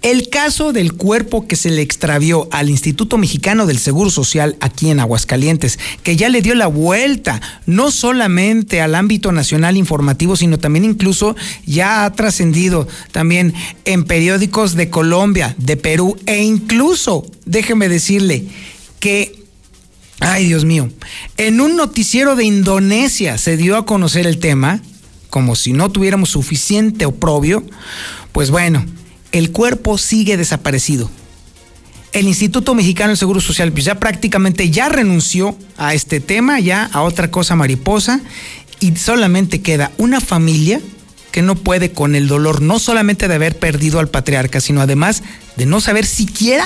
el 0.00 0.30
caso 0.30 0.72
del 0.72 0.94
cuerpo 0.94 1.46
que 1.46 1.56
se 1.56 1.70
le 1.70 1.82
extravió 1.82 2.48
al 2.50 2.70
Instituto 2.70 3.18
Mexicano 3.18 3.66
del 3.66 3.78
Seguro 3.78 4.08
Social 4.08 4.56
aquí 4.60 4.90
en 4.90 5.00
Aguascalientes, 5.00 5.78
que 6.02 6.16
ya 6.16 6.30
le 6.30 6.40
dio 6.40 6.54
la 6.54 6.68
vuelta 6.68 7.40
no 7.66 7.90
solamente 7.90 8.80
al 8.80 8.94
ámbito 8.94 9.30
nacional 9.30 9.76
informativo, 9.76 10.36
sino 10.36 10.58
también 10.58 10.86
incluso 10.86 11.36
ya 11.66 12.06
ha 12.06 12.12
trascendido 12.12 12.88
también 13.12 13.52
en 13.84 14.04
periódicos 14.04 14.74
de 14.74 14.88
Colombia, 14.88 15.54
de 15.58 15.76
Perú 15.76 16.16
e 16.24 16.42
incluso, 16.42 17.26
déjeme 17.44 17.88
decirle, 17.88 18.46
que 19.00 19.44
Ay, 20.20 20.46
Dios 20.46 20.64
mío. 20.64 20.88
En 21.36 21.60
un 21.60 21.76
noticiero 21.76 22.36
de 22.36 22.44
Indonesia 22.44 23.36
se 23.36 23.58
dio 23.58 23.76
a 23.76 23.84
conocer 23.84 24.26
el 24.26 24.38
tema 24.38 24.80
como 25.34 25.56
si 25.56 25.72
no 25.72 25.90
tuviéramos 25.90 26.30
suficiente 26.30 27.06
oprobio, 27.06 27.64
pues 28.30 28.52
bueno, 28.52 28.86
el 29.32 29.50
cuerpo 29.50 29.98
sigue 29.98 30.36
desaparecido. 30.36 31.10
El 32.12 32.28
Instituto 32.28 32.72
Mexicano 32.72 33.08
del 33.08 33.16
Seguro 33.16 33.40
Social 33.40 33.72
pues 33.72 33.84
ya 33.84 33.96
prácticamente 33.96 34.70
ya 34.70 34.88
renunció 34.88 35.58
a 35.76 35.92
este 35.92 36.20
tema, 36.20 36.60
ya 36.60 36.88
a 36.92 37.02
otra 37.02 37.32
cosa 37.32 37.56
mariposa, 37.56 38.20
y 38.78 38.94
solamente 38.94 39.60
queda 39.60 39.90
una 39.98 40.20
familia 40.20 40.80
que 41.32 41.42
no 41.42 41.56
puede 41.56 41.90
con 41.90 42.14
el 42.14 42.28
dolor 42.28 42.62
no 42.62 42.78
solamente 42.78 43.26
de 43.26 43.34
haber 43.34 43.58
perdido 43.58 43.98
al 43.98 44.06
patriarca, 44.06 44.60
sino 44.60 44.82
además 44.82 45.24
de 45.56 45.66
no 45.66 45.80
saber 45.80 46.06
siquiera 46.06 46.64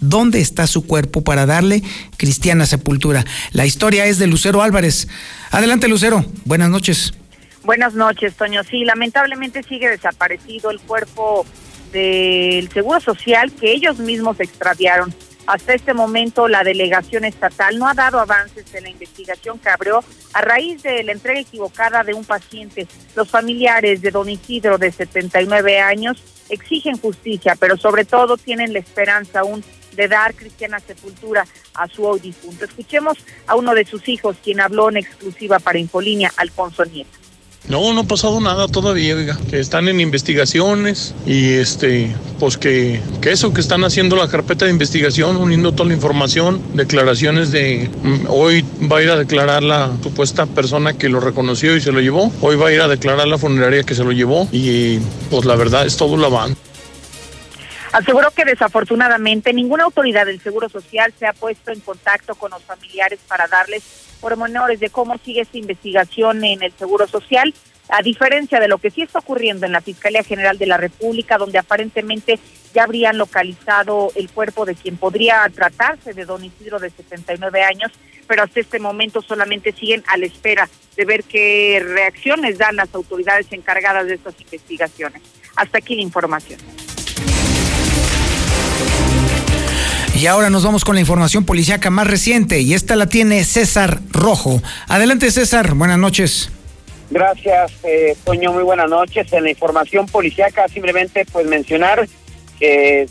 dónde 0.00 0.42
está 0.42 0.66
su 0.66 0.82
cuerpo 0.86 1.22
para 1.22 1.46
darle 1.46 1.82
cristiana 2.18 2.66
sepultura. 2.66 3.24
La 3.52 3.64
historia 3.64 4.04
es 4.04 4.18
de 4.18 4.26
Lucero 4.26 4.60
Álvarez. 4.60 5.08
Adelante 5.50 5.88
Lucero, 5.88 6.26
buenas 6.44 6.68
noches. 6.68 7.14
Buenas 7.62 7.94
noches, 7.94 8.34
Toño. 8.36 8.64
Sí, 8.64 8.84
lamentablemente 8.84 9.62
sigue 9.62 9.90
desaparecido 9.90 10.70
el 10.70 10.80
cuerpo 10.80 11.44
del 11.92 12.70
Seguro 12.70 13.00
Social 13.00 13.52
que 13.52 13.72
ellos 13.72 13.98
mismos 13.98 14.40
extraviaron. 14.40 15.14
Hasta 15.46 15.74
este 15.74 15.92
momento 15.92 16.48
la 16.48 16.64
delegación 16.64 17.24
estatal 17.24 17.78
no 17.78 17.88
ha 17.88 17.94
dado 17.94 18.18
avances 18.18 18.72
en 18.74 18.84
la 18.84 18.90
investigación 18.90 19.58
que 19.58 19.68
abrió 19.68 20.02
a 20.32 20.42
raíz 20.42 20.82
de 20.82 21.02
la 21.02 21.12
entrega 21.12 21.40
equivocada 21.40 22.02
de 22.02 22.14
un 22.14 22.24
paciente. 22.24 22.86
Los 23.14 23.28
familiares 23.28 24.00
de 24.00 24.10
don 24.10 24.28
Isidro 24.28 24.78
de 24.78 24.92
79 24.92 25.80
años 25.80 26.22
exigen 26.48 26.96
justicia, 26.98 27.56
pero 27.58 27.76
sobre 27.76 28.04
todo 28.04 28.36
tienen 28.36 28.72
la 28.72 28.78
esperanza 28.78 29.40
aún 29.40 29.62
de 29.96 30.08
dar 30.08 30.34
cristiana 30.34 30.80
sepultura 30.80 31.44
a 31.74 31.88
su 31.88 32.06
hoy 32.06 32.20
difunto. 32.20 32.64
Escuchemos 32.64 33.18
a 33.46 33.56
uno 33.56 33.74
de 33.74 33.84
sus 33.84 34.08
hijos, 34.08 34.36
quien 34.42 34.60
habló 34.60 34.88
en 34.88 34.98
exclusiva 34.98 35.58
para 35.58 35.78
Infolínea, 35.78 36.32
Alfonso 36.36 36.84
Nieto. 36.84 37.20
No, 37.68 37.92
no 37.92 38.00
ha 38.00 38.04
pasado 38.04 38.40
nada 38.40 38.66
todavía, 38.66 39.14
oiga, 39.14 39.38
que 39.48 39.60
están 39.60 39.88
en 39.88 40.00
investigaciones 40.00 41.14
y 41.26 41.52
este, 41.52 42.14
pues 42.38 42.56
que, 42.56 43.00
que 43.20 43.30
eso 43.30 43.52
que 43.52 43.60
están 43.60 43.84
haciendo 43.84 44.16
la 44.16 44.28
carpeta 44.28 44.64
de 44.64 44.72
investigación, 44.72 45.36
uniendo 45.36 45.72
toda 45.72 45.88
la 45.88 45.94
información, 45.94 46.60
declaraciones 46.74 47.52
de 47.52 47.88
mm, 48.02 48.26
hoy 48.28 48.64
va 48.90 48.98
a 48.98 49.02
ir 49.02 49.10
a 49.10 49.16
declarar 49.16 49.62
la 49.62 49.92
supuesta 50.02 50.46
persona 50.46 50.94
que 50.94 51.08
lo 51.08 51.20
reconoció 51.20 51.76
y 51.76 51.80
se 51.80 51.92
lo 51.92 52.00
llevó, 52.00 52.32
hoy 52.40 52.56
va 52.56 52.68
a 52.68 52.72
ir 52.72 52.80
a 52.80 52.88
declarar 52.88 53.28
la 53.28 53.38
funeraria 53.38 53.82
que 53.82 53.94
se 53.94 54.04
lo 54.04 54.12
llevó 54.12 54.48
y 54.50 54.98
pues 55.30 55.44
la 55.44 55.54
verdad 55.54 55.86
es 55.86 55.96
todo 55.96 56.16
la 56.16 56.28
van. 56.28 56.56
Aseguró 57.92 58.30
que 58.30 58.44
desafortunadamente 58.44 59.52
ninguna 59.52 59.84
autoridad 59.84 60.26
del 60.26 60.40
Seguro 60.40 60.68
Social 60.68 61.12
se 61.18 61.26
ha 61.26 61.32
puesto 61.32 61.72
en 61.72 61.80
contacto 61.80 62.36
con 62.36 62.52
los 62.52 62.62
familiares 62.62 63.18
para 63.26 63.48
darles 63.48 63.82
pormenores 64.20 64.78
de 64.78 64.90
cómo 64.90 65.18
sigue 65.18 65.40
esta 65.40 65.58
investigación 65.58 66.44
en 66.44 66.62
el 66.62 66.72
Seguro 66.72 67.08
Social, 67.08 67.52
a 67.88 68.02
diferencia 68.02 68.60
de 68.60 68.68
lo 68.68 68.78
que 68.78 68.90
sí 68.90 69.02
está 69.02 69.18
ocurriendo 69.18 69.66
en 69.66 69.72
la 69.72 69.80
Fiscalía 69.80 70.22
General 70.22 70.56
de 70.56 70.66
la 70.66 70.76
República, 70.76 71.36
donde 71.36 71.58
aparentemente 71.58 72.38
ya 72.72 72.84
habrían 72.84 73.18
localizado 73.18 74.12
el 74.14 74.30
cuerpo 74.30 74.64
de 74.64 74.76
quien 74.76 74.96
podría 74.96 75.44
tratarse 75.52 76.14
de 76.14 76.24
don 76.24 76.44
Isidro 76.44 76.78
de 76.78 76.90
79 76.90 77.64
años, 77.64 77.90
pero 78.28 78.44
hasta 78.44 78.60
este 78.60 78.78
momento 78.78 79.20
solamente 79.20 79.72
siguen 79.72 80.04
a 80.06 80.16
la 80.16 80.26
espera 80.26 80.68
de 80.96 81.04
ver 81.04 81.24
qué 81.24 81.82
reacciones 81.84 82.58
dan 82.58 82.76
las 82.76 82.94
autoridades 82.94 83.48
encargadas 83.50 84.06
de 84.06 84.14
estas 84.14 84.40
investigaciones. 84.40 85.22
Hasta 85.56 85.78
aquí 85.78 85.96
la 85.96 86.02
información. 86.02 86.60
Y 90.20 90.26
ahora 90.26 90.50
nos 90.50 90.64
vamos 90.64 90.84
con 90.84 90.96
la 90.96 91.00
información 91.00 91.46
policíaca 91.46 91.88
más 91.88 92.06
reciente 92.06 92.60
y 92.60 92.74
esta 92.74 92.94
la 92.94 93.06
tiene 93.06 93.42
César 93.44 94.00
Rojo. 94.10 94.60
Adelante 94.86 95.30
César, 95.30 95.74
buenas 95.74 95.98
noches. 95.98 96.50
Gracias, 97.10 97.72
eh, 97.84 98.14
Toño, 98.24 98.52
muy 98.52 98.62
buenas 98.62 98.90
noches. 98.90 99.32
En 99.32 99.44
la 99.44 99.50
información 99.50 100.06
policíaca 100.06 100.68
simplemente 100.68 101.24
pues 101.32 101.46
mencionar 101.46 102.06
que, 102.58 103.08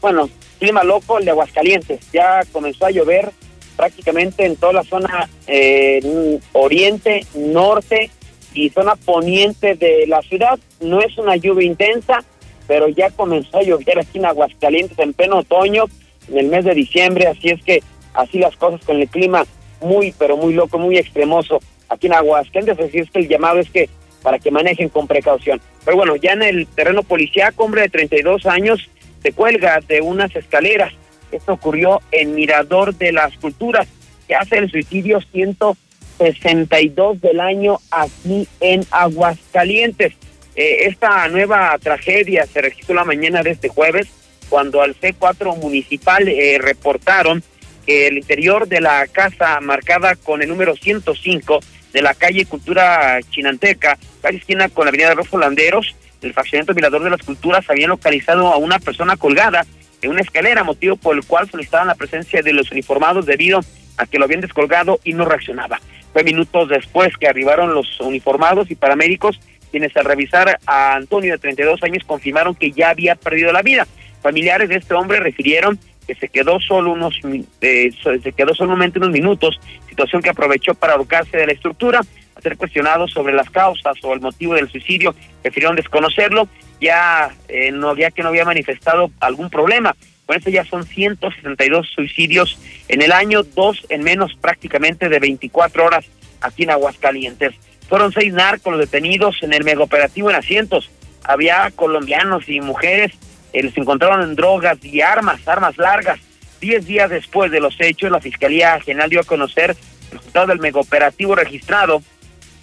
bueno, 0.00 0.30
clima 0.60 0.84
loco 0.84 1.18
el 1.18 1.24
de 1.24 1.32
Aguascalientes. 1.32 2.00
Ya 2.12 2.42
comenzó 2.52 2.86
a 2.86 2.90
llover 2.90 3.32
prácticamente 3.76 4.46
en 4.46 4.56
toda 4.56 4.74
la 4.74 4.84
zona 4.84 5.28
eh, 5.46 6.38
oriente, 6.52 7.26
norte 7.34 8.10
y 8.54 8.70
zona 8.70 8.94
poniente 8.94 9.74
de 9.74 10.06
la 10.06 10.22
ciudad. 10.22 10.58
No 10.80 11.00
es 11.00 11.18
una 11.18 11.36
lluvia 11.36 11.66
intensa, 11.66 12.24
pero 12.66 12.88
ya 12.88 13.10
comenzó 13.10 13.58
a 13.58 13.62
llover 13.62 13.98
aquí 13.98 14.18
en 14.18 14.26
Aguascalientes 14.26 14.98
en 14.98 15.12
pleno 15.12 15.38
otoño 15.38 15.84
en 16.28 16.38
el 16.38 16.46
mes 16.46 16.64
de 16.64 16.74
diciembre, 16.74 17.26
así 17.26 17.50
es 17.50 17.62
que 17.62 17.82
así 18.14 18.38
las 18.38 18.56
cosas 18.56 18.84
con 18.84 19.00
el 19.00 19.08
clima 19.08 19.44
muy, 19.80 20.14
pero 20.18 20.36
muy 20.36 20.54
loco, 20.54 20.78
muy 20.78 20.96
extremoso 20.96 21.60
aquí 21.88 22.06
en 22.06 22.14
Aguascalientes, 22.14 22.86
así 22.86 22.98
es 22.98 23.10
que 23.10 23.20
el 23.20 23.28
llamado 23.28 23.60
es 23.60 23.70
que 23.70 23.88
para 24.22 24.38
que 24.38 24.50
manejen 24.50 24.88
con 24.88 25.06
precaución. 25.06 25.60
Pero 25.84 25.98
bueno, 25.98 26.16
ya 26.16 26.32
en 26.32 26.42
el 26.42 26.66
terreno 26.66 27.02
policíaco, 27.02 27.64
hombre 27.64 27.82
de 27.82 27.90
32 27.90 28.46
años 28.46 28.88
se 29.22 29.32
cuelga 29.32 29.80
de 29.86 30.00
unas 30.00 30.34
escaleras. 30.34 30.94
Esto 31.30 31.52
ocurrió 31.52 32.00
en 32.10 32.34
Mirador 32.34 32.94
de 32.94 33.12
las 33.12 33.36
Culturas, 33.36 33.86
que 34.26 34.34
hace 34.34 34.58
el 34.58 34.70
suicidio 34.70 35.20
162 35.20 37.20
del 37.20 37.40
año 37.40 37.78
aquí 37.90 38.48
en 38.60 38.86
Aguascalientes. 38.90 40.14
Eh, 40.56 40.86
esta 40.86 41.28
nueva 41.28 41.76
tragedia 41.80 42.46
se 42.46 42.60
registró 42.60 42.94
la 42.94 43.04
mañana 43.04 43.42
de 43.42 43.50
este 43.50 43.68
jueves 43.68 44.08
cuando 44.48 44.82
al 44.82 44.94
C4 44.94 45.56
municipal 45.56 46.28
eh, 46.28 46.58
reportaron 46.60 47.42
que 47.84 48.06
el 48.06 48.18
interior 48.18 48.68
de 48.68 48.80
la 48.80 49.06
casa 49.08 49.60
marcada 49.60 50.14
con 50.16 50.42
el 50.42 50.48
número 50.48 50.76
105 50.76 51.60
de 51.92 52.02
la 52.02 52.14
calle 52.14 52.46
Cultura 52.46 53.20
Chinanteca, 53.30 53.98
casi 54.22 54.36
esquina 54.36 54.68
con 54.68 54.84
la 54.84 54.90
avenida 54.90 55.10
de 55.10 55.16
los 55.16 55.32
Holanderos, 55.32 55.94
el 56.22 56.32
fraccionamiento 56.32 56.74
Mirador 56.74 57.04
de 57.04 57.10
las 57.10 57.22
Culturas 57.22 57.68
había 57.68 57.88
localizado 57.88 58.48
a 58.48 58.56
una 58.56 58.78
persona 58.78 59.16
colgada 59.16 59.66
en 60.02 60.10
una 60.10 60.20
escalera, 60.20 60.64
motivo 60.64 60.96
por 60.96 61.16
el 61.16 61.24
cual 61.24 61.48
solicitaban 61.50 61.88
la 61.88 61.94
presencia 61.94 62.42
de 62.42 62.52
los 62.52 62.70
uniformados 62.70 63.26
debido 63.26 63.60
a 63.96 64.06
que 64.06 64.18
lo 64.18 64.24
habían 64.24 64.40
descolgado 64.40 65.00
y 65.04 65.12
no 65.12 65.24
reaccionaba. 65.24 65.80
Fue 66.12 66.24
minutos 66.24 66.68
después 66.68 67.16
que 67.16 67.26
arribaron 67.26 67.74
los 67.74 68.00
uniformados 68.00 68.70
y 68.70 68.74
paramédicos, 68.74 69.40
quienes 69.74 69.96
al 69.96 70.04
revisar 70.04 70.60
a 70.66 70.94
Antonio 70.94 71.32
de 71.32 71.38
32 71.38 71.82
años 71.82 72.04
confirmaron 72.04 72.54
que 72.54 72.70
ya 72.70 72.90
había 72.90 73.16
perdido 73.16 73.50
la 73.50 73.60
vida. 73.60 73.88
Familiares 74.22 74.68
de 74.68 74.76
este 74.76 74.94
hombre 74.94 75.18
refirieron 75.18 75.80
que 76.06 76.14
se 76.14 76.28
quedó 76.28 76.60
solo 76.60 76.92
unos 76.92 77.18
eh, 77.60 77.90
se 78.22 78.32
quedó 78.32 78.54
solamente 78.54 79.00
unos 79.00 79.10
minutos, 79.10 79.58
situación 79.88 80.22
que 80.22 80.30
aprovechó 80.30 80.74
para 80.74 80.92
ahorcarse 80.92 81.38
de 81.38 81.48
la 81.48 81.54
estructura. 81.54 82.02
A 82.36 82.40
ser 82.40 82.56
cuestionado 82.56 83.08
sobre 83.08 83.34
las 83.34 83.50
causas 83.50 83.96
o 84.04 84.14
el 84.14 84.20
motivo 84.20 84.54
del 84.54 84.70
suicidio, 84.70 85.12
prefirieron 85.42 85.74
desconocerlo, 85.74 86.46
ya 86.80 87.34
eh, 87.48 87.72
no 87.72 87.88
había 87.88 88.12
que 88.12 88.22
no 88.22 88.28
había 88.28 88.44
manifestado 88.44 89.10
algún 89.18 89.50
problema. 89.50 89.96
Con 90.24 90.36
eso 90.36 90.50
ya 90.50 90.64
son 90.64 90.84
162 90.84 91.88
suicidios 91.88 92.60
en 92.86 93.02
el 93.02 93.10
año, 93.10 93.42
dos 93.42 93.84
en 93.88 94.04
menos 94.04 94.36
prácticamente 94.40 95.08
de 95.08 95.18
24 95.18 95.84
horas 95.84 96.06
aquí 96.40 96.62
en 96.62 96.70
Aguascalientes. 96.70 97.54
Fueron 97.88 98.12
seis 98.12 98.32
narcos 98.32 98.78
detenidos 98.78 99.42
en 99.42 99.52
el 99.52 99.64
megaoperativo 99.64 100.30
en 100.30 100.36
asientos. 100.36 100.90
Había 101.22 101.70
colombianos 101.74 102.48
y 102.48 102.60
mujeres, 102.60 103.12
eh, 103.52 103.70
encontraron 103.74 104.22
en 104.22 104.34
drogas 104.34 104.78
y 104.84 105.00
armas, 105.00 105.46
armas 105.46 105.76
largas. 105.78 106.18
Diez 106.60 106.86
días 106.86 107.10
después 107.10 107.50
de 107.50 107.60
los 107.60 107.78
hechos, 107.80 108.10
la 108.10 108.20
Fiscalía 108.20 108.80
General 108.80 109.10
dio 109.10 109.20
a 109.20 109.24
conocer 109.24 109.76
el 110.10 110.18
resultado 110.18 110.46
del 110.48 110.60
megaoperativo 110.60 111.34
registrado 111.34 112.02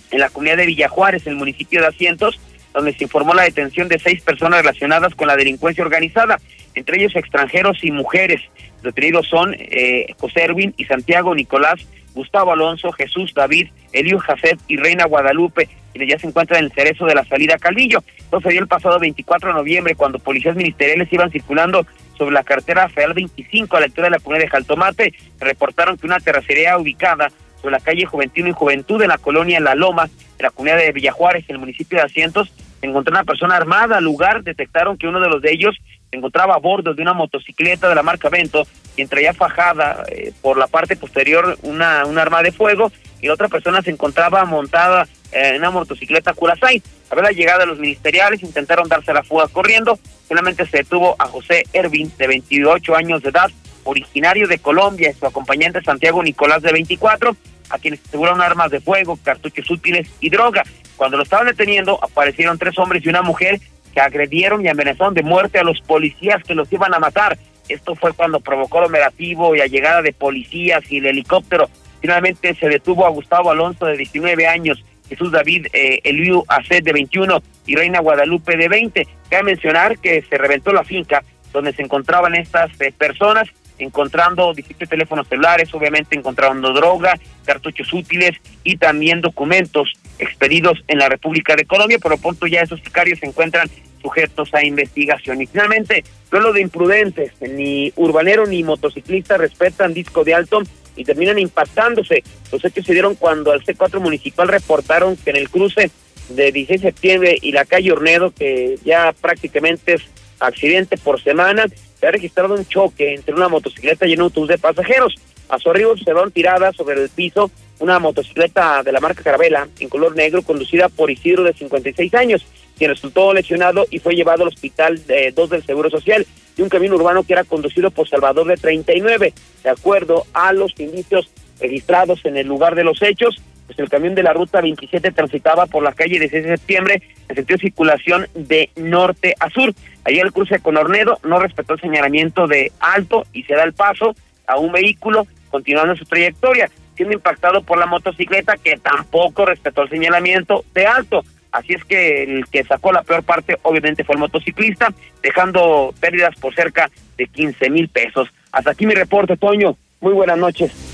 en 0.10 0.20
la 0.20 0.30
comunidad 0.30 0.58
de 0.58 0.66
Villajuárez, 0.66 1.26
en 1.26 1.34
el 1.34 1.40
municipio 1.40 1.82
de 1.82 1.88
Asientos, 1.88 2.40
donde 2.74 2.94
se 2.94 3.04
informó 3.04 3.34
la 3.34 3.44
detención 3.44 3.88
de 3.88 4.00
seis 4.00 4.22
personas 4.22 4.62
relacionadas 4.62 5.16
con 5.16 5.28
la 5.28 5.36
delincuencia 5.36 5.84
organizada, 5.84 6.40
entre 6.74 6.98
ellos 6.98 7.16
extranjeros 7.16 7.84
y 7.84 7.92
mujeres. 7.92 8.42
Los 8.82 8.96
detenidos 8.96 9.28
son 9.28 9.56
eh, 9.58 10.14
José 10.20 10.44
Erwin 10.44 10.74
y 10.78 10.86
Santiago 10.86 11.36
Nicolás, 11.36 11.80
Gustavo 12.14 12.52
Alonso, 12.52 12.92
Jesús 12.92 13.34
David, 13.34 13.70
Elio 13.94 14.20
Jafet 14.20 14.60
y 14.68 14.78
Reina 14.78 15.06
Guadalupe, 15.06 15.70
quienes 15.92 16.10
ya 16.10 16.20
se 16.20 16.28
encuentran 16.28 16.60
en 16.60 16.66
el 16.66 16.72
cerezo 16.72 17.06
de 17.06 17.16
la 17.16 17.26
salida 17.26 17.58
Calvillo. 17.58 18.04
Esto 18.18 18.42
se 18.42 18.50
dio 18.50 18.62
el 18.62 18.68
pasado 18.68 19.00
24 19.00 19.50
de 19.50 19.56
noviembre, 19.56 19.96
cuando 19.96 20.20
policías 20.20 20.56
ministeriales 20.56 21.12
iban 21.12 21.32
circulando 21.32 21.86
sobre 22.18 22.34
la 22.34 22.44
cartera 22.44 22.88
federal 22.90 23.14
25 23.14 23.76
a 23.76 23.80
la 23.80 23.86
altura 23.88 24.08
de 24.08 24.12
la 24.12 24.20
comunidad 24.20 24.46
de 24.46 24.52
Jaltomate. 24.52 25.14
Reportaron 25.40 25.98
que 25.98 26.06
una 26.06 26.20
terracería 26.20 26.78
ubicada 26.78 27.32
sobre 27.62 27.74
la 27.74 27.80
calle 27.80 28.06
Juventino 28.06 28.48
y 28.48 28.54
Juventud 28.54 29.00
de 29.00 29.08
la 29.08 29.18
colonia 29.18 29.60
La 29.60 29.76
Loma, 29.76 30.08
de 30.08 30.44
la 30.44 30.50
comunidad 30.50 30.78
de 30.78 30.92
Villajuárez, 30.92 31.46
en 31.48 31.56
el 31.56 31.60
municipio 31.60 31.98
de 31.98 32.06
Asientos, 32.06 32.52
encontró 32.82 33.12
una 33.12 33.24
persona 33.24 33.56
armada. 33.56 33.98
Al 33.98 34.04
lugar 34.04 34.44
detectaron 34.44 34.98
que 34.98 35.08
uno 35.08 35.20
de 35.20 35.30
los 35.30 35.42
de 35.42 35.52
ellos 35.52 35.78
se 36.10 36.18
encontraba 36.18 36.56
a 36.56 36.60
bordo 36.60 36.94
de 36.94 37.02
una 37.02 37.14
motocicleta 37.14 37.88
de 37.88 37.96
la 37.96 38.04
marca 38.04 38.30
Vento, 38.30 38.64
quien 38.96 39.08
traía 39.08 39.34
fajada 39.34 40.04
eh, 40.10 40.34
por 40.42 40.58
la 40.58 40.68
parte 40.68 40.96
posterior 40.96 41.58
una, 41.64 42.06
un 42.06 42.18
arma 42.18 42.44
de 42.44 42.52
fuego 42.52 42.92
y 43.22 43.30
otra 43.30 43.48
persona 43.48 43.82
se 43.82 43.92
encontraba 43.92 44.46
montada 44.46 45.08
en 45.32 45.58
una 45.58 45.72
motocicleta 45.72 46.34
Curasay. 46.34 46.82
A 47.10 47.16
ver 47.16 47.24
la 47.24 47.32
llegada 47.32 47.60
de 47.60 47.66
los 47.68 47.80
ministeriales, 47.80 48.44
intentaron 48.44 48.88
darse 48.88 49.14
la 49.14 49.24
fuga 49.24 49.48
corriendo. 49.48 50.00
Finalmente 50.28 50.66
se 50.66 50.78
detuvo 50.78 51.16
a 51.20 51.28
José 51.28 51.64
Ervin, 51.74 52.12
de 52.18 52.28
28 52.28 52.96
años 52.96 53.22
de 53.22 53.30
edad, 53.30 53.50
originario 53.84 54.48
de 54.48 54.60
Colombia, 54.60 55.12
y 55.12 55.20
su 55.20 55.26
acompañante 55.26 55.82
Santiago 55.82 56.24
Nicolás, 56.24 56.62
de 56.62 56.72
24, 56.72 57.36
a 57.70 57.80
quienes 57.80 58.00
aseguraron 58.08 58.42
armas 58.42 58.72
de 58.72 58.80
fuego, 58.80 59.18
cartuchos 59.24 59.70
útiles 59.70 60.08
y 60.20 60.30
droga. 60.30 60.64
Cuando 60.96 61.18
lo 61.18 61.24
estaban 61.24 61.48
deteniendo, 61.48 62.00
aparecieron 62.02 62.58
tres 62.58 62.78
hombres 62.78 63.04
y 63.06 63.10
una 63.10 63.22
mujer 63.22 63.60
que 63.94 64.00
agredieron 64.00 64.66
y 64.66 64.70
amenazaron 64.70 65.14
de 65.14 65.24
muerte 65.24 65.60
a 65.60 65.64
los 65.64 65.82
policías 65.82 66.44
que 66.44 66.56
los 66.56 66.72
iban 66.72 66.94
a 66.94 67.00
matar. 67.00 67.38
Esto 67.70 67.96
fue 67.96 68.14
cuando 68.14 68.40
provocó 68.40 68.80
el 68.80 68.86
operativo 68.86 69.56
y 69.56 69.60
la 69.60 69.68
llegada 69.68 70.02
de 70.02 70.14
policías 70.14 70.84
y 70.92 70.98
el 70.98 71.08
helicóptero. 71.08 71.70
Finalmente 72.02 72.56
se 72.56 72.68
detuvo 72.68 73.06
a 73.06 73.10
Gustavo 73.10 73.52
Alonso 73.52 73.86
de 73.86 73.98
19 73.98 74.48
años, 74.48 74.84
Jesús 75.08 75.32
David 75.32 75.68
eh, 75.74 76.00
Eliu 76.04 76.44
Aced 76.48 76.84
de 76.84 76.94
21 76.94 77.44
y 77.66 77.76
Reina 77.76 78.00
Guadalupe 78.00 78.58
de 78.58 78.68
20. 78.68 79.08
Cabe 79.30 79.44
mencionar 79.44 80.00
que 80.00 80.22
se 80.22 80.38
reventó 80.38 80.72
la 80.72 80.84
finca 80.84 81.24
donde 81.52 81.74
se 81.74 81.82
encontraban 81.82 82.36
estas 82.36 82.72
eh, 82.80 82.94
personas 82.98 83.50
encontrando 83.78 84.54
17 84.54 84.86
teléfonos 84.88 85.28
celulares, 85.28 85.74
obviamente 85.74 86.16
encontrando 86.16 86.72
droga, 86.72 87.16
cartuchos 87.46 87.92
útiles 87.94 88.32
y 88.64 88.78
también 88.78 89.22
documentos 89.22 89.92
expedidos 90.22 90.84
en 90.88 91.00
la 91.00 91.10
República 91.10 91.56
de 91.56 91.66
Colombia. 91.66 92.00
Por 92.00 92.12
lo 92.12 92.18
pronto 92.18 92.48
ya 92.48 92.62
esos 92.62 92.80
sicarios 92.80 93.20
se 93.20 93.26
encuentran 93.26 93.70
sujetos 94.02 94.54
a 94.54 94.64
investigación. 94.64 95.42
Y 95.42 95.48
finalmente, 95.48 96.04
lo 96.32 96.54
de 96.54 96.62
imprudentes, 96.62 97.34
ni 97.42 97.92
urbanero 97.96 98.46
ni 98.46 98.64
motociclista 98.64 99.38
respetan 99.38 99.94
disco 99.94 100.24
de 100.24 100.34
alto 100.34 100.62
y 100.96 101.04
terminan 101.04 101.40
impactándose. 101.40 102.24
Los 102.52 102.64
hechos 102.64 102.86
se 102.86 102.94
dieron 102.94 103.16
cuando 103.16 103.52
al 103.52 103.64
C4 103.64 104.00
municipal 104.00 104.48
reportaron 104.48 105.16
que 105.18 105.32
en 105.32 105.38
el 105.38 105.50
cruce 105.50 105.92
de 106.30 106.52
16 106.52 106.82
de 106.82 106.88
septiembre 106.90 107.38
y 107.42 107.52
la 107.52 107.66
calle 107.66 107.92
Ornedo, 107.92 108.32
que 108.32 108.78
ya 108.84 109.14
prácticamente 109.20 109.94
es 109.94 110.02
accidente 110.40 110.98
por 110.98 111.22
semana, 111.22 111.66
se 112.00 112.08
ha 112.08 112.12
registrado 112.12 112.56
un 112.56 112.66
choque 112.66 113.14
entre 113.14 113.36
una 113.36 113.48
motocicleta 113.48 114.08
y 114.08 114.14
un 114.14 114.22
autobús 114.22 114.50
de 114.50 114.58
pasajeros. 114.58 115.16
A 115.50 115.60
su 115.60 115.70
arribo 115.70 115.98
se 115.98 116.14
van 116.14 116.32
tiradas 116.32 116.76
sobre 116.76 117.02
el 117.02 117.10
piso 117.10 117.52
una 117.82 118.00
motocicleta 118.00 118.84
de 118.84 118.92
la 118.92 119.00
marca 119.00 119.24
Carabela 119.24 119.68
en 119.80 119.90
color 119.90 120.16
negro 120.16 120.44
conducida 120.44 120.88
por 120.88 121.12
Isidro 121.12 121.44
de 121.44 121.54
56 121.54 122.14
años, 122.14 122.46
quien 122.78 122.92
resultó 122.92 123.34
lesionado 123.34 123.86
y 123.90 124.00
fue 124.00 124.16
llevado 124.16 124.44
al 124.44 124.50
hospital 124.50 125.06
de 125.08 125.32
2 125.32 125.50
del 125.50 125.66
Seguro 125.66 125.90
Social 125.90 126.26
y 126.56 126.62
un 126.62 126.70
camino 126.70 126.96
urbano 126.96 127.24
que 127.24 127.34
era 127.34 127.44
conducido 127.44 127.92
por 127.92 128.08
Salvador 128.08 128.48
de 128.48 128.56
39. 128.56 129.34
De 129.64 129.70
acuerdo 129.70 130.26
a 130.34 130.54
los 130.54 130.80
indicios 130.80 131.30
registrados 131.60 132.24
en 132.26 132.38
el 132.38 132.48
lugar 132.48 132.76
de 132.76 132.84
los 132.84 133.02
hechos, 133.02 133.42
pues 133.66 133.80
el 133.80 133.90
camión 133.90 134.16
de 134.16 134.24
la 134.24 134.34
ruta 134.34 134.62
27 134.62 135.12
transitaba 135.12 135.66
por 135.66 135.82
la 135.82 135.94
calle 135.94 136.20
16 136.20 136.44
de 136.44 136.58
septiembre 136.58 137.02
en 137.30 137.36
sentido 137.36 137.58
de 137.58 137.62
circulación 137.62 138.28
de 138.36 138.70
norte 138.76 139.36
a 139.40 139.50
sur. 139.50 139.74
Allí 140.04 140.20
el 140.20 140.32
cruce 140.32 140.60
con 140.60 140.78
Ornedo 140.78 141.20
no 141.24 141.40
respetó 141.40 141.74
el 141.74 141.82
señalamiento 141.82 142.48
de 142.48 142.72
alto 142.80 143.26
y 143.34 143.44
se 143.44 143.56
da 143.56 143.64
el 143.64 143.74
paso 143.74 144.16
a 144.46 144.58
un 144.58 144.72
vehículo 144.72 145.26
continuando 145.50 145.96
su 145.96 146.06
trayectoria, 146.06 146.70
siendo 146.96 147.14
impactado 147.14 147.64
por 147.64 147.78
la 147.78 147.86
motocicleta 147.86 148.58
que 148.58 148.78
tampoco 148.78 149.46
respetó 149.46 149.84
el 149.84 149.90
señalamiento 149.90 150.66
de 150.74 150.86
alto. 150.86 151.24
Así 151.52 151.74
es 151.74 151.84
que 151.84 152.24
el 152.24 152.46
que 152.48 152.64
sacó 152.64 152.94
la 152.94 153.04
peor 153.04 153.24
parte 153.24 153.58
obviamente 153.64 154.04
fue 154.04 154.16
el 154.16 154.20
motociclista, 154.20 154.94
dejando 155.22 155.94
pérdidas 156.00 156.36
por 156.40 156.56
cerca 156.56 156.90
de 157.18 157.28
15 157.28 157.70
mil 157.70 157.90
pesos. 157.90 158.30
Hasta 158.52 158.72
aquí 158.72 158.86
mi 158.86 158.94
reporte, 158.94 159.38
Toño. 159.38 159.76
Muy 160.00 160.14
buenas 160.14 160.38
noches. 160.38 160.91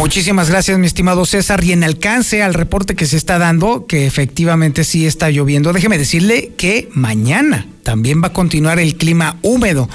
Muchísimas 0.00 0.48
gracias, 0.48 0.78
mi 0.78 0.86
estimado 0.86 1.26
César. 1.26 1.62
Y 1.62 1.72
en 1.72 1.84
alcance 1.84 2.42
al 2.42 2.54
reporte 2.54 2.94
que 2.94 3.04
se 3.04 3.18
está 3.18 3.38
dando, 3.38 3.84
que 3.86 4.06
efectivamente 4.06 4.82
sí 4.82 5.06
está 5.06 5.28
lloviendo, 5.28 5.74
déjeme 5.74 5.98
decirle 5.98 6.52
que 6.56 6.88
mañana 6.94 7.66
también 7.82 8.22
va 8.22 8.28
a 8.28 8.32
continuar 8.32 8.78
el 8.78 8.96
clima 8.96 9.36
húmedo. 9.42 9.90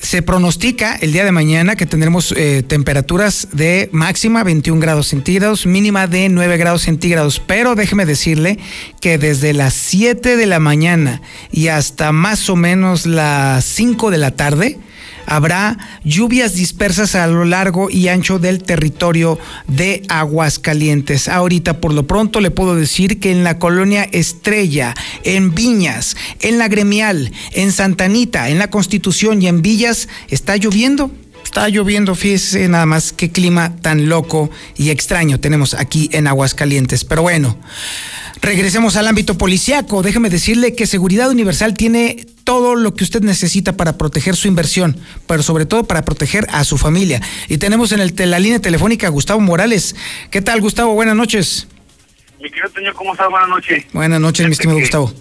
Se 0.00 0.22
pronostica 0.22 0.96
el 0.96 1.12
día 1.12 1.26
de 1.26 1.32
mañana 1.32 1.76
que 1.76 1.84
tendremos 1.84 2.32
eh, 2.32 2.62
temperaturas 2.66 3.48
de 3.52 3.90
máxima 3.92 4.44
21 4.44 4.80
grados 4.80 5.08
centígrados, 5.08 5.66
mínima 5.66 6.06
de 6.06 6.30
9 6.30 6.56
grados 6.56 6.80
centígrados, 6.80 7.38
pero 7.38 7.74
déjeme 7.74 8.06
decirle 8.06 8.58
que 9.02 9.18
desde 9.18 9.52
las 9.52 9.74
7 9.74 10.38
de 10.38 10.46
la 10.46 10.58
mañana 10.58 11.20
y 11.52 11.68
hasta 11.68 12.12
más 12.12 12.48
o 12.48 12.56
menos 12.56 13.04
las 13.04 13.66
5 13.66 14.10
de 14.10 14.18
la 14.18 14.30
tarde, 14.30 14.78
habrá 15.26 15.78
lluvias 16.04 16.54
dispersas 16.54 17.14
a 17.14 17.26
lo 17.26 17.44
largo 17.44 17.90
y 17.90 18.08
ancho 18.08 18.38
del 18.38 18.62
territorio 18.62 19.38
de 19.66 20.02
Aguascalientes. 20.08 21.28
Ahorita 21.28 21.80
por 21.80 21.92
lo 21.92 22.06
pronto 22.06 22.40
le 22.40 22.50
puedo 22.50 22.74
decir 22.74 23.20
que 23.20 23.30
en 23.30 23.44
la 23.44 23.58
colonia 23.58 24.04
Estrella, 24.04 24.94
en 25.22 25.54
Viñas, 25.54 26.16
en 26.40 26.58
la 26.58 26.68
Gremial, 26.68 27.32
en 27.52 27.72
Santanita, 27.72 28.48
en 28.48 28.58
la 28.58 28.70
Constitución 28.70 29.42
y 29.42 29.48
en 29.48 29.62
Villas 29.62 30.08
está 30.28 30.56
lloviendo 30.56 31.10
está 31.54 31.68
lloviendo, 31.68 32.16
fíjese 32.16 32.68
nada 32.68 32.84
más 32.84 33.12
qué 33.12 33.30
clima 33.30 33.76
tan 33.76 34.08
loco 34.08 34.50
y 34.76 34.90
extraño 34.90 35.38
tenemos 35.38 35.74
aquí 35.74 36.10
en 36.12 36.26
Aguascalientes. 36.26 37.04
Pero 37.04 37.22
bueno, 37.22 37.56
regresemos 38.42 38.96
al 38.96 39.06
ámbito 39.06 39.38
policiaco. 39.38 40.02
Déjeme 40.02 40.30
decirle 40.30 40.74
que 40.74 40.88
Seguridad 40.88 41.30
Universal 41.30 41.74
tiene 41.74 42.26
todo 42.42 42.74
lo 42.74 42.92
que 42.94 43.04
usted 43.04 43.22
necesita 43.22 43.76
para 43.76 43.96
proteger 43.96 44.34
su 44.34 44.48
inversión, 44.48 44.98
pero 45.28 45.44
sobre 45.44 45.64
todo 45.64 45.84
para 45.84 46.02
proteger 46.02 46.44
a 46.50 46.64
su 46.64 46.76
familia. 46.76 47.20
Y 47.48 47.58
tenemos 47.58 47.92
en 47.92 48.00
el, 48.00 48.12
la 48.16 48.40
línea 48.40 48.58
telefónica 48.58 49.06
a 49.06 49.10
Gustavo 49.10 49.38
Morales. 49.38 49.94
¿Qué 50.32 50.42
tal, 50.42 50.60
Gustavo? 50.60 50.92
Buenas 50.94 51.14
noches. 51.14 51.68
Mi 52.42 52.50
querido 52.50 52.68
señor, 52.74 52.94
¿cómo 52.94 53.12
estás? 53.12 53.30
Buenas 53.30 53.48
noches. 53.48 53.84
Buenas 53.92 54.20
noches, 54.20 54.44
mi 54.46 54.52
estimado 54.54 54.80
Gustavo. 54.80 55.14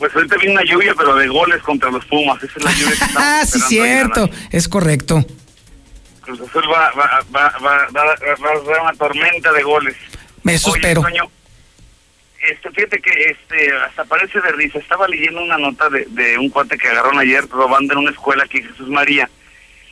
Pues 0.00 0.12
ahorita 0.16 0.36
viene 0.38 0.54
una 0.54 0.64
lluvia, 0.64 0.94
pero 0.98 1.14
de 1.14 1.28
goles 1.28 1.62
contra 1.62 1.92
los 1.92 2.04
Pumas. 2.06 2.42
Esa 2.42 2.54
es 2.56 2.64
la 2.64 2.72
lluvia 2.72 2.90
que 2.96 3.04
Ah, 3.16 3.42
sí, 3.46 3.60
cierto. 3.68 4.28
Es 4.50 4.66
correcto. 4.66 5.24
Cruz 6.36 6.48
Azul 6.48 6.64
va, 6.70 6.90
va, 6.92 7.22
va, 7.34 7.58
va, 7.64 7.88
va, 7.90 8.12
a 8.12 8.60
dar 8.70 8.80
una 8.82 8.92
tormenta 8.94 9.52
de 9.52 9.62
goles. 9.62 9.96
Oye, 10.44 10.56
espero. 10.56 11.02
Este, 12.40 12.70
fíjate 12.70 13.00
que 13.00 13.10
este, 13.30 13.72
hasta 13.76 14.04
parece 14.04 14.40
de 14.40 14.52
risa. 14.52 14.78
Estaba 14.78 15.06
leyendo 15.06 15.42
una 15.42 15.58
nota 15.58 15.90
de, 15.90 16.06
de 16.08 16.38
un 16.38 16.48
cuate 16.48 16.78
que 16.78 16.88
agarraron 16.88 17.18
ayer 17.18 17.46
robando 17.48 17.92
en 17.92 17.98
una 17.98 18.10
escuela 18.10 18.44
aquí 18.44 18.58
en 18.58 18.68
Jesús 18.68 18.88
María. 18.88 19.28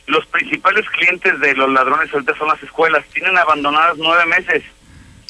Los 0.07 0.25
principales 0.25 0.89
clientes 0.89 1.39
de 1.39 1.53
los 1.53 1.71
ladrones 1.71 2.11
ahorita 2.11 2.35
son 2.37 2.47
las 2.47 2.61
escuelas. 2.63 3.05
Tienen 3.13 3.37
abandonadas 3.37 3.97
nueve 3.97 4.25
meses. 4.25 4.63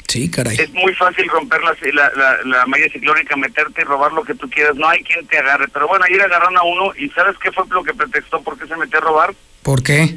Sí, 0.07 0.31
caray. 0.31 0.55
Es 0.57 0.71
muy 0.71 0.95
fácil 0.95 1.27
romper 1.27 1.61
la, 1.61 1.75
la, 1.91 2.11
la, 2.15 2.37
la 2.43 2.65
malla 2.65 2.89
ciclónica, 2.89 3.35
meterte 3.35 3.81
y 3.81 3.83
robar 3.83 4.13
lo 4.13 4.23
que 4.23 4.33
tú 4.33 4.49
quieras. 4.49 4.75
No 4.75 4.87
hay 4.87 5.03
quien 5.03 5.27
te 5.27 5.37
agarre. 5.37 5.67
Pero 5.67 5.87
bueno, 5.87 6.05
ayer 6.05 6.21
agarraron 6.21 6.57
a 6.57 6.63
uno 6.63 6.93
y 6.97 7.09
¿sabes 7.09 7.35
qué 7.37 7.51
fue 7.51 7.65
lo 7.69 7.83
que 7.83 7.93
pretextó? 7.93 8.41
¿Por 8.41 8.57
qué 8.57 8.65
se 8.65 8.77
metió 8.77 8.99
a 8.99 9.01
robar? 9.01 9.35
¿Por 9.61 9.83
qué? 9.83 10.15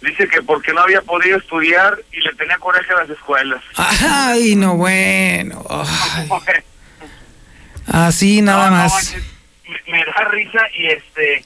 Dice 0.00 0.28
que 0.28 0.42
porque 0.42 0.72
no 0.72 0.80
había 0.82 1.02
podido 1.02 1.38
estudiar 1.38 1.98
y 2.12 2.20
le 2.20 2.32
tenía 2.34 2.56
coraje 2.58 2.92
a 2.92 2.98
las 3.00 3.10
escuelas. 3.10 3.62
Ay, 3.76 4.54
no, 4.54 4.76
bueno. 4.76 5.64
Ay. 5.68 6.28
Así 7.86 8.42
nada 8.42 8.70
No, 8.70 8.76
no, 8.76 8.82
más. 8.84 9.14
me, 9.86 9.92
me 9.92 10.04
da 10.04 10.24
risa 10.30 10.60
y 10.76 10.86
este, 10.88 11.44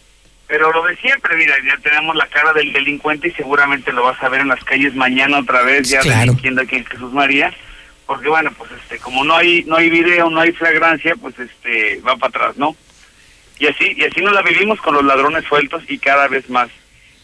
pero 0.48 0.72
lo 0.72 0.84
de 0.84 0.96
siempre, 0.96 1.36
mira, 1.36 1.55
ya 1.64 1.76
tenemos 1.78 2.16
la 2.16 2.26
cara 2.26 2.53
del 2.53 2.72
delincuente 2.72 3.28
y 3.28 3.32
seguramente 3.32 3.92
lo 3.92 4.03
vas 4.05 4.20
a 4.22 4.28
ver 4.28 4.40
en 4.40 4.48
las 4.48 4.62
calles 4.64 4.94
mañana 4.94 5.38
otra 5.38 5.62
vez, 5.62 5.88
ya 5.88 6.00
Claro. 6.00 6.32
aquí 6.32 6.48
en 6.76 6.84
Jesús 6.86 7.12
María, 7.12 7.55
porque 8.07 8.28
bueno, 8.28 8.50
pues 8.59 8.70
este, 8.72 8.98
como 8.98 9.24
no 9.24 9.36
hay, 9.36 9.64
no 9.64 9.76
hay 9.76 9.88
video, 9.88 10.28
no 10.30 10.40
hay 10.40 10.53
flagrancia, 10.53 11.14
pues 11.16 11.38
este, 11.38 12.00
va 12.00 12.16
para 12.16 12.28
atrás, 12.28 12.57
¿no? 12.57 12.76
Y 13.59 13.66
así, 13.68 13.94
y 13.96 14.05
así 14.05 14.20
nos 14.20 14.32
la 14.34 14.42
vivimos 14.42 14.80
con 14.80 14.94
los 14.94 15.05
ladrones 15.05 15.44
sueltos 15.44 15.84
y 15.88 15.98
cada 15.98 16.26
vez 16.26 16.50
más. 16.50 16.68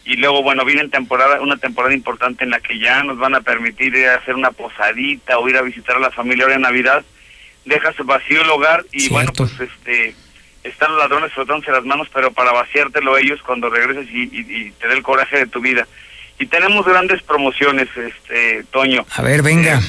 Y 0.05 0.15
luego, 0.15 0.41
bueno, 0.41 0.65
viene 0.65 0.87
temporada, 0.89 1.39
una 1.41 1.57
temporada 1.57 1.93
importante 1.93 2.43
en 2.43 2.49
la 2.49 2.59
que 2.59 2.79
ya 2.79 3.03
nos 3.03 3.17
van 3.17 3.35
a 3.35 3.41
permitir 3.41 3.95
ir 3.95 4.07
a 4.07 4.15
hacer 4.15 4.33
una 4.35 4.51
posadita 4.51 5.37
o 5.37 5.47
ir 5.47 5.57
a 5.57 5.61
visitar 5.61 5.97
a 5.97 5.99
la 5.99 6.11
familia 6.11 6.43
ahora 6.45 6.55
en 6.55 6.61
Navidad. 6.61 7.03
Dejas 7.65 7.95
vacío 8.05 8.41
el 8.41 8.49
hogar 8.49 8.85
y 8.91 9.09
bueno, 9.09 9.31
pues 9.33 9.51
este 9.59 10.15
están 10.63 10.91
los 10.91 10.99
ladrones 10.99 11.31
frotándose 11.33 11.71
las 11.71 11.85
manos, 11.85 12.07
pero 12.13 12.31
para 12.31 12.51
vaciártelo 12.51 13.17
ellos 13.17 13.39
cuando 13.43 13.69
regreses 13.69 14.07
y, 14.11 14.23
y- 14.23 14.55
y 14.67 14.71
te 14.71 14.87
dé 14.87 14.93
el 14.95 15.03
coraje 15.03 15.37
de 15.37 15.47
tu 15.47 15.61
vida. 15.61 15.87
Y 16.39 16.47
tenemos 16.47 16.85
grandes 16.85 17.21
promociones, 17.21 17.87
este 17.95 18.63
Toño. 18.71 19.05
A 19.15 19.21
ver, 19.21 19.41
venga. 19.43 19.79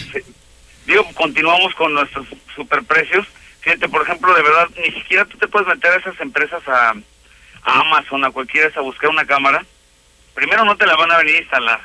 Digo, 0.86 1.04
continuamos 1.14 1.74
con 1.76 1.94
nuestros 1.94 2.26
superprecios. 2.54 3.26
Fíjate, 3.60 3.88
por 3.88 4.02
ejemplo, 4.02 4.34
de 4.34 4.42
verdad, 4.42 4.68
ni 4.84 4.90
siquiera 4.92 5.24
tú 5.24 5.38
te 5.38 5.46
puedes 5.48 5.68
meter 5.68 5.92
a 5.92 5.96
esas 5.96 6.20
empresas 6.20 6.62
a, 6.66 6.90
a 7.62 7.80
Amazon, 7.80 8.24
a 8.24 8.30
cualquiera, 8.30 8.70
a 8.74 8.80
buscar 8.80 9.10
una 9.10 9.24
cámara. 9.24 9.64
Primero 10.40 10.64
no 10.64 10.74
te 10.74 10.86
la 10.86 10.96
van 10.96 11.12
a 11.12 11.18
venir 11.18 11.34
a 11.36 11.40
instalar. 11.40 11.80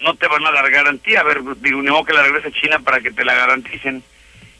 No 0.00 0.14
te 0.16 0.26
van 0.28 0.46
a 0.46 0.52
dar 0.52 0.70
garantía. 0.70 1.20
A 1.20 1.24
ver, 1.24 1.40
digo, 1.62 1.80
ni 1.80 1.88
modo 1.90 2.04
que 2.04 2.12
la 2.12 2.22
regrese 2.24 2.48
a 2.48 2.52
China 2.60 2.78
para 2.80 3.00
que 3.00 3.10
te 3.10 3.24
la 3.24 3.34
garanticen. 3.34 4.02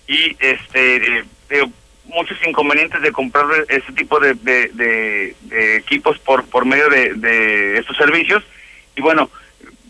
Y, 0.09 0.35
este, 0.41 1.19
eh, 1.51 1.67
muchos 2.05 2.39
inconvenientes 2.47 3.03
de 3.03 3.13
comprar 3.13 3.45
ese 3.69 3.93
tipo 3.93 4.19
de, 4.21 4.33
de- 4.35 5.77
equipos 5.77 6.19
por, 6.21 6.47
por 6.47 6.65
medio 6.65 6.89
de, 6.89 7.13
de 7.13 7.79
estos 7.79 7.95
servicios. 7.99 8.43
Y 8.97 9.03
bueno, 9.03 9.29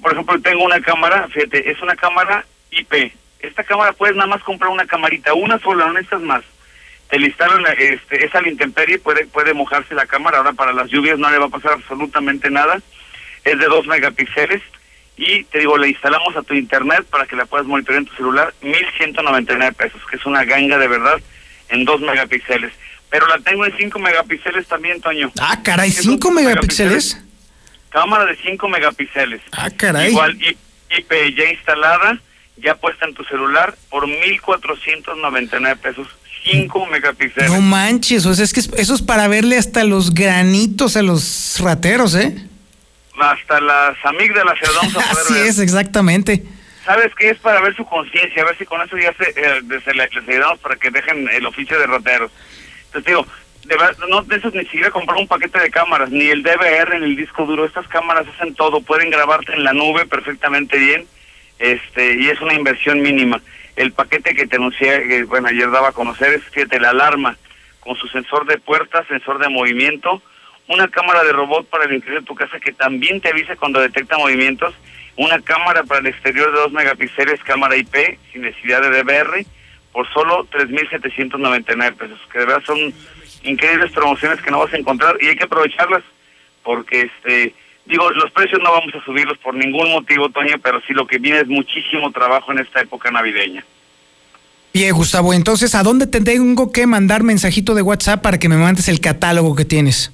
por 0.03 0.13
ejemplo, 0.13 0.41
tengo 0.41 0.65
una 0.65 0.81
cámara, 0.81 1.29
fíjate, 1.29 1.71
es 1.71 1.81
una 1.83 1.95
cámara 1.95 2.45
IP. 2.73 3.13
Esta 3.39 3.63
cámara 3.63 3.93
puedes 3.93 4.17
nada 4.17 4.27
más 4.29 4.43
comprar 4.43 4.73
una 4.73 4.87
camarita, 4.87 5.35
una 5.35 5.61
sola, 5.61 5.87
no 5.87 5.93
necesitas 5.93 6.23
más. 6.23 6.43
Te 7.09 7.21
la 7.21 7.27
instalan, 7.27 7.65
este, 7.79 8.25
es 8.25 8.35
a 8.35 8.41
la 8.41 8.49
intemperie, 8.49 8.99
puede, 8.99 9.27
puede 9.27 9.55
mojarse 9.55 9.95
la 9.95 10.07
cámara, 10.07 10.39
ahora 10.39 10.55
para 10.55 10.73
las 10.73 10.89
lluvias 10.91 11.19
no 11.21 11.31
le 11.31 11.39
va 11.39 11.47
a 11.47 11.51
pasar 11.51 11.75
absolutamente 11.75 12.51
nada. 12.51 12.81
Es 13.47 13.59
de 13.59 13.67
2 13.67 13.87
megapíxeles 13.87 14.61
y 15.17 15.45
te 15.45 15.61
digo, 15.61 15.79
la 15.79 15.87
instalamos 15.87 16.37
a 16.37 16.43
tu 16.43 16.53
internet 16.53 17.07
para 17.11 17.25
que 17.27 17.37
la 17.37 17.47
puedas 17.47 17.67
monitorear 17.67 18.03
en 18.03 18.09
tu 18.09 18.15
celular, 18.17 18.53
1199 18.61 19.73
pesos, 19.73 20.01
que 20.11 20.17
es 20.17 20.27
una 20.27 20.45
ganga 20.45 20.77
de 20.79 20.89
verdad 20.89 21.19
en 21.71 21.85
2 21.87 22.01
megapíxeles. 22.03 22.73
Pero 23.09 23.27
la 23.29 23.39
tengo 23.39 23.65
en 23.65 23.75
5 23.77 23.99
megapíxeles 23.99 24.67
también, 24.67 25.01
Toño. 25.01 25.33
Ah, 25.41 25.59
caray, 25.63 25.89
Es 25.91 25.97
5 26.03 26.29
un 26.29 26.35
megapíxeles. 26.35 27.19
Cámara 27.91 28.27
de 28.27 28.37
5 28.37 28.69
megapíxeles. 28.69 29.41
Ah, 29.53 29.71
caray. 29.75 30.11
Igual 30.11 30.37
IP 30.91 31.35
ya 31.37 31.45
instalada, 31.51 32.19
ya 32.57 32.75
puesta 32.75 33.07
en 33.07 33.15
tu 33.15 33.25
celular 33.25 33.75
por 33.89 34.07
1.499 34.07 35.77
pesos. 35.77 36.09
5 36.45 36.87
megapíxeles. 36.87 37.51
No 37.51 37.61
manches, 37.61 38.27
o 38.27 38.35
sea, 38.35 38.45
es 38.45 38.53
que 38.53 38.61
es- 38.61 38.71
eso 38.77 38.95
es 38.95 39.03
para 39.03 39.27
verle 39.29 39.57
hasta 39.59 39.83
los 39.85 40.13
granitos 40.15 40.97
a 40.97 41.03
los 41.03 41.59
rateros, 41.61 42.15
¿eh? 42.15 42.37
Hasta 43.21 43.61
las 43.61 43.97
amígdalas 44.05 44.59
se 44.59 44.67
las 44.67 44.75
vamos 44.77 44.97
a 44.97 45.01
poder 45.11 45.25
Así 45.25 45.35
ver. 45.35 45.47
es, 45.47 45.59
exactamente. 45.59 46.43
¿Sabes 46.85 47.13
qué? 47.19 47.31
Es 47.31 47.39
para 47.39 47.61
ver 47.61 47.75
su 47.75 47.85
conciencia, 47.85 48.43
a 48.43 48.47
ver 48.47 48.57
si 48.59 48.65
con 48.65 48.81
eso 48.81 48.97
ya 48.97 49.13
se, 49.15 49.25
eh, 49.31 49.61
se 49.85 49.93
le- 49.95 50.09
les 50.13 50.29
ayudamos 50.29 50.59
para 50.61 50.77
que 50.77 50.91
dejen 50.91 51.29
el 51.31 51.45
oficio 51.47 51.79
de 51.79 51.87
rateros. 51.87 52.31
Entonces 52.87 53.05
digo, 53.07 53.27
de 53.65 53.77
verdad, 53.77 53.97
no 54.09 54.23
de 54.23 54.37
esos 54.37 54.55
ni 54.55 54.63
siquiera 54.65 54.91
comprar 54.93 55.19
un 55.19 55.27
paquete 55.27 55.59
de 55.59 55.71
cámaras, 55.71 56.11
ni 56.11 56.27
el 56.29 56.45
DVR, 56.45 57.01
ni 57.01 57.07
el 57.07 57.17
disco 57.17 57.45
duro. 57.45 57.65
Estas 57.65 57.89
cámaras 57.89 58.25
hacen 58.29 58.55
todo, 58.55 58.81
pueden 58.83 59.11
grabarte 59.11 59.53
en 59.55 59.65
la 59.65 59.73
nube 59.73 60.07
perfectamente 60.07 60.79
bien, 60.79 61.05
este 61.59 62.15
y 62.15 62.29
es 62.29 62.41
una 62.41 62.55
inversión 62.55 63.01
mínima. 63.03 63.41
El 63.75 63.93
paquete 63.93 64.35
que 64.35 64.47
te 64.47 64.57
anuncié, 64.57 65.09
que, 65.09 65.25
bueno, 65.25 65.49
ayer 65.49 65.71
daba 65.71 65.89
a 65.89 65.93
conocer, 65.93 66.35
es 66.35 66.45
fíjate, 66.45 66.79
la 66.79 66.91
alarma, 66.91 67.37
con 67.81 67.97
su 67.97 68.07
sensor 68.09 68.47
de 68.47 68.59
puerta, 68.59 69.05
sensor 69.09 69.39
de 69.39 69.49
movimiento, 69.49 70.23
una 70.69 70.89
cámara 70.89 71.23
de 71.25 71.33
robot 71.33 71.67
para 71.69 71.85
el 71.85 71.95
interior 71.95 72.21
de 72.21 72.27
tu 72.27 72.35
casa 72.35 72.59
que 72.59 72.73
también 72.73 73.21
te 73.21 73.29
avisa 73.29 73.57
cuando 73.57 73.81
detecta 73.81 74.19
movimientos, 74.19 74.75
una 75.17 75.41
cámara 75.41 75.85
para 75.85 76.01
el 76.01 76.07
exterior 76.07 76.53
de 76.53 76.61
2 76.61 76.73
megapíxeles, 76.73 77.43
cámara 77.43 77.77
IP, 77.77 78.19
sin 78.33 78.43
necesidad 78.43 78.83
de 78.83 79.03
DVR, 79.03 79.47
por 79.93 80.13
solo 80.13 80.47
3.799 80.51 81.95
pesos, 81.95 82.21
que 82.31 82.41
de 82.41 82.47
verdad 82.47 82.63
son 82.67 82.93
increíbles 83.45 83.93
promociones 83.93 84.41
que 84.43 84.51
no 84.51 84.59
vas 84.59 84.73
a 84.73 84.77
encontrar 84.77 85.17
y 85.21 85.29
hay 85.29 85.37
que 85.37 85.45
aprovecharlas, 85.45 86.03
porque 86.63 87.03
este 87.03 87.55
digo, 87.87 88.11
los 88.11 88.31
precios 88.33 88.61
no 88.63 88.73
vamos 88.73 88.95
a 88.95 89.05
subirlos 89.05 89.39
por 89.39 89.55
ningún 89.55 89.91
motivo, 89.93 90.29
Toño, 90.29 90.57
pero 90.63 90.81
sí 90.87 90.93
lo 90.93 91.07
que 91.07 91.19
viene 91.19 91.41
es 91.41 91.47
muchísimo 91.47 92.11
trabajo 92.11 92.53
en 92.53 92.59
esta 92.59 92.81
época 92.81 93.11
navideña. 93.11 93.65
Bien, 94.75 94.93
Gustavo, 94.93 95.33
entonces, 95.33 95.75
¿a 95.75 95.83
dónde 95.83 96.07
te 96.07 96.21
tengo 96.21 96.71
que 96.71 96.87
mandar 96.87 97.23
mensajito 97.23 97.75
de 97.75 97.83
WhatsApp 97.83 98.21
para 98.21 98.39
que 98.39 98.49
me 98.49 98.57
mandes 98.57 98.89
el 98.89 99.01
catálogo 99.01 99.57
que 99.57 99.65
tienes? 99.65 100.13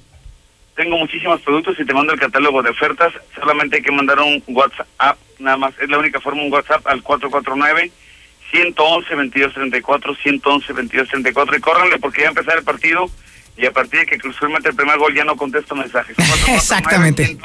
Tengo 0.75 0.97
muchísimos 0.97 1.39
productos 1.41 1.79
y 1.79 1.85
te 1.85 1.93
mando 1.93 2.13
el 2.13 2.19
catálogo 2.19 2.63
de 2.63 2.71
ofertas. 2.71 3.13
Solamente 3.35 3.77
hay 3.77 3.83
que 3.83 3.91
mandar 3.91 4.19
un 4.19 4.41
WhatsApp, 4.47 5.17
nada 5.39 5.57
más. 5.57 5.73
Es 5.79 5.87
la 5.89 5.99
única 5.99 6.19
forma, 6.19 6.41
un 6.41 6.51
WhatsApp 6.51 6.85
al 6.87 7.03
449-111-2234, 7.03 7.91
111-2234. 10.41 11.57
Y 11.57 11.61
córranle 11.61 11.99
porque 11.99 12.21
ya 12.23 12.29
empezar 12.29 12.57
el 12.57 12.63
partido 12.63 13.07
y 13.55 13.67
a 13.67 13.71
partir 13.71 13.99
de 13.99 14.05
que 14.07 14.17
Cruzul 14.17 14.49
mete 14.49 14.69
el 14.69 14.75
primer 14.75 14.97
gol 14.97 15.13
ya 15.13 15.23
no 15.23 15.35
contesto 15.35 15.75
mensajes. 15.75 16.17
Exactamente. 16.47 17.37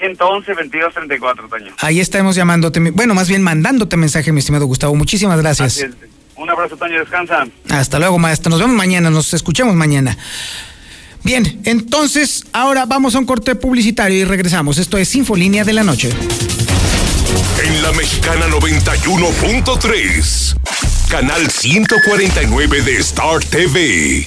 111-2234, 0.00 1.48
Toño. 1.48 1.72
Ahí 1.78 2.00
estaremos 2.00 2.34
llamándote, 2.34 2.80
bueno, 2.90 3.14
más 3.14 3.28
bien 3.28 3.40
mandándote 3.42 3.96
mensaje, 3.96 4.32
mi 4.32 4.40
estimado 4.40 4.66
Gustavo. 4.66 4.96
Muchísimas 4.96 5.40
gracias. 5.40 5.86
Un 6.34 6.50
abrazo, 6.50 6.76
Toño. 6.76 6.98
Descansa. 6.98 7.46
Hasta 7.70 8.00
luego, 8.00 8.18
maestro. 8.18 8.50
Nos 8.50 8.58
vemos 8.58 8.74
mañana, 8.74 9.10
nos 9.10 9.32
escuchamos 9.32 9.76
mañana. 9.76 10.18
Bien, 11.24 11.60
entonces 11.64 12.44
ahora 12.52 12.86
vamos 12.86 13.14
a 13.14 13.18
un 13.18 13.26
corte 13.26 13.54
publicitario 13.54 14.18
y 14.18 14.24
regresamos. 14.24 14.78
Esto 14.78 14.96
es 14.98 15.14
Infolínea 15.14 15.62
de 15.64 15.72
la 15.72 15.84
Noche. 15.84 16.10
En 17.64 17.82
la 17.82 17.92
Mexicana 17.92 18.48
91.3. 18.48 20.56
Canal 21.08 21.48
149 21.50 22.82
de 22.82 22.96
Star 22.96 23.38
TV. 23.44 24.26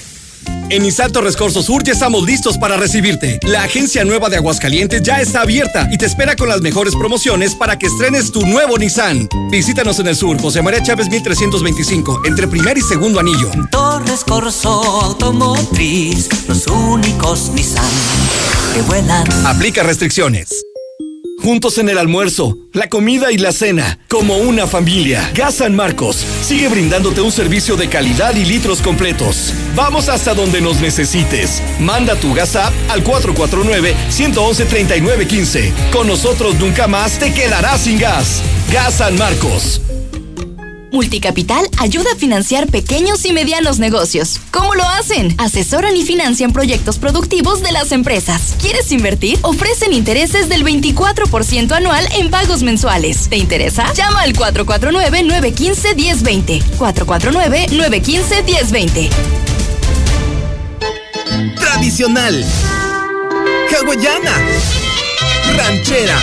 En 0.68 0.82
Nissan 0.82 1.12
Torres 1.12 1.36
Corso 1.36 1.62
Sur 1.62 1.84
ya 1.84 1.92
estamos 1.92 2.24
listos 2.24 2.58
para 2.58 2.76
recibirte. 2.76 3.38
La 3.42 3.62
agencia 3.62 4.04
nueva 4.04 4.28
de 4.28 4.36
Aguascalientes 4.36 5.02
ya 5.02 5.20
está 5.20 5.42
abierta 5.42 5.88
y 5.92 5.98
te 5.98 6.06
espera 6.06 6.34
con 6.34 6.48
las 6.48 6.60
mejores 6.60 6.94
promociones 6.96 7.54
para 7.54 7.78
que 7.78 7.86
estrenes 7.86 8.32
tu 8.32 8.44
nuevo 8.44 8.76
Nissan. 8.76 9.28
Visítanos 9.50 10.00
en 10.00 10.08
el 10.08 10.16
sur, 10.16 10.40
José 10.40 10.62
María 10.62 10.82
Chávez 10.82 11.08
1325, 11.08 12.22
entre 12.26 12.48
primer 12.48 12.76
y 12.78 12.82
segundo 12.82 13.20
anillo. 13.20 13.50
Torres 13.70 14.24
Corso 14.24 14.70
Automotriz, 15.02 16.28
los 16.48 16.66
únicos 16.66 17.50
Nissan 17.54 17.84
que 18.74 18.82
vuelan. 18.82 19.26
Aplica 19.46 19.82
restricciones. 19.84 20.48
Juntos 21.46 21.78
en 21.78 21.88
el 21.88 21.96
almuerzo, 21.96 22.58
la 22.72 22.88
comida 22.88 23.30
y 23.30 23.38
la 23.38 23.52
cena, 23.52 24.00
como 24.08 24.36
una 24.36 24.66
familia. 24.66 25.30
Gas 25.32 25.58
San 25.58 25.76
Marcos 25.76 26.26
sigue 26.42 26.66
brindándote 26.66 27.20
un 27.20 27.30
servicio 27.30 27.76
de 27.76 27.88
calidad 27.88 28.34
y 28.34 28.44
litros 28.44 28.82
completos. 28.82 29.54
Vamos 29.76 30.08
hasta 30.08 30.34
donde 30.34 30.60
nos 30.60 30.80
necesites. 30.80 31.62
Manda 31.78 32.16
tu 32.16 32.34
gas 32.34 32.56
app 32.56 32.72
al 32.88 33.04
449-111-3915. 33.04 35.72
Con 35.92 36.08
nosotros 36.08 36.58
nunca 36.58 36.88
más 36.88 37.20
te 37.20 37.32
quedarás 37.32 37.82
sin 37.82 38.00
gas. 38.00 38.42
Gas 38.72 38.94
San 38.94 39.16
Marcos. 39.16 39.80
Multicapital 40.92 41.68
ayuda 41.78 42.10
a 42.12 42.16
financiar 42.16 42.66
pequeños 42.68 43.24
y 43.24 43.32
medianos 43.32 43.78
negocios. 43.78 44.38
¿Cómo 44.50 44.74
lo 44.74 44.84
hacen? 44.84 45.34
Asesoran 45.38 45.96
y 45.96 46.04
financian 46.04 46.52
proyectos 46.52 46.98
productivos 46.98 47.62
de 47.62 47.72
las 47.72 47.92
empresas. 47.92 48.54
¿Quieres 48.60 48.92
invertir? 48.92 49.38
Ofrecen 49.42 49.92
intereses 49.92 50.48
del 50.48 50.64
24% 50.64 51.72
anual 51.72 52.08
en 52.16 52.30
pagos 52.30 52.62
mensuales. 52.62 53.28
¿Te 53.28 53.36
interesa? 53.36 53.92
Llama 53.94 54.22
al 54.22 54.32
449-915-1020. 54.34 56.62
449-915-1020. 56.78 59.10
Tradicional. 61.56 62.44
Hawaiana. 63.70 64.32
Ranchera. 65.56 66.18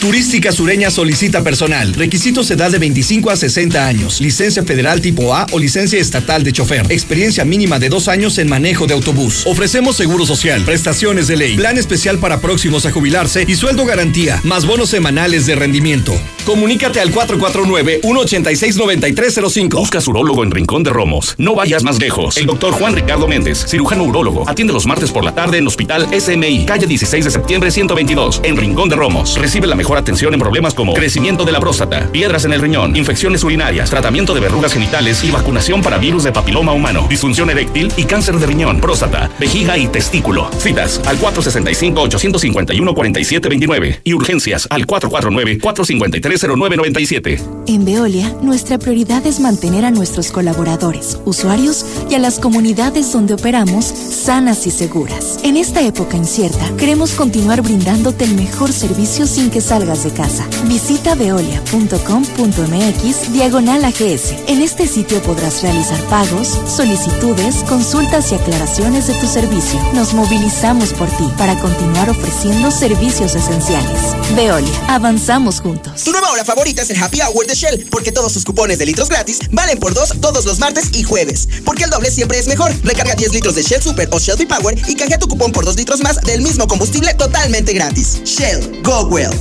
Turística 0.00 0.50
Sureña 0.52 0.90
solicita 0.90 1.42
personal. 1.42 1.94
Requisitos 1.94 2.50
edad 2.50 2.70
de 2.70 2.78
25 2.78 3.30
a 3.30 3.36
60 3.36 3.86
años. 3.86 4.20
Licencia 4.20 4.62
federal 4.62 5.00
tipo 5.00 5.34
A 5.34 5.46
o 5.52 5.58
licencia 5.58 5.98
estatal 5.98 6.44
de 6.44 6.52
chofer. 6.52 6.84
Experiencia 6.90 7.46
mínima 7.46 7.78
de 7.78 7.88
dos 7.88 8.06
años 8.08 8.36
en 8.36 8.46
manejo 8.48 8.86
de 8.86 8.92
autobús. 8.92 9.44
Ofrecemos 9.46 9.96
seguro 9.96 10.26
social, 10.26 10.62
prestaciones 10.64 11.28
de 11.28 11.36
ley, 11.36 11.56
plan 11.56 11.78
especial 11.78 12.18
para 12.18 12.40
próximos 12.40 12.84
a 12.84 12.92
jubilarse 12.92 13.46
y 13.48 13.56
sueldo 13.56 13.86
garantía, 13.86 14.38
más 14.44 14.66
bonos 14.66 14.90
semanales 14.90 15.46
de 15.46 15.56
rendimiento. 15.56 16.12
Comunícate 16.44 17.00
al 17.00 17.10
449-186-9305. 17.12 19.78
Buscas 19.78 20.06
urólogo 20.06 20.44
en 20.44 20.50
Rincón 20.50 20.82
de 20.82 20.90
Romos. 20.90 21.34
No 21.38 21.54
vayas 21.54 21.82
más 21.82 21.98
lejos. 21.98 22.36
El 22.36 22.44
doctor 22.44 22.74
Juan 22.74 22.94
Ricardo 22.94 23.26
Méndez, 23.26 23.64
cirujano 23.66 24.04
urólogo, 24.04 24.46
atiende 24.48 24.74
los 24.74 24.84
martes 24.86 25.10
por 25.10 25.24
la 25.24 25.34
tarde 25.34 25.56
en 25.58 25.66
Hospital 25.66 26.06
SMI, 26.12 26.66
calle 26.66 26.86
16 26.86 27.24
de 27.24 27.30
septiembre 27.30 27.70
122, 27.70 28.42
en 28.44 28.58
Rincón 28.58 28.90
de 28.90 28.96
Romos. 28.96 29.38
Recibe 29.38 29.66
la 29.66 29.74
mejor 29.74 29.85
atención 29.94 30.34
en 30.34 30.40
problemas 30.40 30.74
como 30.74 30.92
crecimiento 30.92 31.44
de 31.44 31.52
la 31.52 31.60
próstata, 31.60 32.10
piedras 32.10 32.44
en 32.44 32.52
el 32.52 32.60
riñón, 32.60 32.96
infecciones 32.96 33.44
urinarias, 33.44 33.88
tratamiento 33.88 34.34
de 34.34 34.40
verrugas 34.40 34.72
genitales 34.72 35.22
y 35.22 35.30
vacunación 35.30 35.82
para 35.82 35.98
virus 35.98 36.24
de 36.24 36.32
papiloma 36.32 36.72
humano, 36.72 37.06
disfunción 37.08 37.48
eréctil 37.50 37.92
y 37.96 38.02
cáncer 38.04 38.38
de 38.38 38.46
riñón, 38.46 38.80
próstata, 38.80 39.30
vejiga 39.38 39.78
y 39.78 39.86
testículo. 39.86 40.50
Citas 40.58 41.00
al 41.06 41.20
465-851-4729 41.20 44.00
y 44.02 44.14
urgencias 44.14 44.66
al 44.68 44.88
449-453-0997. 44.88 47.40
En 47.68 47.84
Veolia, 47.84 48.34
nuestra 48.42 48.78
prioridad 48.78 49.24
es 49.26 49.38
mantener 49.38 49.84
a 49.84 49.92
nuestros 49.92 50.32
colaboradores, 50.32 51.20
usuarios 51.24 51.86
y 52.10 52.14
a 52.14 52.18
las 52.18 52.40
comunidades 52.40 53.12
donde 53.12 53.34
operamos 53.34 53.84
sanas 53.84 54.66
y 54.66 54.72
seguras. 54.72 55.38
En 55.44 55.56
esta 55.56 55.82
época 55.82 56.16
incierta, 56.16 56.68
queremos 56.76 57.12
continuar 57.12 57.62
brindándote 57.62 58.24
el 58.24 58.34
mejor 58.34 58.72
servicio 58.72 59.26
sin 59.26 59.50
que 59.50 59.60
salgas 59.60 59.75
de 59.84 60.10
casa. 60.10 60.48
Visita 60.64 61.14
veolia.com.mx 61.14 63.32
diagonal 63.32 63.84
AGS. 63.84 64.32
En 64.46 64.62
este 64.62 64.88
sitio 64.88 65.20
podrás 65.20 65.62
realizar 65.62 66.00
pagos, 66.04 66.58
solicitudes, 66.66 67.56
consultas 67.68 68.32
y 68.32 68.36
aclaraciones 68.36 69.06
de 69.06 69.12
tu 69.14 69.26
servicio. 69.26 69.78
Nos 69.92 70.14
movilizamos 70.14 70.94
por 70.94 71.08
ti 71.08 71.30
para 71.36 71.60
continuar 71.60 72.08
ofreciendo 72.08 72.70
servicios 72.70 73.34
esenciales. 73.34 74.00
Veolia, 74.34 74.72
avanzamos 74.88 75.60
juntos. 75.60 76.04
Tu 76.04 76.10
nueva 76.10 76.30
hora 76.30 76.46
favorita 76.46 76.80
es 76.80 76.88
el 76.88 77.02
Happy 77.02 77.20
Hour 77.20 77.46
de 77.46 77.54
Shell, 77.54 77.86
porque 77.90 78.12
todos 78.12 78.32
sus 78.32 78.46
cupones 78.46 78.78
de 78.78 78.86
litros 78.86 79.10
gratis 79.10 79.40
valen 79.50 79.78
por 79.78 79.92
dos 79.92 80.14
todos 80.22 80.46
los 80.46 80.58
martes 80.58 80.86
y 80.94 81.02
jueves. 81.02 81.46
Porque 81.66 81.84
el 81.84 81.90
doble 81.90 82.10
siempre 82.10 82.38
es 82.38 82.48
mejor. 82.48 82.72
Recarga 82.82 83.14
10 83.14 83.34
litros 83.34 83.54
de 83.54 83.62
Shell 83.62 83.82
Super 83.82 84.08
o 84.10 84.18
Shell 84.18 84.46
Power 84.46 84.74
y 84.88 84.94
cambia 84.94 85.18
tu 85.18 85.28
cupón 85.28 85.52
por 85.52 85.66
dos 85.66 85.76
litros 85.76 86.00
más 86.00 86.18
del 86.22 86.40
mismo 86.40 86.66
combustible 86.66 87.12
totalmente 87.12 87.74
gratis. 87.74 88.22
Shell, 88.24 88.82
go 88.82 89.06
well. 89.08 89.34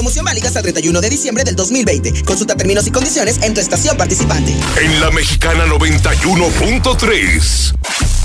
Promoción 0.00 0.24
válida 0.24 0.48
hasta 0.48 0.60
el 0.60 0.62
31 0.62 0.98
de 1.02 1.10
diciembre 1.10 1.44
del 1.44 1.54
2020. 1.56 2.24
Consulta 2.24 2.56
términos 2.56 2.86
y 2.86 2.90
condiciones 2.90 3.38
en 3.42 3.52
tu 3.52 3.60
estación 3.60 3.98
participante. 3.98 4.54
En 4.80 4.98
la 4.98 5.10
Mexicana 5.10 5.66
91.3, 5.66 7.74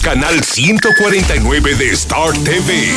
canal 0.02 0.42
149 0.42 1.76
de 1.76 1.90
Star 1.90 2.32
TV. 2.46 2.94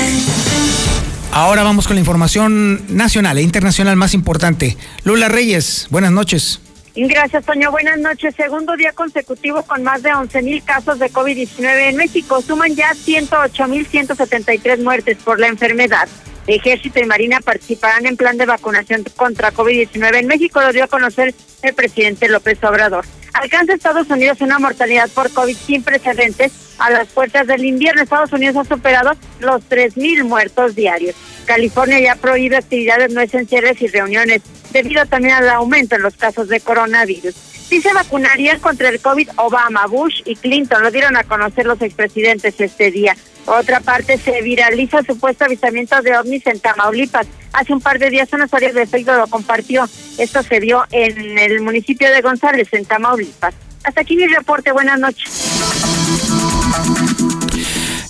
Ahora 1.32 1.64
vamos 1.64 1.88
con 1.88 1.96
la 1.96 2.00
información 2.00 2.84
nacional 2.88 3.38
e 3.38 3.42
internacional 3.42 3.96
más 3.96 4.14
importante. 4.14 4.76
Lula 5.02 5.28
Reyes, 5.28 5.88
buenas 5.90 6.12
noches. 6.12 6.60
Gracias, 6.94 7.44
Toño. 7.44 7.72
Buenas 7.72 7.98
noches. 7.98 8.36
Segundo 8.36 8.76
día 8.76 8.92
consecutivo 8.92 9.64
con 9.64 9.82
más 9.82 10.04
de 10.04 10.14
11 10.14 10.40
mil 10.42 10.62
casos 10.62 11.00
de 11.00 11.10
COVID-19 11.10 11.88
en 11.88 11.96
México. 11.96 12.40
Suman 12.42 12.76
ya 12.76 12.94
108 12.94 13.66
mil 13.66 13.88
173 13.88 14.78
muertes 14.78 15.18
por 15.24 15.40
la 15.40 15.48
enfermedad. 15.48 16.08
Ejército 16.54 16.98
y 17.00 17.04
Marina 17.04 17.40
participarán 17.40 18.06
en 18.06 18.16
plan 18.16 18.36
de 18.38 18.46
vacunación 18.46 19.04
contra 19.16 19.52
COVID-19 19.52 20.16
en 20.16 20.26
México, 20.26 20.60
lo 20.60 20.72
dio 20.72 20.84
a 20.84 20.88
conocer 20.88 21.34
el 21.62 21.74
presidente 21.74 22.28
López 22.28 22.62
Obrador. 22.64 23.04
Alcanza 23.34 23.74
Estados 23.74 24.08
Unidos 24.08 24.40
una 24.40 24.58
mortalidad 24.58 25.08
por 25.10 25.30
COVID 25.32 25.56
sin 25.56 25.82
precedentes 25.82 26.52
a 26.78 26.90
las 26.90 27.08
puertas 27.08 27.46
del 27.46 27.64
invierno. 27.64 28.02
Estados 28.02 28.32
Unidos 28.32 28.56
ha 28.56 28.64
superado 28.64 29.12
los 29.40 29.62
3.000 29.68 30.24
muertos 30.24 30.74
diarios. 30.74 31.14
California 31.44 32.00
ya 32.00 32.16
prohíbe 32.16 32.56
actividades 32.56 33.12
no 33.12 33.20
esenciales 33.20 33.80
y 33.80 33.86
reuniones 33.88 34.42
debido 34.72 35.04
también 35.06 35.34
al 35.34 35.48
aumento 35.50 35.96
en 35.96 36.02
los 36.02 36.16
casos 36.16 36.48
de 36.48 36.60
coronavirus. 36.60 37.34
Sí 37.68 37.82
se 37.82 37.92
vacunarían 37.92 38.60
contra 38.60 38.88
el 38.88 39.00
COVID 39.00 39.28
Obama, 39.36 39.86
Bush 39.86 40.22
y 40.24 40.36
Clinton, 40.36 40.82
lo 40.82 40.90
dieron 40.90 41.16
a 41.16 41.24
conocer 41.24 41.66
los 41.66 41.80
expresidentes 41.82 42.54
este 42.58 42.90
día. 42.90 43.14
Otra 43.44 43.80
parte, 43.80 44.18
se 44.18 44.42
viraliza 44.42 45.02
supuesto 45.02 45.44
avistamiento 45.44 46.00
de 46.02 46.16
ovnis 46.16 46.46
en 46.46 46.60
Tamaulipas. 46.60 47.26
Hace 47.52 47.72
un 47.72 47.80
par 47.80 47.98
de 47.98 48.10
días 48.10 48.28
una 48.32 48.44
historia 48.44 48.72
de 48.72 48.86
Facebook 48.86 49.16
lo 49.16 49.26
compartió. 49.26 49.88
Esto 50.18 50.42
se 50.42 50.60
dio 50.60 50.84
en 50.90 51.38
el 51.38 51.60
municipio 51.62 52.10
de 52.10 52.20
González, 52.20 52.68
en 52.72 52.84
Tamaulipas. 52.84 53.54
Hasta 53.84 54.00
aquí 54.00 54.16
mi 54.16 54.26
reporte. 54.26 54.72
Buenas 54.72 54.98
noches. 54.98 55.30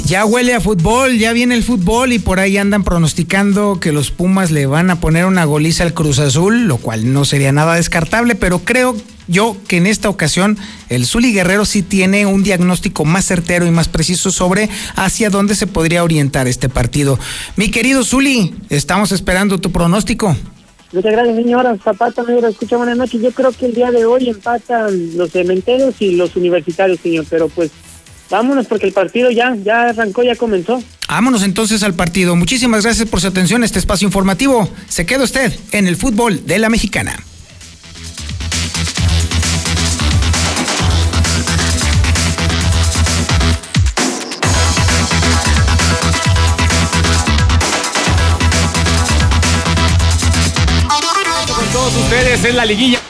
Ya 0.05 0.25
huele 0.25 0.55
a 0.55 0.61
fútbol, 0.61 1.19
ya 1.19 1.33
viene 1.33 1.55
el 1.55 1.63
fútbol 1.63 2.13
y 2.13 2.19
por 2.19 2.41
ahí 2.41 2.57
andan 2.57 2.83
pronosticando 2.83 3.79
que 3.79 3.93
los 3.93 4.11
Pumas 4.11 4.51
le 4.51 4.67
van 4.67 4.91
a 4.91 5.01
poner 5.01 5.27
una 5.27 5.45
goliza 5.45 5.85
al 5.85 5.93
Cruz 5.93 6.19
Azul, 6.19 6.67
lo 6.67 6.79
cual 6.79 7.13
no 7.13 7.25
sería 7.27 7.53
nada 7.53 7.75
descartable, 7.75 8.35
pero 8.35 8.61
creo 8.61 8.97
yo 9.29 9.57
que 9.69 9.77
en 9.77 9.87
esta 9.87 10.09
ocasión 10.09 10.59
el 10.89 11.07
Zuli 11.07 11.33
Guerrero 11.33 11.65
sí 11.65 11.83
tiene 11.83 12.27
un 12.27 12.43
diagnóstico 12.43 13.05
más 13.05 13.27
certero 13.27 13.67
y 13.67 13.71
más 13.71 13.89
preciso 13.89 14.31
sobre 14.31 14.69
hacia 14.97 15.31
dónde 15.31 15.55
se 15.55 15.67
podría 15.67 16.03
orientar 16.03 16.49
este 16.49 16.69
partido. 16.69 17.19
Mi 17.57 17.71
querido 17.71 18.05
Zuli, 18.05 18.55
estamos 18.71 19.13
esperando 19.13 19.59
tu 19.59 19.71
pronóstico. 19.71 20.37
Muchas 20.93 21.13
gracias, 21.13 21.37
señora 21.37 21.77
Zapata. 21.85 22.23
Me 22.23 22.39
escucha 22.49 22.79
buenas 22.79 22.97
noches. 22.97 23.21
Yo 23.21 23.31
creo 23.33 23.53
que 23.53 23.67
el 23.67 23.75
día 23.75 23.91
de 23.91 24.07
hoy 24.07 24.31
empatan 24.31 25.17
los 25.17 25.31
cementeros 25.31 25.95
y 26.01 26.17
los 26.17 26.35
universitarios, 26.35 26.99
señor, 27.01 27.27
pero 27.29 27.49
pues 27.49 27.71
vámonos 28.31 28.67
porque 28.67 28.87
el 28.87 28.95
partido 28.95 29.31
ya, 29.31 29.55
ya 29.63 29.91
arrancó, 29.91 30.23
ya 30.23 30.35
comenzó. 30.35 30.83
Vámonos 31.07 31.43
entonces 31.43 31.83
al 31.83 31.95
partido. 31.95 32.37
Muchísimas 32.37 32.85
gracias 32.85 33.07
por 33.09 33.21
su 33.21 33.27
atención 33.27 33.63
a 33.63 33.67
este 33.67 33.79
espacio 33.79 34.07
informativo. 34.07 34.69
Se 34.89 35.05
queda 35.05 35.25
usted 35.25 35.53
en 35.73 35.89
el 35.89 35.97
fútbol 35.97 36.47
de 36.47 36.59
la 36.59 36.71
mexicana. 36.71 37.19
En 52.45 52.57
la 52.57 52.65
liguilla. 52.65 53.01